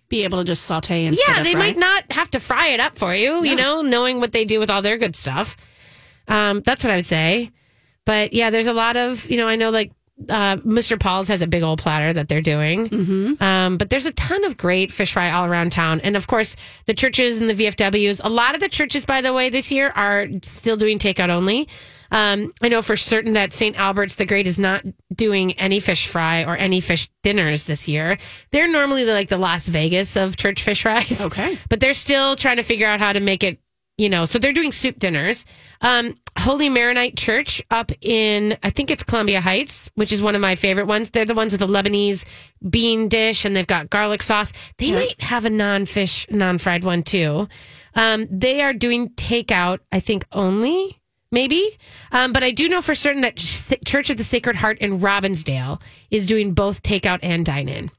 Be 0.09 0.25
able 0.25 0.39
to 0.39 0.45
just 0.45 0.65
saute 0.65 1.05
instead 1.05 1.37
yeah, 1.37 1.43
they 1.43 1.53
fry. 1.53 1.61
might 1.61 1.77
not 1.77 2.11
have 2.13 2.31
to 2.31 2.41
fry 2.41 2.69
it 2.69 2.81
up 2.81 2.97
for 2.97 3.15
you, 3.15 3.45
you 3.45 3.55
know, 3.55 3.83
knowing 3.83 4.21
what 4.21 4.33
they 4.33 4.45
do 4.45 4.59
with 4.59 4.71
all 4.71 4.81
their 4.81 4.97
good 4.97 5.15
stuff. 5.15 5.57
Um, 6.27 6.63
that's 6.63 6.83
what 6.83 6.91
I 6.91 6.97
would 6.97 7.07
say. 7.07 7.51
But 8.05 8.33
yeah, 8.33 8.51
there's 8.51 8.67
a 8.67 8.73
lot 8.73 8.97
of, 8.97 9.29
you 9.29 9.37
know, 9.37 9.47
I 9.49 9.57
know 9.57 9.71
like 9.71 9.93
uh, 10.29 10.57
Mr. 10.57 10.99
Paul's 10.99 11.29
has 11.29 11.43
a 11.43 11.47
big 11.47 11.63
old 11.63 11.79
platter 11.79 12.13
that 12.13 12.29
they're 12.29 12.41
doing. 12.41 12.89
Mm-hmm. 12.89 13.43
Um, 13.43 13.77
but 13.77 13.91
there's 13.91 14.07
a 14.07 14.13
ton 14.13 14.45
of 14.45 14.57
great 14.57 14.91
fish 14.91 15.13
fry 15.13 15.31
all 15.31 15.47
around 15.47 15.73
town. 15.73 16.01
And 16.01 16.17
of 16.17 16.27
course, 16.27 16.57
the 16.87 16.95
churches 16.95 17.41
and 17.41 17.49
the 17.49 17.55
VFWs, 17.55 18.21
a 18.23 18.29
lot 18.29 18.55
of 18.55 18.61
the 18.61 18.69
churches, 18.69 19.05
by 19.05 19.21
the 19.21 19.33
way, 19.33 19.51
this 19.51 19.71
year 19.71 19.91
are 19.91 20.27
still 20.43 20.77
doing 20.77 20.99
takeout 20.99 21.29
only. 21.29 21.69
Um, 22.11 22.53
I 22.63 22.69
know 22.69 22.83
for 22.83 22.97
certain 22.97 23.35
that 23.35 23.53
St. 23.53 23.79
Albert's 23.79 24.15
the 24.15 24.27
Great 24.27 24.47
is 24.47 24.59
not 24.59 24.85
doing 25.15 25.53
any 25.53 25.81
fish 25.81 26.07
fry 26.09 26.45
or 26.45 26.57
any 26.57 26.81
fish 26.81 27.09
dinners 27.23 27.65
this 27.65 27.89
year. 27.89 28.19
They're 28.51 28.69
normally 28.69 29.05
like 29.05 29.29
the 29.29 29.39
Las 29.39 29.69
Vegas 29.69 30.17
of 30.17 30.37
church 30.37 30.63
fish 30.63 30.83
fries. 30.83 31.21
Okay. 31.21 31.59
But 31.69 31.81
they're 31.81 31.95
still 31.95 32.37
trying 32.37 32.57
to 32.57 32.63
figure 32.63 32.87
out 32.87 32.99
how 33.01 33.13
to 33.13 33.21
make 33.21 33.43
it, 33.45 33.59
you 33.99 34.09
know, 34.09 34.25
so 34.25 34.39
they're 34.39 34.53
doing 34.53 34.73
soup 34.73 34.99
dinners. 34.99 35.45
Um, 35.81 36.17
Holy 36.39 36.69
Maronite 36.69 37.17
Church 37.17 37.63
up 37.71 37.91
in, 38.01 38.57
I 38.63 38.71
think 38.71 38.91
it's 38.91 39.03
Columbia 39.05 39.41
Heights, 39.41 39.91
which 39.97 40.13
is 40.13 40.23
one 40.23 40.35
of 40.35 40.41
my 40.41 40.55
favorite 40.55 40.87
ones. 40.87 41.11
They're 41.11 41.25
the 41.25 41.35
ones 41.35 41.53
with 41.53 41.61
the 41.61 41.67
Lebanese 41.67 42.25
bean 42.69 43.09
dish 43.09 43.45
and 43.45 43.55
they've 43.55 43.67
got 43.67 43.91
garlic 43.91 44.23
sauce. 44.23 44.53
They 44.79 44.93
might 44.93 45.21
have 45.21 45.45
a 45.45 45.51
non 45.51 45.85
fish, 45.85 46.27
non 46.31 46.59
fried 46.59 46.85
one 46.85 47.03
too. 47.03 47.49
Um, 47.95 48.27
they 48.31 48.63
are 48.63 48.73
doing 48.73 49.11
takeout, 49.11 49.81
I 49.91 50.01
think 50.01 50.25
only 50.33 50.99
maybe. 51.33 51.79
Um, 52.13 52.33
but 52.33 52.43
I 52.43 52.51
do 52.51 52.69
know 52.69 52.83
for 52.83 52.95
certain 52.95 53.23
that 53.23 53.37
Church 53.37 54.11
of 54.11 54.17
the 54.17 54.25
Sacred 54.25 54.57
Heart 54.57 54.79
in 54.79 55.01
Robbinsdale 55.01 55.81
is 56.11 56.27
doing 56.27 56.55
both 56.55 56.83
takeout 56.83 57.21
and 57.23 57.45
dine 57.45 57.69
in. 57.69 57.91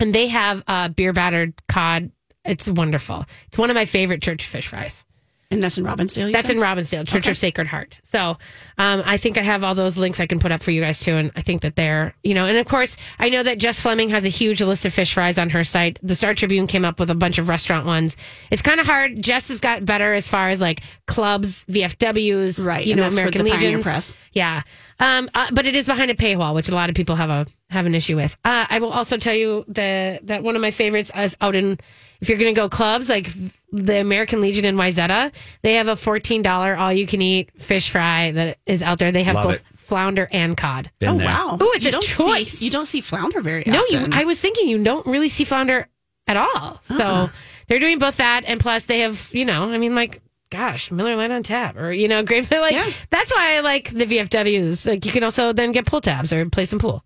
And 0.00 0.14
they 0.14 0.28
have 0.28 0.62
uh, 0.66 0.88
beer 0.88 1.12
battered 1.12 1.54
cod. 1.68 2.10
It's 2.44 2.68
wonderful. 2.68 3.24
It's 3.46 3.58
one 3.58 3.70
of 3.70 3.74
my 3.74 3.84
favorite 3.84 4.22
church 4.22 4.46
fish 4.46 4.66
fries. 4.66 5.04
And 5.52 5.62
that's 5.62 5.78
in 5.78 5.84
Robbinsdale. 5.84 6.32
That's 6.32 6.48
said? 6.48 6.56
in 6.56 6.62
Robbinsdale, 6.62 7.06
Church 7.06 7.28
of 7.28 7.36
Sacred 7.36 7.66
Heart. 7.66 8.00
So 8.02 8.38
um, 8.78 9.02
I 9.04 9.16
think 9.16 9.38
I 9.38 9.42
have 9.42 9.64
all 9.64 9.74
those 9.74 9.98
links 9.98 10.18
I 10.20 10.26
can 10.26 10.38
put 10.38 10.50
up 10.50 10.62
for 10.62 10.70
you 10.70 10.80
guys 10.80 11.00
too. 11.00 11.16
And 11.16 11.30
I 11.36 11.42
think 11.42 11.62
that 11.62 11.76
they're, 11.76 12.14
you 12.22 12.34
know, 12.34 12.46
and 12.46 12.56
of 12.56 12.66
course, 12.66 12.96
I 13.18 13.28
know 13.28 13.42
that 13.42 13.58
Jess 13.58 13.80
Fleming 13.80 14.08
has 14.10 14.24
a 14.24 14.28
huge 14.28 14.62
list 14.62 14.86
of 14.86 14.94
fish 14.94 15.14
fries 15.14 15.38
on 15.38 15.50
her 15.50 15.64
site. 15.64 15.98
The 16.02 16.14
Star 16.14 16.34
Tribune 16.34 16.66
came 16.66 16.84
up 16.84 16.98
with 16.98 17.10
a 17.10 17.14
bunch 17.14 17.38
of 17.38 17.48
restaurant 17.48 17.86
ones. 17.86 18.16
It's 18.50 18.62
kind 18.62 18.80
of 18.80 18.86
hard. 18.86 19.22
Jess 19.22 19.48
has 19.48 19.60
got 19.60 19.84
better 19.84 20.14
as 20.14 20.28
far 20.28 20.48
as 20.48 20.60
like 20.60 20.82
clubs, 21.06 21.64
VFWs, 21.66 22.66
Right, 22.66 22.86
You 22.86 22.94
know, 22.94 23.06
American 23.06 23.44
Legion 23.44 23.82
Press. 23.82 24.16
Yeah. 24.32 24.62
Um, 24.98 25.28
uh, 25.34 25.48
but 25.52 25.66
it 25.66 25.74
is 25.74 25.86
behind 25.86 26.10
a 26.10 26.14
paywall, 26.14 26.54
which 26.54 26.68
a 26.68 26.74
lot 26.74 26.88
of 26.88 26.94
people 26.94 27.16
have 27.16 27.30
a 27.30 27.46
have 27.70 27.86
an 27.86 27.94
issue 27.94 28.16
with. 28.16 28.36
Uh, 28.44 28.66
I 28.68 28.78
will 28.78 28.92
also 28.92 29.16
tell 29.16 29.34
you 29.34 29.64
the 29.66 30.20
that 30.24 30.42
one 30.42 30.54
of 30.54 30.62
my 30.62 30.70
favorites 30.70 31.10
is 31.16 31.36
out 31.40 31.56
in 31.56 31.78
if 32.22 32.28
you're 32.30 32.38
going 32.38 32.54
to 32.54 32.58
go 32.58 32.70
clubs 32.70 33.10
like 33.10 33.30
the 33.72 33.98
American 34.00 34.40
Legion 34.40 34.64
in 34.64 34.76
Wayzata, 34.76 35.32
they 35.62 35.74
have 35.74 35.88
a 35.88 35.96
fourteen 35.96 36.40
dollar 36.40 36.74
all 36.74 36.92
you 36.92 37.06
can 37.06 37.20
eat 37.20 37.50
fish 37.60 37.90
fry 37.90 38.30
that 38.30 38.58
is 38.64 38.82
out 38.82 38.98
there. 38.98 39.12
They 39.12 39.24
have 39.24 39.34
Love 39.34 39.44
both 39.44 39.56
it. 39.56 39.62
flounder 39.76 40.26
and 40.32 40.56
cod. 40.56 40.90
Been 41.00 41.10
Oh 41.10 41.18
there. 41.18 41.26
wow! 41.26 41.58
Oh, 41.60 41.72
it's 41.76 41.84
you 41.84 41.90
a 41.90 41.92
don't 41.92 42.02
choice. 42.04 42.52
See, 42.52 42.64
you 42.66 42.70
don't 42.70 42.86
see 42.86 43.00
flounder 43.02 43.40
very 43.42 43.64
No, 43.66 43.80
often. 43.82 44.12
you. 44.12 44.18
I 44.18 44.24
was 44.24 44.40
thinking 44.40 44.68
you 44.68 44.82
don't 44.82 45.04
really 45.06 45.28
see 45.28 45.44
flounder 45.44 45.88
at 46.26 46.36
all. 46.36 46.78
So 46.82 46.96
Uh-uh. 46.96 47.28
they're 47.66 47.80
doing 47.80 47.98
both 47.98 48.16
that, 48.18 48.44
and 48.46 48.60
plus 48.60 48.86
they 48.86 49.00
have, 49.00 49.28
you 49.32 49.44
know, 49.44 49.64
I 49.64 49.78
mean, 49.78 49.94
like, 49.96 50.22
gosh, 50.50 50.90
Miller 50.92 51.16
Lite 51.16 51.30
on 51.32 51.42
tap, 51.42 51.76
or 51.76 51.92
you 51.92 52.06
know, 52.08 52.22
great. 52.24 52.48
Like 52.50 52.72
Yeah. 52.72 52.88
that's 53.10 53.32
why 53.34 53.56
I 53.56 53.60
like 53.60 53.90
the 53.90 54.04
VFWs. 54.04 54.86
Like 54.86 55.04
you 55.04 55.10
can 55.12 55.24
also 55.24 55.52
then 55.52 55.72
get 55.72 55.86
pull 55.86 56.00
tabs 56.00 56.32
or 56.32 56.48
play 56.48 56.66
some 56.66 56.78
pool 56.78 57.02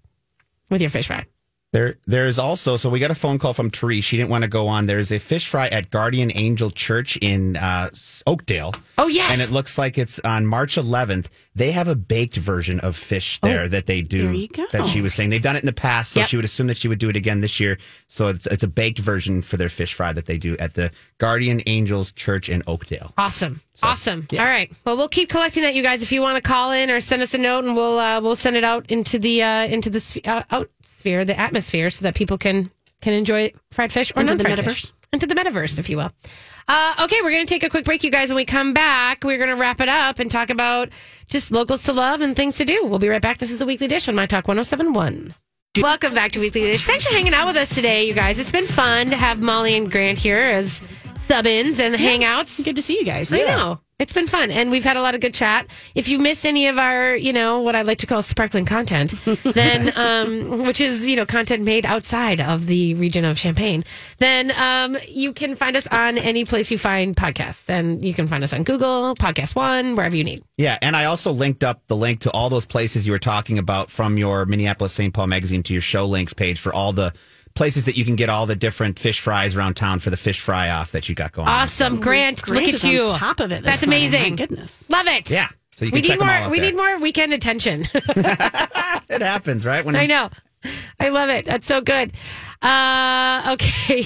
with 0.69 0.81
your 0.83 0.91
fish 0.91 1.07
fry. 1.07 1.25
There, 1.77 1.97
there's 2.07 2.39
also 2.39 2.79
so 2.79 2.89
we 2.89 3.01
got 3.01 3.11
a 3.11 3.15
phone 3.15 3.39
call 3.39 3.53
from 3.53 3.69
Therese. 3.69 4.03
She 4.03 4.17
didn't 4.17 4.31
want 4.31 4.45
to 4.45 4.49
go 4.49 4.67
on. 4.67 4.87
There's 4.87 5.13
a 5.13 5.19
fish 5.19 5.47
fry 5.47 5.69
at 5.69 5.91
Guardian 5.91 6.33
Angel 6.35 6.71
Church 6.71 7.19
in 7.19 7.59
uh, 7.59 7.91
Oakdale. 8.27 8.73
Oh 8.97 9.09
yes, 9.09 9.31
and 9.31 9.43
it 9.43 9.53
looks 9.53 9.77
like 9.77 9.99
it's 9.99 10.19
on 10.21 10.47
March 10.47 10.77
11th. 10.77 11.29
They 11.57 11.73
have 11.73 11.89
a 11.89 11.97
baked 11.97 12.37
version 12.37 12.79
of 12.81 12.95
fish 12.97 13.41
there 13.41 13.67
that 13.67 13.87
they 13.87 14.03
do. 14.03 14.25
there 14.25 14.33
you 14.35 14.47
go. 14.49 14.67
That 14.73 14.87
she 14.87 15.01
was 15.01 15.15
saying 15.15 15.31
they've 15.31 15.41
done 15.41 15.57
it 15.57 15.61
in 15.61 15.67
the 15.67 15.73
past, 15.73 16.13
so 16.13 16.21
Yep. 16.21 16.29
she 16.29 16.37
would 16.37 16.45
assume 16.45 16.67
that 16.69 16.77
she 16.77 16.87
would 16.87 16.99
do 16.99 17.09
it 17.09 17.17
again 17.17 17.41
this 17.41 17.59
year. 17.59 17.79
So 18.09 18.29
it's 18.29 18.47
it's 18.47 18.63
a 18.63 18.69
baked 18.69 18.99
version 18.99 19.41
for 19.43 19.57
their 19.57 19.71
fish 19.71 19.95
fry 19.95 20.13
that 20.13 20.27
they 20.27 20.37
do 20.37 20.55
at 20.59 20.75
the 20.75 20.91
Guardian 21.19 21.63
Angels 21.67 22.13
Church 22.13 22.49
in 22.51 22.63
Oakdale. 22.67 23.15
Awesome. 23.17 23.63
awesome. 23.83 24.29
All 24.33 24.39
right. 24.45 24.71
Well, 24.85 24.97
we'll 24.99 25.09
keep 25.09 25.31
collecting 25.31 25.63
that, 25.63 25.75
you 25.75 25.83
guys. 25.83 26.03
If 26.03 26.13
you 26.13 26.21
want 26.21 26.37
to 26.37 26.47
call 26.47 26.73
in 26.73 26.91
or 26.91 27.01
send 27.01 27.23
us 27.23 27.33
a 27.33 27.39
note, 27.39 27.65
and 27.65 27.75
we'll 27.75 27.99
uh, 27.99 28.21
we'll 28.21 28.37
send 28.37 28.57
it 28.57 28.63
out 28.65 28.91
into 28.91 29.19
the 29.19 29.43
uh, 29.43 29.67
into 29.67 29.89
the 29.89 29.99
sphe- 29.99 30.27
uh, 30.29 30.43
out 30.51 30.71
sphere, 30.83 31.25
the 31.25 31.39
atmosphere, 31.41 31.89
so 31.89 32.03
that 32.03 32.15
people 32.15 32.37
can 32.37 32.71
can 33.01 33.13
enjoy 33.15 33.53
fried 33.73 33.93
fish 33.93 34.13
or 34.17 34.21
Into 34.21 34.35
the 34.35 34.43
non-fried 34.45 34.67
metaverse. 34.67 34.73
fish. 34.73 34.93
Into 35.13 35.27
the 35.27 35.35
metaverse, 35.35 35.79
if 35.79 35.89
you 35.89 35.97
will. 35.97 36.13
Uh, 36.69 36.95
okay, 37.03 37.21
we're 37.23 37.31
going 37.31 37.47
to 37.47 37.49
take 37.49 37.63
a 37.63 37.71
quick 37.71 37.85
break, 37.85 38.03
you 38.03 38.11
guys. 38.11 38.29
When 38.29 38.37
we 38.37 38.45
come 38.45 38.75
back, 38.75 39.23
we're 39.23 39.39
going 39.39 39.51
to 39.51 39.57
wrap 39.57 39.81
it 39.81 39.89
up 39.89 40.19
and 40.19 40.31
talk 40.31 40.51
about 40.51 40.91
just 41.29 41.51
locals 41.51 41.85
to 41.85 41.93
love 41.93 42.21
and 42.21 42.35
things 42.35 42.57
to 42.59 42.65
do. 42.65 42.85
We'll 42.85 42.99
be 42.99 43.09
right 43.09 43.23
back. 43.23 43.39
This 43.39 43.51
is 43.51 43.59
the 43.59 43.67
Weekly 43.67 43.87
Dish 43.89 44.09
on 44.09 44.15
My 44.15 44.27
Talk 44.27 44.49
1071. 44.49 45.35
Welcome 45.81 46.15
back 46.15 46.33
to 46.33 46.41
Weekly 46.41 46.63
Dish. 46.63 46.85
Thanks 46.87 47.07
for 47.07 47.13
hanging 47.13 47.35
out 47.35 47.47
with 47.47 47.57
us 47.57 47.75
today, 47.75 48.07
you 48.07 48.15
guys. 48.15 48.39
It's 48.39 48.51
been 48.51 48.67
fun 48.67 49.11
to 49.11 49.17
have 49.17 49.41
Molly 49.41 49.77
and 49.77 49.91
Grant 49.91 50.19
here 50.19 50.39
as 50.39 50.83
sub 51.27 51.47
ins 51.47 51.79
and 51.79 51.95
hangouts. 51.95 52.65
Good 52.65 52.77
to 52.77 52.83
see 52.83 52.99
you 52.99 53.05
guys. 53.05 53.33
I 53.33 53.39
know. 53.39 53.81
It's 53.99 54.13
been 54.13 54.27
fun 54.27 54.51
and 54.51 54.71
we've 54.71 54.85
had 54.85 54.99
a 54.99 55.01
lot 55.01 55.15
of 55.15 55.23
good 55.23 55.33
chat. 55.33 55.69
If 55.95 56.07
you 56.07 56.19
missed 56.19 56.45
any 56.45 56.67
of 56.67 56.77
our, 56.77 57.17
you 57.17 57.33
know, 57.33 57.61
what 57.61 57.75
I 57.75 57.81
like 57.81 57.97
to 57.99 58.07
call 58.07 58.21
sparkling 58.21 58.67
content, 58.67 59.15
then, 59.43 59.91
um, 59.97 60.65
which 60.65 60.83
is, 60.83 61.09
you 61.09 61.17
know, 61.17 61.25
content 61.25 61.63
made 61.63 61.87
outside 61.87 62.39
of 62.39 62.67
the 62.67 62.93
region 62.93 63.25
of 63.25 63.39
Champagne, 63.39 63.85
then, 64.19 64.51
um, 64.51 64.99
you 65.09 65.33
can 65.33 65.55
find 65.55 65.77
us 65.77 65.87
on 65.87 66.19
any 66.19 66.45
place 66.45 66.71
you 66.71 66.77
find 66.77 67.17
podcasts 67.17 67.71
and 67.71 68.05
you 68.05 68.13
can 68.13 68.27
find 68.27 68.45
us 68.45 68.53
on 68.53 68.65
Google, 68.65 69.15
Podcast 69.15 69.57
One, 69.57 69.97
wherever 69.97 70.15
you 70.15 70.25
need. 70.25 70.45
Yeah, 70.59 70.77
and 70.83 70.95
I 70.95 71.07
also 71.07 71.33
linked 71.33 71.65
up 71.65 71.81
the 71.87 71.97
link 71.97 72.21
to 72.21 72.31
all 72.33 72.51
those 72.51 72.67
places 72.67 73.07
you 73.07 73.13
were 73.13 73.19
talking 73.19 73.59
about 73.59 73.91
from 73.91 74.19
your 74.19 74.45
Minneapolis 74.45 74.93
St. 74.93 75.15
Paul 75.15 75.29
magazine 75.29 75.63
to 75.63 75.73
your 75.73 75.81
show 75.81 76.05
links 76.05 76.35
page 76.35 76.61
for 76.61 76.71
all 76.71 76.93
the 76.93 77.15
places 77.57 77.87
that 77.87 77.97
you 77.97 78.05
can 78.05 78.15
get 78.17 78.29
all 78.29 78.47
the 78.47 78.55
different 78.57 78.99
fish 78.99 79.19
fries 79.21 79.57
around 79.57 79.75
town 79.75 79.99
for 79.99 80.11
the 80.11 80.17
fish 80.17 80.41
fry 80.41 80.71
off 80.71 80.93
that 80.93 81.09
you 81.09 81.15
got 81.15 81.33
going. 81.33 81.49
on. 81.49 81.55
Awesome. 81.63 81.99
Grant, 82.01 82.43
Grant 82.43 82.67
look 82.67 82.75
is 82.75 82.85
at 82.85 82.89
on 82.89 82.95
you. 82.95 83.09
top 83.09 83.41
of 83.41 83.51
it 83.53 83.63
That's 83.65 83.85
morning. 83.85 84.01
amazing. 84.05 84.31
My 84.33 84.37
goodness. 84.37 84.89
Love 84.91 85.07
it. 85.09 85.31
Yeah, 85.31 85.49
so 85.75 85.85
you 85.85 85.91
We 85.93 86.03
can 86.03 86.03
need 86.03 86.09
check 86.09 86.19
them 86.21 86.29
more, 86.43 86.51
we 86.51 86.61
there. 86.61 86.71
need 86.71 86.77
more 86.77 86.99
weekend 86.99 87.33
attention. 87.33 87.83
It 89.09 89.23
happens, 89.23 89.65
right? 89.65 89.85
When 89.85 89.95
I 89.97 90.07
know. 90.07 90.31
I 90.99 91.11
love 91.11 91.29
it. 91.31 91.45
That's 91.45 91.67
so 91.67 91.81
good. 91.81 92.13
Uh, 92.61 93.51
okay. 93.55 94.05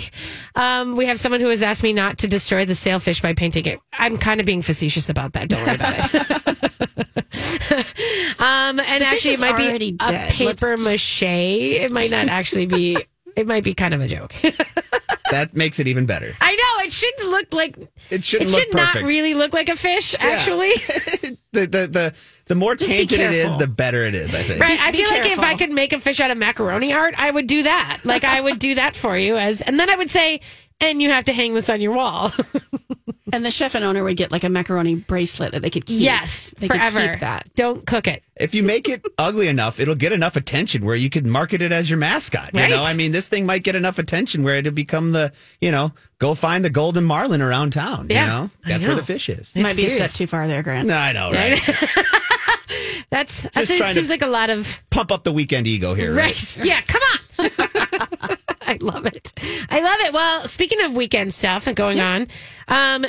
Um, 0.54 0.94
we 0.94 1.06
have 1.06 1.18
someone 1.18 1.40
who 1.40 1.48
has 1.48 1.62
asked 1.62 1.82
me 1.82 1.92
not 1.94 2.18
to 2.18 2.28
destroy 2.28 2.66
the 2.66 2.74
sailfish 2.74 3.22
by 3.22 3.32
painting 3.32 3.64
it. 3.64 3.80
I'm 3.94 4.18
kind 4.18 4.40
of 4.40 4.46
being 4.46 4.60
facetious 4.60 5.08
about 5.08 5.32
that. 5.32 5.48
Don't 5.48 5.64
worry 5.64 5.76
about 5.76 6.14
it. 6.14 7.20
um, 8.40 8.78
and 8.80 9.02
fish 9.04 9.12
actually, 9.12 9.34
it 9.34 9.40
might 9.40 9.56
be 9.56 9.68
already 9.68 9.88
a 10.00 10.10
dead. 10.10 10.32
paper 10.32 10.76
mache. 10.76 11.22
It 11.22 11.90
might 11.92 12.10
not 12.10 12.28
actually 12.28 12.66
be. 12.66 12.98
It 13.40 13.46
might 13.46 13.64
be 13.64 13.74
kind 13.74 13.94
of 13.94 14.00
a 14.00 14.06
joke. 14.06 14.34
that 15.30 15.54
makes 15.54 15.80
it 15.80 15.88
even 15.88 16.06
better. 16.06 16.32
I 16.40 16.54
know 16.54 16.84
it 16.84 16.92
shouldn't 16.92 17.30
look 17.30 17.52
like. 17.52 17.76
It 18.10 18.24
shouldn't 18.24 18.50
it 18.50 18.52
look 18.52 18.62
should 18.62 18.74
not 18.74 18.96
really 18.96 19.34
look 19.34 19.52
like 19.52 19.68
a 19.68 19.76
fish. 19.76 20.14
Actually, 20.18 20.72
The 21.52 21.66
the 21.66 21.86
the, 21.88 22.14
the 22.46 22.54
more 22.54 22.76
Just 22.76 22.90
tainted 22.90 23.18
it 23.18 23.32
is, 23.32 23.56
the 23.56 23.66
better 23.66 24.04
it 24.04 24.14
is. 24.14 24.34
I 24.34 24.42
think. 24.42 24.60
Right. 24.60 24.78
I 24.78 24.92
be 24.92 24.98
feel 24.98 25.10
like 25.10 25.26
if 25.26 25.40
I 25.40 25.56
could 25.56 25.72
make 25.72 25.92
a 25.92 25.98
fish 25.98 26.20
out 26.20 26.30
of 26.30 26.38
macaroni 26.38 26.92
art, 26.92 27.14
I 27.18 27.30
would 27.30 27.48
do 27.48 27.64
that. 27.64 28.00
Like 28.04 28.22
I 28.22 28.40
would 28.40 28.60
do 28.60 28.76
that 28.76 28.94
for 28.94 29.16
you 29.16 29.36
as 29.36 29.60
and 29.60 29.78
then 29.78 29.90
I 29.90 29.96
would 29.96 30.10
say, 30.10 30.40
and 30.80 31.00
you 31.02 31.10
have 31.10 31.24
to 31.24 31.32
hang 31.32 31.54
this 31.54 31.68
on 31.68 31.80
your 31.80 31.92
wall. 31.92 32.32
And 33.32 33.46
the 33.46 33.52
chef 33.52 33.76
and 33.76 33.84
owner 33.84 34.02
would 34.02 34.16
get 34.16 34.32
like 34.32 34.42
a 34.42 34.48
macaroni 34.48 34.96
bracelet 34.96 35.52
that 35.52 35.62
they 35.62 35.70
could 35.70 35.86
keep. 35.86 36.00
yes. 36.00 36.52
they 36.58 36.66
forever. 36.66 36.98
could 36.98 37.10
keep 37.12 37.20
that. 37.20 37.54
Don't 37.54 37.86
cook 37.86 38.08
it. 38.08 38.24
If 38.34 38.56
you 38.56 38.64
make 38.64 38.88
it 38.88 39.04
ugly 39.18 39.46
enough, 39.46 39.78
it'll 39.78 39.94
get 39.94 40.10
enough 40.12 40.34
attention 40.34 40.84
where 40.84 40.96
you 40.96 41.08
could 41.10 41.24
market 41.24 41.62
it 41.62 41.70
as 41.70 41.88
your 41.88 41.96
mascot. 42.00 42.50
You 42.54 42.60
Right. 42.60 42.70
know, 42.70 42.82
I 42.82 42.94
mean, 42.94 43.12
this 43.12 43.28
thing 43.28 43.46
might 43.46 43.62
get 43.62 43.76
enough 43.76 44.00
attention 44.00 44.42
where 44.42 44.56
it'll 44.56 44.72
become 44.72 45.12
the, 45.12 45.32
you 45.60 45.70
know, 45.70 45.92
go 46.18 46.34
find 46.34 46.64
the 46.64 46.70
golden 46.70 47.04
marlin 47.04 47.40
around 47.40 47.72
town. 47.72 48.08
Yeah, 48.10 48.24
you 48.24 48.26
know, 48.26 48.50
I 48.64 48.68
that's 48.70 48.84
where 48.84 48.96
the 48.96 49.04
fish 49.04 49.28
is. 49.28 49.52
It 49.54 49.62
might 49.62 49.76
be 49.76 49.86
a 49.86 49.90
step 49.90 50.10
too 50.10 50.26
far 50.26 50.48
there, 50.48 50.64
Grant. 50.64 50.88
No, 50.88 50.96
I 50.96 51.12
know, 51.12 51.30
right? 51.30 51.60
That's 53.10 53.42
that's 53.52 53.54
Just 53.54 53.70
it 53.70 53.78
trying 53.78 53.90
to- 53.90 53.94
seems 53.94 54.10
like 54.10 54.22
a 54.22 54.26
lot 54.26 54.50
of 54.50 54.82
Pump 54.90 55.12
up 55.12 55.22
the 55.22 55.30
weekend 55.32 55.68
ego 55.68 55.94
here, 55.94 56.12
right? 56.12 56.32
right. 56.56 56.64
Yeah, 56.66 56.80
come 56.80 57.02
on. 57.38 57.46
I 58.62 58.76
love 58.80 59.06
it. 59.06 59.32
I 59.68 59.80
love 59.80 59.98
it. 60.00 60.12
Well, 60.40 60.48
speaking 60.48 60.80
of 60.80 60.94
weekend 60.94 61.34
stuff 61.34 61.66
and 61.66 61.76
going 61.76 62.00
on, 62.00 62.22
um, 62.66 63.04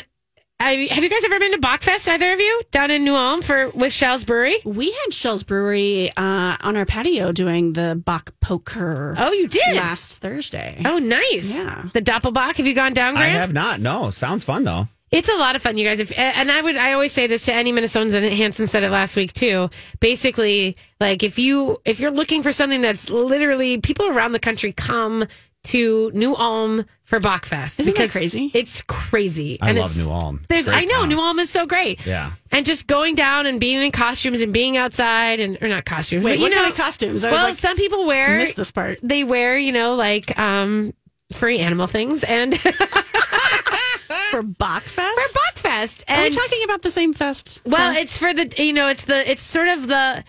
I, 0.60 0.90
have 0.92 1.02
you 1.02 1.10
guys 1.10 1.24
ever 1.24 1.40
been 1.40 1.54
to 1.54 1.60
Bockfest? 1.60 2.10
Either 2.10 2.34
of 2.34 2.42
you 2.42 2.62
down 2.72 2.92
in 2.92 3.06
New 3.06 3.16
Ulm 3.16 3.42
for 3.42 3.70
with 3.70 3.94
Schell's 3.94 4.26
Brewery? 4.26 4.58
We 4.66 4.92
had 4.92 5.14
Schell's 5.14 5.44
Brewery 5.44 6.10
uh, 6.18 6.58
on 6.60 6.76
our 6.76 6.86
patio 6.86 7.32
doing 7.32 7.72
the 7.72 7.96
Bock 7.96 8.34
Poker. 8.42 9.16
Oh, 9.18 9.32
you 9.32 9.48
did. 9.48 9.78
last 9.78 10.22
Thursday. 10.22 10.82
Oh, 10.84 10.98
nice. 10.98 11.56
Yeah. 11.56 11.88
The 11.94 12.02
Doppelbock. 12.02 12.58
Have 12.58 12.68
you 12.68 12.74
gone 12.74 12.92
down, 12.94 13.16
I 13.16 13.28
have 13.28 13.54
not. 13.54 13.80
No, 13.80 14.12
sounds 14.12 14.44
fun 14.44 14.66
though. 14.66 14.90
It's 15.10 15.30
a 15.30 15.36
lot 15.36 15.56
of 15.56 15.62
fun, 15.62 15.78
you 15.78 15.86
guys. 15.86 16.00
If, 16.00 16.12
and 16.18 16.52
I 16.52 16.62
would, 16.62 16.76
I 16.76 16.94
always 16.94 17.14
say 17.14 17.28
this 17.28 17.44
to 17.44 17.54
any 17.54 17.72
Minnesotans, 17.72 18.14
and 18.14 18.26
Hanson 18.26 18.68
said 18.68 18.84
it 18.84 18.90
last 18.90 19.16
week 19.16 19.32
too. 19.32 19.70
Basically, 20.02 20.76
like 21.00 21.24
if 21.24 21.40
you 21.40 21.78
if 21.86 22.02
you're 22.02 22.12
looking 22.12 22.44
for 22.44 22.52
something 22.52 22.82
that's 22.82 23.10
literally 23.10 23.78
people 23.78 24.08
around 24.08 24.34
the 24.34 24.40
country 24.40 24.74
come 24.74 25.28
to 25.66 26.12
New 26.14 26.36
Ulm 26.36 26.86
for 27.04 27.20
Bockfest. 27.20 27.80
Isn't 27.80 27.96
that 27.98 28.10
crazy? 28.10 28.50
It's 28.54 28.82
crazy. 28.84 29.60
I 29.62 29.70
And 29.70 29.78
love 29.80 29.92
it's- 29.92 30.06
New 30.06 30.12
Ulm. 30.12 30.44
There's, 30.50 30.68
I 30.68 30.86
know 30.86 31.00
town. 31.02 31.10
New 31.10 31.20
Ulm 31.20 31.40
is 31.40 31.50
so 31.50 31.66
great. 31.66 32.06
Yeah. 32.06 32.32
and 32.52 32.66
just 32.66 32.88
going 32.88 33.16
down 33.16 33.46
and 33.46 33.60
being 33.60 33.80
in 33.82 33.92
costumes 33.92 34.42
and 34.42 34.52
being 34.54 34.76
outside 34.78 35.40
and 35.40 35.58
or 35.62 35.68
not 35.68 35.86
costumes. 35.86 36.24
Wait, 36.24 36.32
but, 36.34 36.38
you 36.40 36.44
what 36.46 36.52
know, 36.52 36.58
kind 36.62 36.72
of 36.72 36.78
costumes? 36.78 37.24
I 37.24 37.30
was 37.32 37.38
well, 37.38 37.50
like, 37.50 37.58
some 37.58 37.76
people 37.78 38.06
wear 38.06 38.38
Miss 38.38 38.54
this 38.54 38.72
part. 38.72 39.00
They 39.04 39.24
wear, 39.24 39.58
you 39.58 39.72
know, 39.72 39.96
like 39.96 40.38
um 40.40 40.94
furry 41.32 41.60
animal 41.60 41.88
things 41.88 42.24
and 42.24 42.58
for 42.60 42.72
Bockfest? 44.44 44.84
for 44.94 45.40
Bockfest. 45.40 46.04
Bockfest. 46.04 46.04
Are 46.10 46.24
we 46.24 46.30
talking 46.32 46.64
about 46.64 46.82
the 46.82 46.92
same 46.92 47.14
fest? 47.14 47.62
well, 47.66 47.96
it's 47.96 48.18
for 48.18 48.34
the 48.34 48.52
you 48.58 48.74
know, 48.74 48.88
it's 48.88 49.06
the 49.06 49.30
it's 49.30 49.42
sort 49.44 49.68
of 49.68 49.88
the 49.88 50.24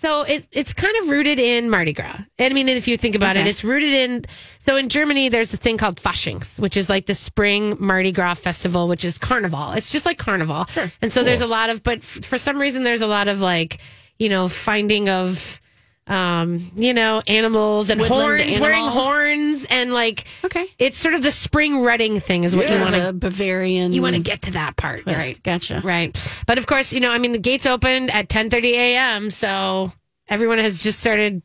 so 0.00 0.22
it, 0.22 0.46
it's 0.52 0.72
kind 0.74 0.94
of 1.02 1.08
rooted 1.10 1.38
in 1.38 1.70
Mardi 1.70 1.92
Gras. 1.92 2.18
And 2.38 2.52
I 2.52 2.54
mean, 2.54 2.68
if 2.68 2.86
you 2.86 2.96
think 2.96 3.14
about 3.14 3.36
it, 3.36 3.46
it's 3.46 3.64
rooted 3.64 3.92
in. 3.92 4.24
So 4.58 4.76
in 4.76 4.88
Germany, 4.88 5.28
there's 5.28 5.52
a 5.54 5.56
thing 5.56 5.78
called 5.78 5.96
Faschings, 5.96 6.58
which 6.58 6.76
is 6.76 6.88
like 6.90 7.06
the 7.06 7.14
spring 7.14 7.76
Mardi 7.78 8.12
Gras 8.12 8.34
festival, 8.34 8.88
which 8.88 9.04
is 9.04 9.18
carnival. 9.18 9.72
It's 9.72 9.90
just 9.90 10.04
like 10.06 10.18
carnival. 10.18 10.66
And 11.00 11.12
so 11.12 11.22
there's 11.24 11.40
a 11.40 11.46
lot 11.46 11.70
of, 11.70 11.82
but 11.82 11.98
f- 11.98 12.24
for 12.24 12.38
some 12.38 12.58
reason, 12.58 12.82
there's 12.84 13.02
a 13.02 13.06
lot 13.06 13.28
of 13.28 13.40
like, 13.40 13.78
you 14.18 14.28
know, 14.28 14.48
finding 14.48 15.08
of, 15.08 15.60
um, 16.06 16.70
you 16.76 16.94
know, 16.94 17.20
animals 17.26 17.90
and 17.90 18.00
Woodland 18.00 18.40
horns, 18.40 18.60
wearing 18.60 18.86
horns, 18.86 19.66
and 19.68 19.92
like, 19.92 20.24
Okay. 20.44 20.66
it's 20.78 20.98
sort 20.98 21.14
of 21.14 21.22
the 21.22 21.32
spring 21.32 21.80
rutting 21.80 22.20
thing 22.20 22.44
is 22.44 22.54
what 22.54 22.70
you 22.70 22.78
want 22.80 22.94
to. 22.94 23.12
Bavarian. 23.12 23.92
You 23.92 24.02
want 24.02 24.14
to 24.16 24.22
get 24.22 24.42
to 24.42 24.52
that 24.52 24.76
part, 24.76 25.02
twist. 25.02 25.18
right? 25.18 25.42
Gotcha. 25.42 25.80
Right. 25.82 26.16
But 26.46 26.58
of 26.58 26.66
course, 26.66 26.92
you 26.92 27.00
know, 27.00 27.10
I 27.10 27.18
mean, 27.18 27.32
the 27.32 27.38
gates 27.38 27.66
opened 27.66 28.10
at 28.12 28.28
10:30 28.28 28.64
a.m., 28.74 29.30
so 29.30 29.92
everyone 30.28 30.58
has 30.58 30.82
just 30.82 31.00
started 31.00 31.42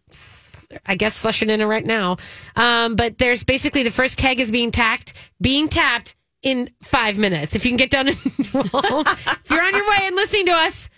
I 0.86 0.95
guess 0.95 1.16
slushing 1.16 1.49
in 1.49 1.59
it 1.59 1.66
right 1.66 1.86
now. 1.86 2.16
Um, 2.55 2.95
but 2.95 3.18
there's 3.18 3.43
basically 3.43 3.84
the 3.84 3.91
first 3.91 4.16
keg 4.16 4.39
is 4.39 4.51
being 4.51 4.72
tacked, 4.72 5.14
being 5.41 5.68
tapped 5.68 6.16
in 6.43 6.70
5 6.84 7.18
minutes. 7.18 7.55
If 7.55 7.66
you 7.66 7.72
can 7.72 7.78
get 7.78 7.89
done 7.89 8.07
in 8.07 8.16
well, 8.53 9.03
if 9.05 9.41
you're 9.49 9.62
on 9.62 9.76
your 9.76 9.89
way 9.89 9.97
and 10.03 10.16
listening 10.16 10.45
to 10.45 10.53
us, 10.53 10.89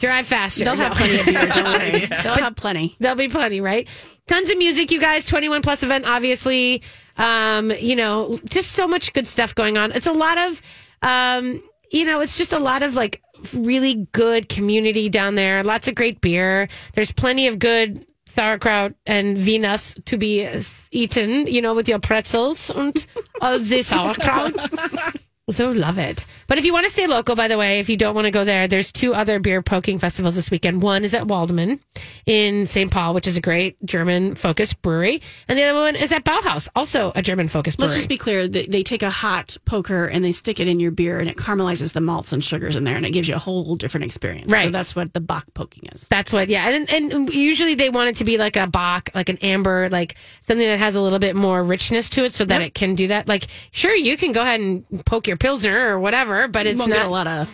drive 0.00 0.26
faster. 0.26 0.64
They'll 0.64 0.76
No. 0.76 0.84
have 0.84 0.96
plenty 0.96 1.20
of 1.20 1.26
beer. 1.26 1.46
Don't 1.46 1.64
worry. 1.64 2.00
They'll 2.22 2.34
have 2.34 2.56
plenty. 2.56 2.96
There'll 2.98 3.16
be 3.16 3.28
plenty, 3.28 3.60
right? 3.60 3.88
Tons 4.26 4.48
of 4.50 4.58
music, 4.58 4.90
you 4.90 5.00
guys. 5.00 5.26
21 5.26 5.62
plus 5.62 5.82
event, 5.82 6.04
obviously. 6.06 6.82
Um, 7.16 7.70
you 7.72 7.94
know, 7.96 8.38
just 8.50 8.72
so 8.72 8.88
much 8.88 9.12
good 9.12 9.28
stuff 9.28 9.54
going 9.54 9.76
on. 9.76 9.92
It's 9.92 10.06
a 10.06 10.12
lot 10.12 10.38
of, 10.38 10.62
um, 11.02 11.62
you 11.90 12.04
know, 12.04 12.20
it's 12.20 12.38
just 12.38 12.52
a 12.52 12.58
lot 12.58 12.82
of 12.82 12.94
like 12.96 13.22
really 13.54 14.06
good 14.12 14.48
community 14.48 15.08
down 15.08 15.34
there. 15.34 15.62
Lots 15.62 15.88
of 15.88 15.94
great 15.94 16.20
beer. 16.20 16.68
There's 16.94 17.12
plenty 17.12 17.46
of 17.48 17.58
good 17.58 18.06
sauerkraut 18.26 18.94
and 19.06 19.36
Venus 19.36 19.94
to 20.06 20.16
be 20.16 20.48
eaten, 20.90 21.46
you 21.46 21.60
know, 21.60 21.74
with 21.74 21.86
your 21.88 21.98
pretzels 21.98 22.70
and 22.70 23.06
all 23.42 23.58
the 23.58 23.82
sauerkraut. 23.82 24.54
So 25.50 25.72
love 25.72 25.98
it. 25.98 26.24
But 26.46 26.58
if 26.58 26.64
you 26.64 26.72
want 26.72 26.84
to 26.84 26.90
stay 26.90 27.08
local, 27.08 27.34
by 27.34 27.48
the 27.48 27.58
way, 27.58 27.80
if 27.80 27.88
you 27.90 27.96
don't 27.96 28.14
want 28.14 28.26
to 28.26 28.30
go 28.30 28.44
there, 28.44 28.68
there's 28.68 28.92
two 28.92 29.12
other 29.12 29.40
beer 29.40 29.60
poking 29.60 29.98
festivals 29.98 30.36
this 30.36 30.52
weekend. 30.52 30.82
One 30.82 31.02
is 31.02 31.14
at 31.14 31.24
Waldmann 31.26 31.80
in 32.26 32.64
St. 32.64 32.92
Paul, 32.92 33.12
which 33.12 33.26
is 33.26 33.36
a 33.36 33.40
great 33.40 33.76
German 33.84 34.36
focused 34.36 34.80
brewery. 34.82 35.20
And 35.48 35.58
the 35.58 35.64
other 35.64 35.80
one 35.80 35.96
is 35.96 36.12
at 36.12 36.24
Bauhaus, 36.24 36.68
also 36.76 37.10
a 37.16 37.22
German 37.22 37.48
focused 37.48 37.76
brewery. 37.78 37.88
Let's 37.88 37.96
just 37.96 38.08
be 38.08 38.16
clear. 38.16 38.46
They, 38.46 38.66
they 38.66 38.84
take 38.84 39.02
a 39.02 39.10
hot 39.10 39.56
poker 39.64 40.06
and 40.06 40.24
they 40.24 40.30
stick 40.30 40.60
it 40.60 40.68
in 40.68 40.78
your 40.78 40.92
beer 40.92 41.18
and 41.18 41.28
it 41.28 41.36
caramelizes 41.36 41.92
the 41.92 42.00
malts 42.00 42.32
and 42.32 42.42
sugars 42.42 42.76
in 42.76 42.84
there 42.84 42.96
and 42.96 43.04
it 43.04 43.10
gives 43.10 43.26
you 43.28 43.34
a 43.34 43.38
whole 43.40 43.74
different 43.74 44.04
experience. 44.04 44.48
So 44.48 44.56
Right. 44.56 44.70
that's 44.70 44.94
what 44.94 45.12
the 45.12 45.20
Bock 45.20 45.46
poking 45.54 45.88
is. 45.92 46.06
That's 46.06 46.32
what, 46.32 46.48
yeah. 46.50 46.68
And, 46.68 46.88
and 46.88 47.28
usually 47.34 47.74
they 47.74 47.90
want 47.90 48.10
it 48.10 48.16
to 48.16 48.24
be 48.24 48.38
like 48.38 48.54
a 48.56 48.68
Bock, 48.68 49.10
like 49.12 49.28
an 49.28 49.38
amber, 49.38 49.88
like 49.90 50.14
something 50.40 50.66
that 50.68 50.78
has 50.78 50.94
a 50.94 51.00
little 51.00 51.18
bit 51.18 51.34
more 51.34 51.64
richness 51.64 52.08
to 52.10 52.24
it 52.24 52.32
so 52.32 52.44
that 52.44 52.62
it 52.62 52.74
can 52.74 52.94
do 52.94 53.08
that. 53.08 53.26
Like, 53.26 53.48
sure, 53.72 53.94
you 53.94 54.16
can 54.16 54.30
go 54.30 54.40
ahead 54.42 54.60
and 54.60 54.84
poke 55.04 55.26
your 55.26 55.31
Pilsner 55.36 55.88
or 55.90 55.98
whatever, 56.00 56.48
but 56.48 56.66
it's 56.66 56.78
not. 56.78 57.06
a 57.06 57.08
lot 57.08 57.26
of 57.26 57.48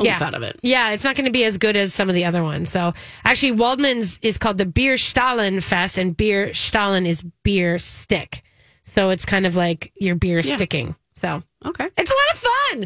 oomph 0.00 0.22
out 0.22 0.34
of 0.34 0.42
it. 0.42 0.58
Yeah, 0.62 0.90
it's 0.90 1.04
not 1.04 1.16
going 1.16 1.24
to 1.24 1.30
be 1.30 1.44
as 1.44 1.58
good 1.58 1.76
as 1.76 1.94
some 1.94 2.08
of 2.08 2.14
the 2.14 2.24
other 2.24 2.42
ones. 2.42 2.70
So 2.70 2.92
actually, 3.24 3.52
Waldmann's 3.52 4.18
is 4.22 4.38
called 4.38 4.58
the 4.58 4.66
Bierstachel 4.66 5.62
Fest, 5.62 5.98
and 5.98 6.16
Bierstachel 6.16 7.06
is 7.06 7.22
beer 7.42 7.78
stick. 7.78 8.42
So 8.84 9.10
it's 9.10 9.24
kind 9.24 9.46
of 9.46 9.56
like 9.56 9.92
your 9.96 10.14
beer 10.14 10.40
Yeah. 10.44 10.56
sticking. 10.56 10.94
So 11.14 11.42
Okay. 11.64 11.88
it's 11.96 12.10
a 12.10 12.14
lot 12.14 12.32
of 12.34 12.38
fun. 12.38 12.82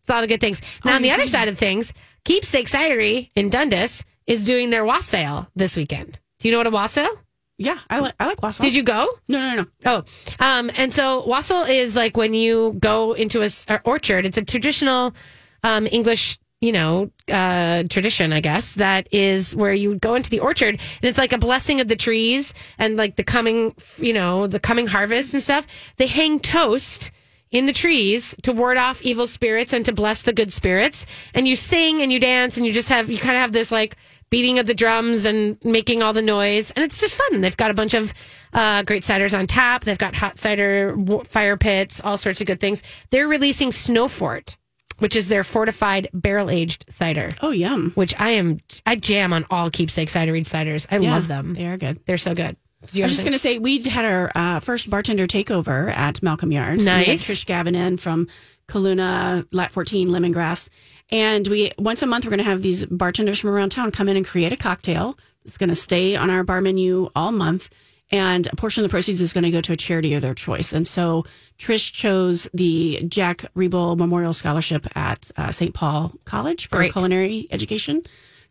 It's 0.00 0.08
a 0.08 0.12
lot 0.12 0.22
of 0.22 0.28
good 0.28 0.40
things. 0.40 0.60
Oh, 0.84 0.88
now, 0.90 0.96
on 0.96 1.02
the 1.02 1.10
other 1.10 1.26
side 1.26 1.48
of 1.48 1.58
things, 1.58 1.92
Keepsake 2.24 2.66
Cidery 2.68 3.30
in 3.36 3.48
Dundas 3.50 4.04
is 4.26 4.44
doing 4.44 4.70
their 4.70 4.84
wassail 4.84 5.48
this 5.56 5.76
weekend. 5.76 6.18
Do 6.38 6.48
you 6.48 6.52
know 6.52 6.58
what 6.58 6.66
a 6.66 6.70
wassail? 6.70 7.10
Yeah, 7.58 7.78
I 7.88 8.00
like 8.00 8.14
I 8.20 8.26
like 8.26 8.42
wassail. 8.42 8.66
Did 8.66 8.74
you 8.74 8.82
go? 8.82 9.08
No, 9.28 9.38
no, 9.38 9.62
no. 9.62 9.66
Oh, 9.86 10.04
um, 10.44 10.70
and 10.76 10.92
so 10.92 11.26
wassail 11.26 11.62
is 11.62 11.96
like 11.96 12.16
when 12.16 12.34
you 12.34 12.76
go 12.78 13.14
into 13.14 13.40
a 13.40 13.46
s- 13.46 13.64
or 13.68 13.80
orchard. 13.84 14.26
It's 14.26 14.36
a 14.36 14.44
traditional 14.44 15.14
um, 15.62 15.86
English, 15.90 16.38
you 16.60 16.72
know, 16.72 17.10
uh, 17.32 17.84
tradition, 17.88 18.32
I 18.34 18.40
guess. 18.40 18.74
That 18.74 19.08
is 19.10 19.56
where 19.56 19.72
you 19.72 19.94
go 19.94 20.16
into 20.16 20.28
the 20.28 20.40
orchard, 20.40 20.74
and 20.74 21.04
it's 21.08 21.16
like 21.18 21.32
a 21.32 21.38
blessing 21.38 21.80
of 21.80 21.88
the 21.88 21.96
trees 21.96 22.52
and 22.78 22.96
like 22.96 23.16
the 23.16 23.24
coming, 23.24 23.74
you 23.98 24.12
know, 24.12 24.46
the 24.46 24.60
coming 24.60 24.86
harvest 24.86 25.32
and 25.32 25.42
stuff. 25.42 25.66
They 25.96 26.08
hang 26.08 26.40
toast 26.40 27.10
in 27.52 27.64
the 27.64 27.72
trees 27.72 28.34
to 28.42 28.52
ward 28.52 28.76
off 28.76 29.00
evil 29.02 29.26
spirits 29.26 29.72
and 29.72 29.84
to 29.86 29.92
bless 29.92 30.22
the 30.22 30.32
good 30.32 30.52
spirits. 30.52 31.06
And 31.32 31.48
you 31.48 31.56
sing 31.56 32.02
and 32.02 32.12
you 32.12 32.18
dance 32.20 32.58
and 32.58 32.66
you 32.66 32.72
just 32.72 32.90
have 32.90 33.08
you 33.08 33.18
kind 33.18 33.36
of 33.36 33.40
have 33.40 33.52
this 33.52 33.70
like 33.72 33.96
beating 34.30 34.58
of 34.58 34.66
the 34.66 34.74
drums 34.74 35.24
and 35.24 35.56
making 35.64 36.02
all 36.02 36.12
the 36.12 36.22
noise, 36.22 36.70
and 36.72 36.84
it's 36.84 37.00
just 37.00 37.14
fun. 37.14 37.40
They've 37.40 37.56
got 37.56 37.70
a 37.70 37.74
bunch 37.74 37.94
of 37.94 38.12
uh, 38.52 38.82
great 38.82 39.02
ciders 39.02 39.38
on 39.38 39.46
tap. 39.46 39.84
They've 39.84 39.96
got 39.98 40.14
hot 40.14 40.38
cider 40.38 40.96
w- 40.96 41.24
fire 41.24 41.56
pits, 41.56 42.00
all 42.00 42.16
sorts 42.16 42.40
of 42.40 42.46
good 42.46 42.60
things. 42.60 42.82
They're 43.10 43.28
releasing 43.28 43.70
Snowfort, 43.70 44.56
which 44.98 45.14
is 45.16 45.28
their 45.28 45.44
fortified 45.44 46.08
barrel 46.12 46.50
aged 46.50 46.86
cider. 46.90 47.30
Oh, 47.42 47.50
yum. 47.50 47.92
Which 47.94 48.14
I 48.18 48.30
am, 48.30 48.58
I 48.84 48.96
jam 48.96 49.32
on 49.32 49.46
all 49.50 49.70
keepsake 49.70 50.08
cider 50.08 50.32
ciders. 50.32 50.86
I 50.90 50.98
Yeah, 50.98 51.12
love 51.12 51.28
them. 51.28 51.54
They 51.54 51.66
are 51.66 51.76
good. 51.76 52.00
They're 52.06 52.18
so 52.18 52.34
good. 52.34 52.56
I 52.94 53.02
was 53.02 53.12
just 53.12 53.24
going 53.24 53.32
to 53.32 53.38
say, 53.38 53.58
we 53.58 53.82
had 53.82 54.04
our 54.04 54.32
uh, 54.34 54.60
first 54.60 54.88
bartender 54.90 55.26
takeover 55.26 55.90
at 55.94 56.22
Malcolm 56.22 56.52
Yards. 56.52 56.84
Nice. 56.84 57.26
Trish 57.26 57.46
Gavin 57.46 57.74
in 57.74 57.96
from 57.96 58.28
Kaluna, 58.68 59.46
Lat 59.52 59.72
14, 59.72 60.08
Lemongrass. 60.08 60.68
And 61.10 61.46
we 61.48 61.72
once 61.78 62.02
a 62.02 62.06
month, 62.06 62.24
we're 62.24 62.30
going 62.30 62.38
to 62.38 62.44
have 62.44 62.62
these 62.62 62.84
bartenders 62.86 63.40
from 63.40 63.50
around 63.50 63.70
town 63.70 63.90
come 63.92 64.08
in 64.08 64.16
and 64.16 64.26
create 64.26 64.52
a 64.52 64.56
cocktail. 64.56 65.18
It's 65.44 65.56
going 65.56 65.68
to 65.70 65.76
stay 65.76 66.16
on 66.16 66.30
our 66.30 66.42
bar 66.42 66.60
menu 66.60 67.08
all 67.14 67.32
month. 67.32 67.68
And 68.10 68.46
a 68.52 68.56
portion 68.56 68.84
of 68.84 68.88
the 68.88 68.92
proceeds 68.92 69.20
is 69.20 69.32
going 69.32 69.44
to 69.44 69.50
go 69.50 69.60
to 69.60 69.72
a 69.72 69.76
charity 69.76 70.14
of 70.14 70.22
their 70.22 70.34
choice. 70.34 70.72
And 70.72 70.86
so 70.86 71.24
Trish 71.58 71.92
chose 71.92 72.48
the 72.54 73.02
Jack 73.08 73.44
Riebel 73.56 73.96
Memorial 73.96 74.32
Scholarship 74.32 74.86
at 74.96 75.28
uh, 75.36 75.50
St. 75.50 75.74
Paul 75.74 76.12
College 76.24 76.68
for 76.68 76.76
Great. 76.76 76.92
culinary 76.92 77.48
education. 77.50 78.02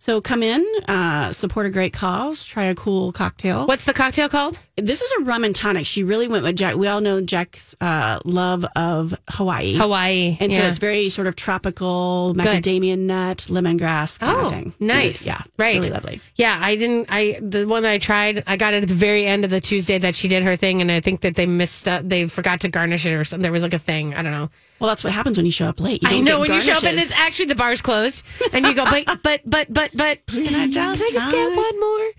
So 0.05 0.21
come 0.21 0.43
in, 0.43 0.63
uh, 0.87 1.31
support 1.31 1.65
a 1.65 1.71
great 1.71 1.91
cause, 1.91 2.43
try 2.43 2.65
a 2.65 2.75
cool 2.75 3.11
cocktail. 3.11 3.65
What's 3.65 3.85
the 3.85 3.93
cocktail 3.93 4.29
called? 4.29 4.59
This 4.77 5.01
is 5.01 5.11
a 5.19 5.23
rum 5.23 5.43
and 5.43 5.55
tonic. 5.55 5.87
She 5.87 6.03
really 6.03 6.27
went 6.27 6.43
with 6.43 6.57
Jack. 6.57 6.75
We 6.75 6.85
all 6.87 7.01
know 7.01 7.21
Jack's 7.21 7.73
uh, 7.81 8.19
love 8.23 8.65
of 8.75 9.17
Hawaii. 9.29 9.73
Hawaii. 9.73 10.37
And 10.39 10.53
so 10.53 10.61
it's 10.61 10.77
very 10.77 11.09
sort 11.09 11.25
of 11.25 11.35
tropical, 11.35 12.35
macadamia 12.37 12.99
nut, 12.99 13.47
lemongrass 13.49 14.19
kind 14.19 14.37
Oh, 14.37 14.45
of 14.47 14.51
thing. 14.51 14.73
nice. 14.79 15.25
Yeah. 15.25 15.41
Right. 15.57 15.77
Really 15.77 15.89
lovely. 15.89 16.21
Yeah, 16.35 16.59
I 16.61 16.75
didn't. 16.75 17.07
I 17.09 17.39
the 17.41 17.65
one 17.65 17.81
that 17.83 17.91
I 17.91 17.97
tried, 17.97 18.43
I 18.45 18.57
got 18.57 18.75
it 18.75 18.83
at 18.83 18.89
the 18.89 18.95
very 18.95 19.25
end 19.25 19.43
of 19.43 19.49
the 19.49 19.61
Tuesday 19.61 19.97
that 19.97 20.13
she 20.13 20.27
did 20.27 20.43
her 20.43 20.55
thing, 20.55 20.81
and 20.81 20.91
I 20.91 20.99
think 20.99 21.21
that 21.21 21.35
they 21.35 21.47
missed. 21.47 21.87
Uh, 21.87 22.01
they 22.03 22.27
forgot 22.27 22.59
to 22.61 22.67
garnish 22.69 23.05
it 23.07 23.13
or 23.13 23.23
something. 23.23 23.41
There 23.43 23.53
was 23.53 23.63
like 23.63 23.73
a 23.73 23.79
thing. 23.79 24.13
I 24.13 24.21
don't 24.21 24.33
know. 24.33 24.49
Well, 24.79 24.89
that's 24.89 25.05
what 25.05 25.13
happens 25.13 25.37
when 25.37 25.45
you 25.45 25.53
show 25.53 25.67
up 25.67 25.79
late. 25.79 26.03
You 26.03 26.09
I 26.09 26.19
know 26.19 26.41
when 26.41 26.51
you 26.51 26.59
show 26.59 26.73
up 26.73 26.83
and 26.83 26.99
it's 26.99 27.17
actually 27.17 27.45
the 27.45 27.55
bar's 27.55 27.81
closed, 27.81 28.25
and 28.51 28.65
you 28.65 28.73
go, 28.75 28.83
but 28.83 29.05
but 29.23 29.41
but 29.45 29.73
but 29.73 29.94
but 29.95 30.25
can 30.27 30.55
I 30.55 30.67
just 30.67 31.03
can 31.03 31.09
I 31.09 31.13
just 31.13 31.31
get 31.31 31.55
one 31.55 31.79
more? 31.79 32.11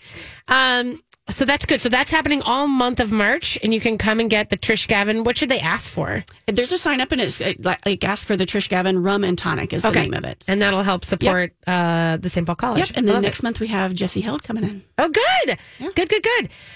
Um. 0.49 1.03
So 1.29 1.45
that's 1.45 1.67
good. 1.67 1.81
So 1.81 1.89
that's 1.89 2.13
happening 2.13 2.41
all 2.43 2.69
month 2.69 3.01
of 3.01 3.11
March, 3.11 3.59
and 3.65 3.75
you 3.75 3.81
can 3.81 3.99
come 3.99 4.21
and 4.21 4.31
get 4.31 4.49
the 4.49 4.57
Trish 4.57 4.87
Gavin. 4.87 5.25
What 5.25 5.37
should 5.37 5.49
they 5.49 5.59
ask 5.59 5.91
for? 5.91 6.25
There's 6.47 6.71
a 6.71 6.79
sign 6.79 7.01
up 7.01 7.11
and 7.11 7.21
it's 7.21 7.41
uh, 7.41 7.55
like, 7.85 8.05
ask 8.05 8.29
for 8.29 8.37
the 8.37 8.47
Trish 8.47 8.69
Gavin 8.69 9.03
rum 9.03 9.25
and 9.25 9.37
tonic 9.37 9.73
is 9.73 9.83
the 9.83 9.91
name 9.91 10.15
of 10.15 10.25
it. 10.25 10.45
and 10.47 10.63
that'll 10.63 10.85
help 10.85 11.05
support 11.05 11.53
uh, 11.67 12.19
the 12.19 12.29
St. 12.29 12.47
Paul 12.47 12.55
College. 12.55 12.79
Yep. 12.91 12.91
And 12.97 13.09
then 13.09 13.15
Love 13.17 13.25
it. 13.25 13.27
next 13.27 13.43
month 13.43 13.59
we 13.59 13.67
have 13.67 13.93
Jesse 13.93 14.21
Held 14.21 14.45
coming 14.45 14.63
in. 14.63 14.85
Oh, 14.99 15.09
good. 15.09 15.59
Good, 15.97 16.09
good, 16.09 16.23
good. 16.23 16.49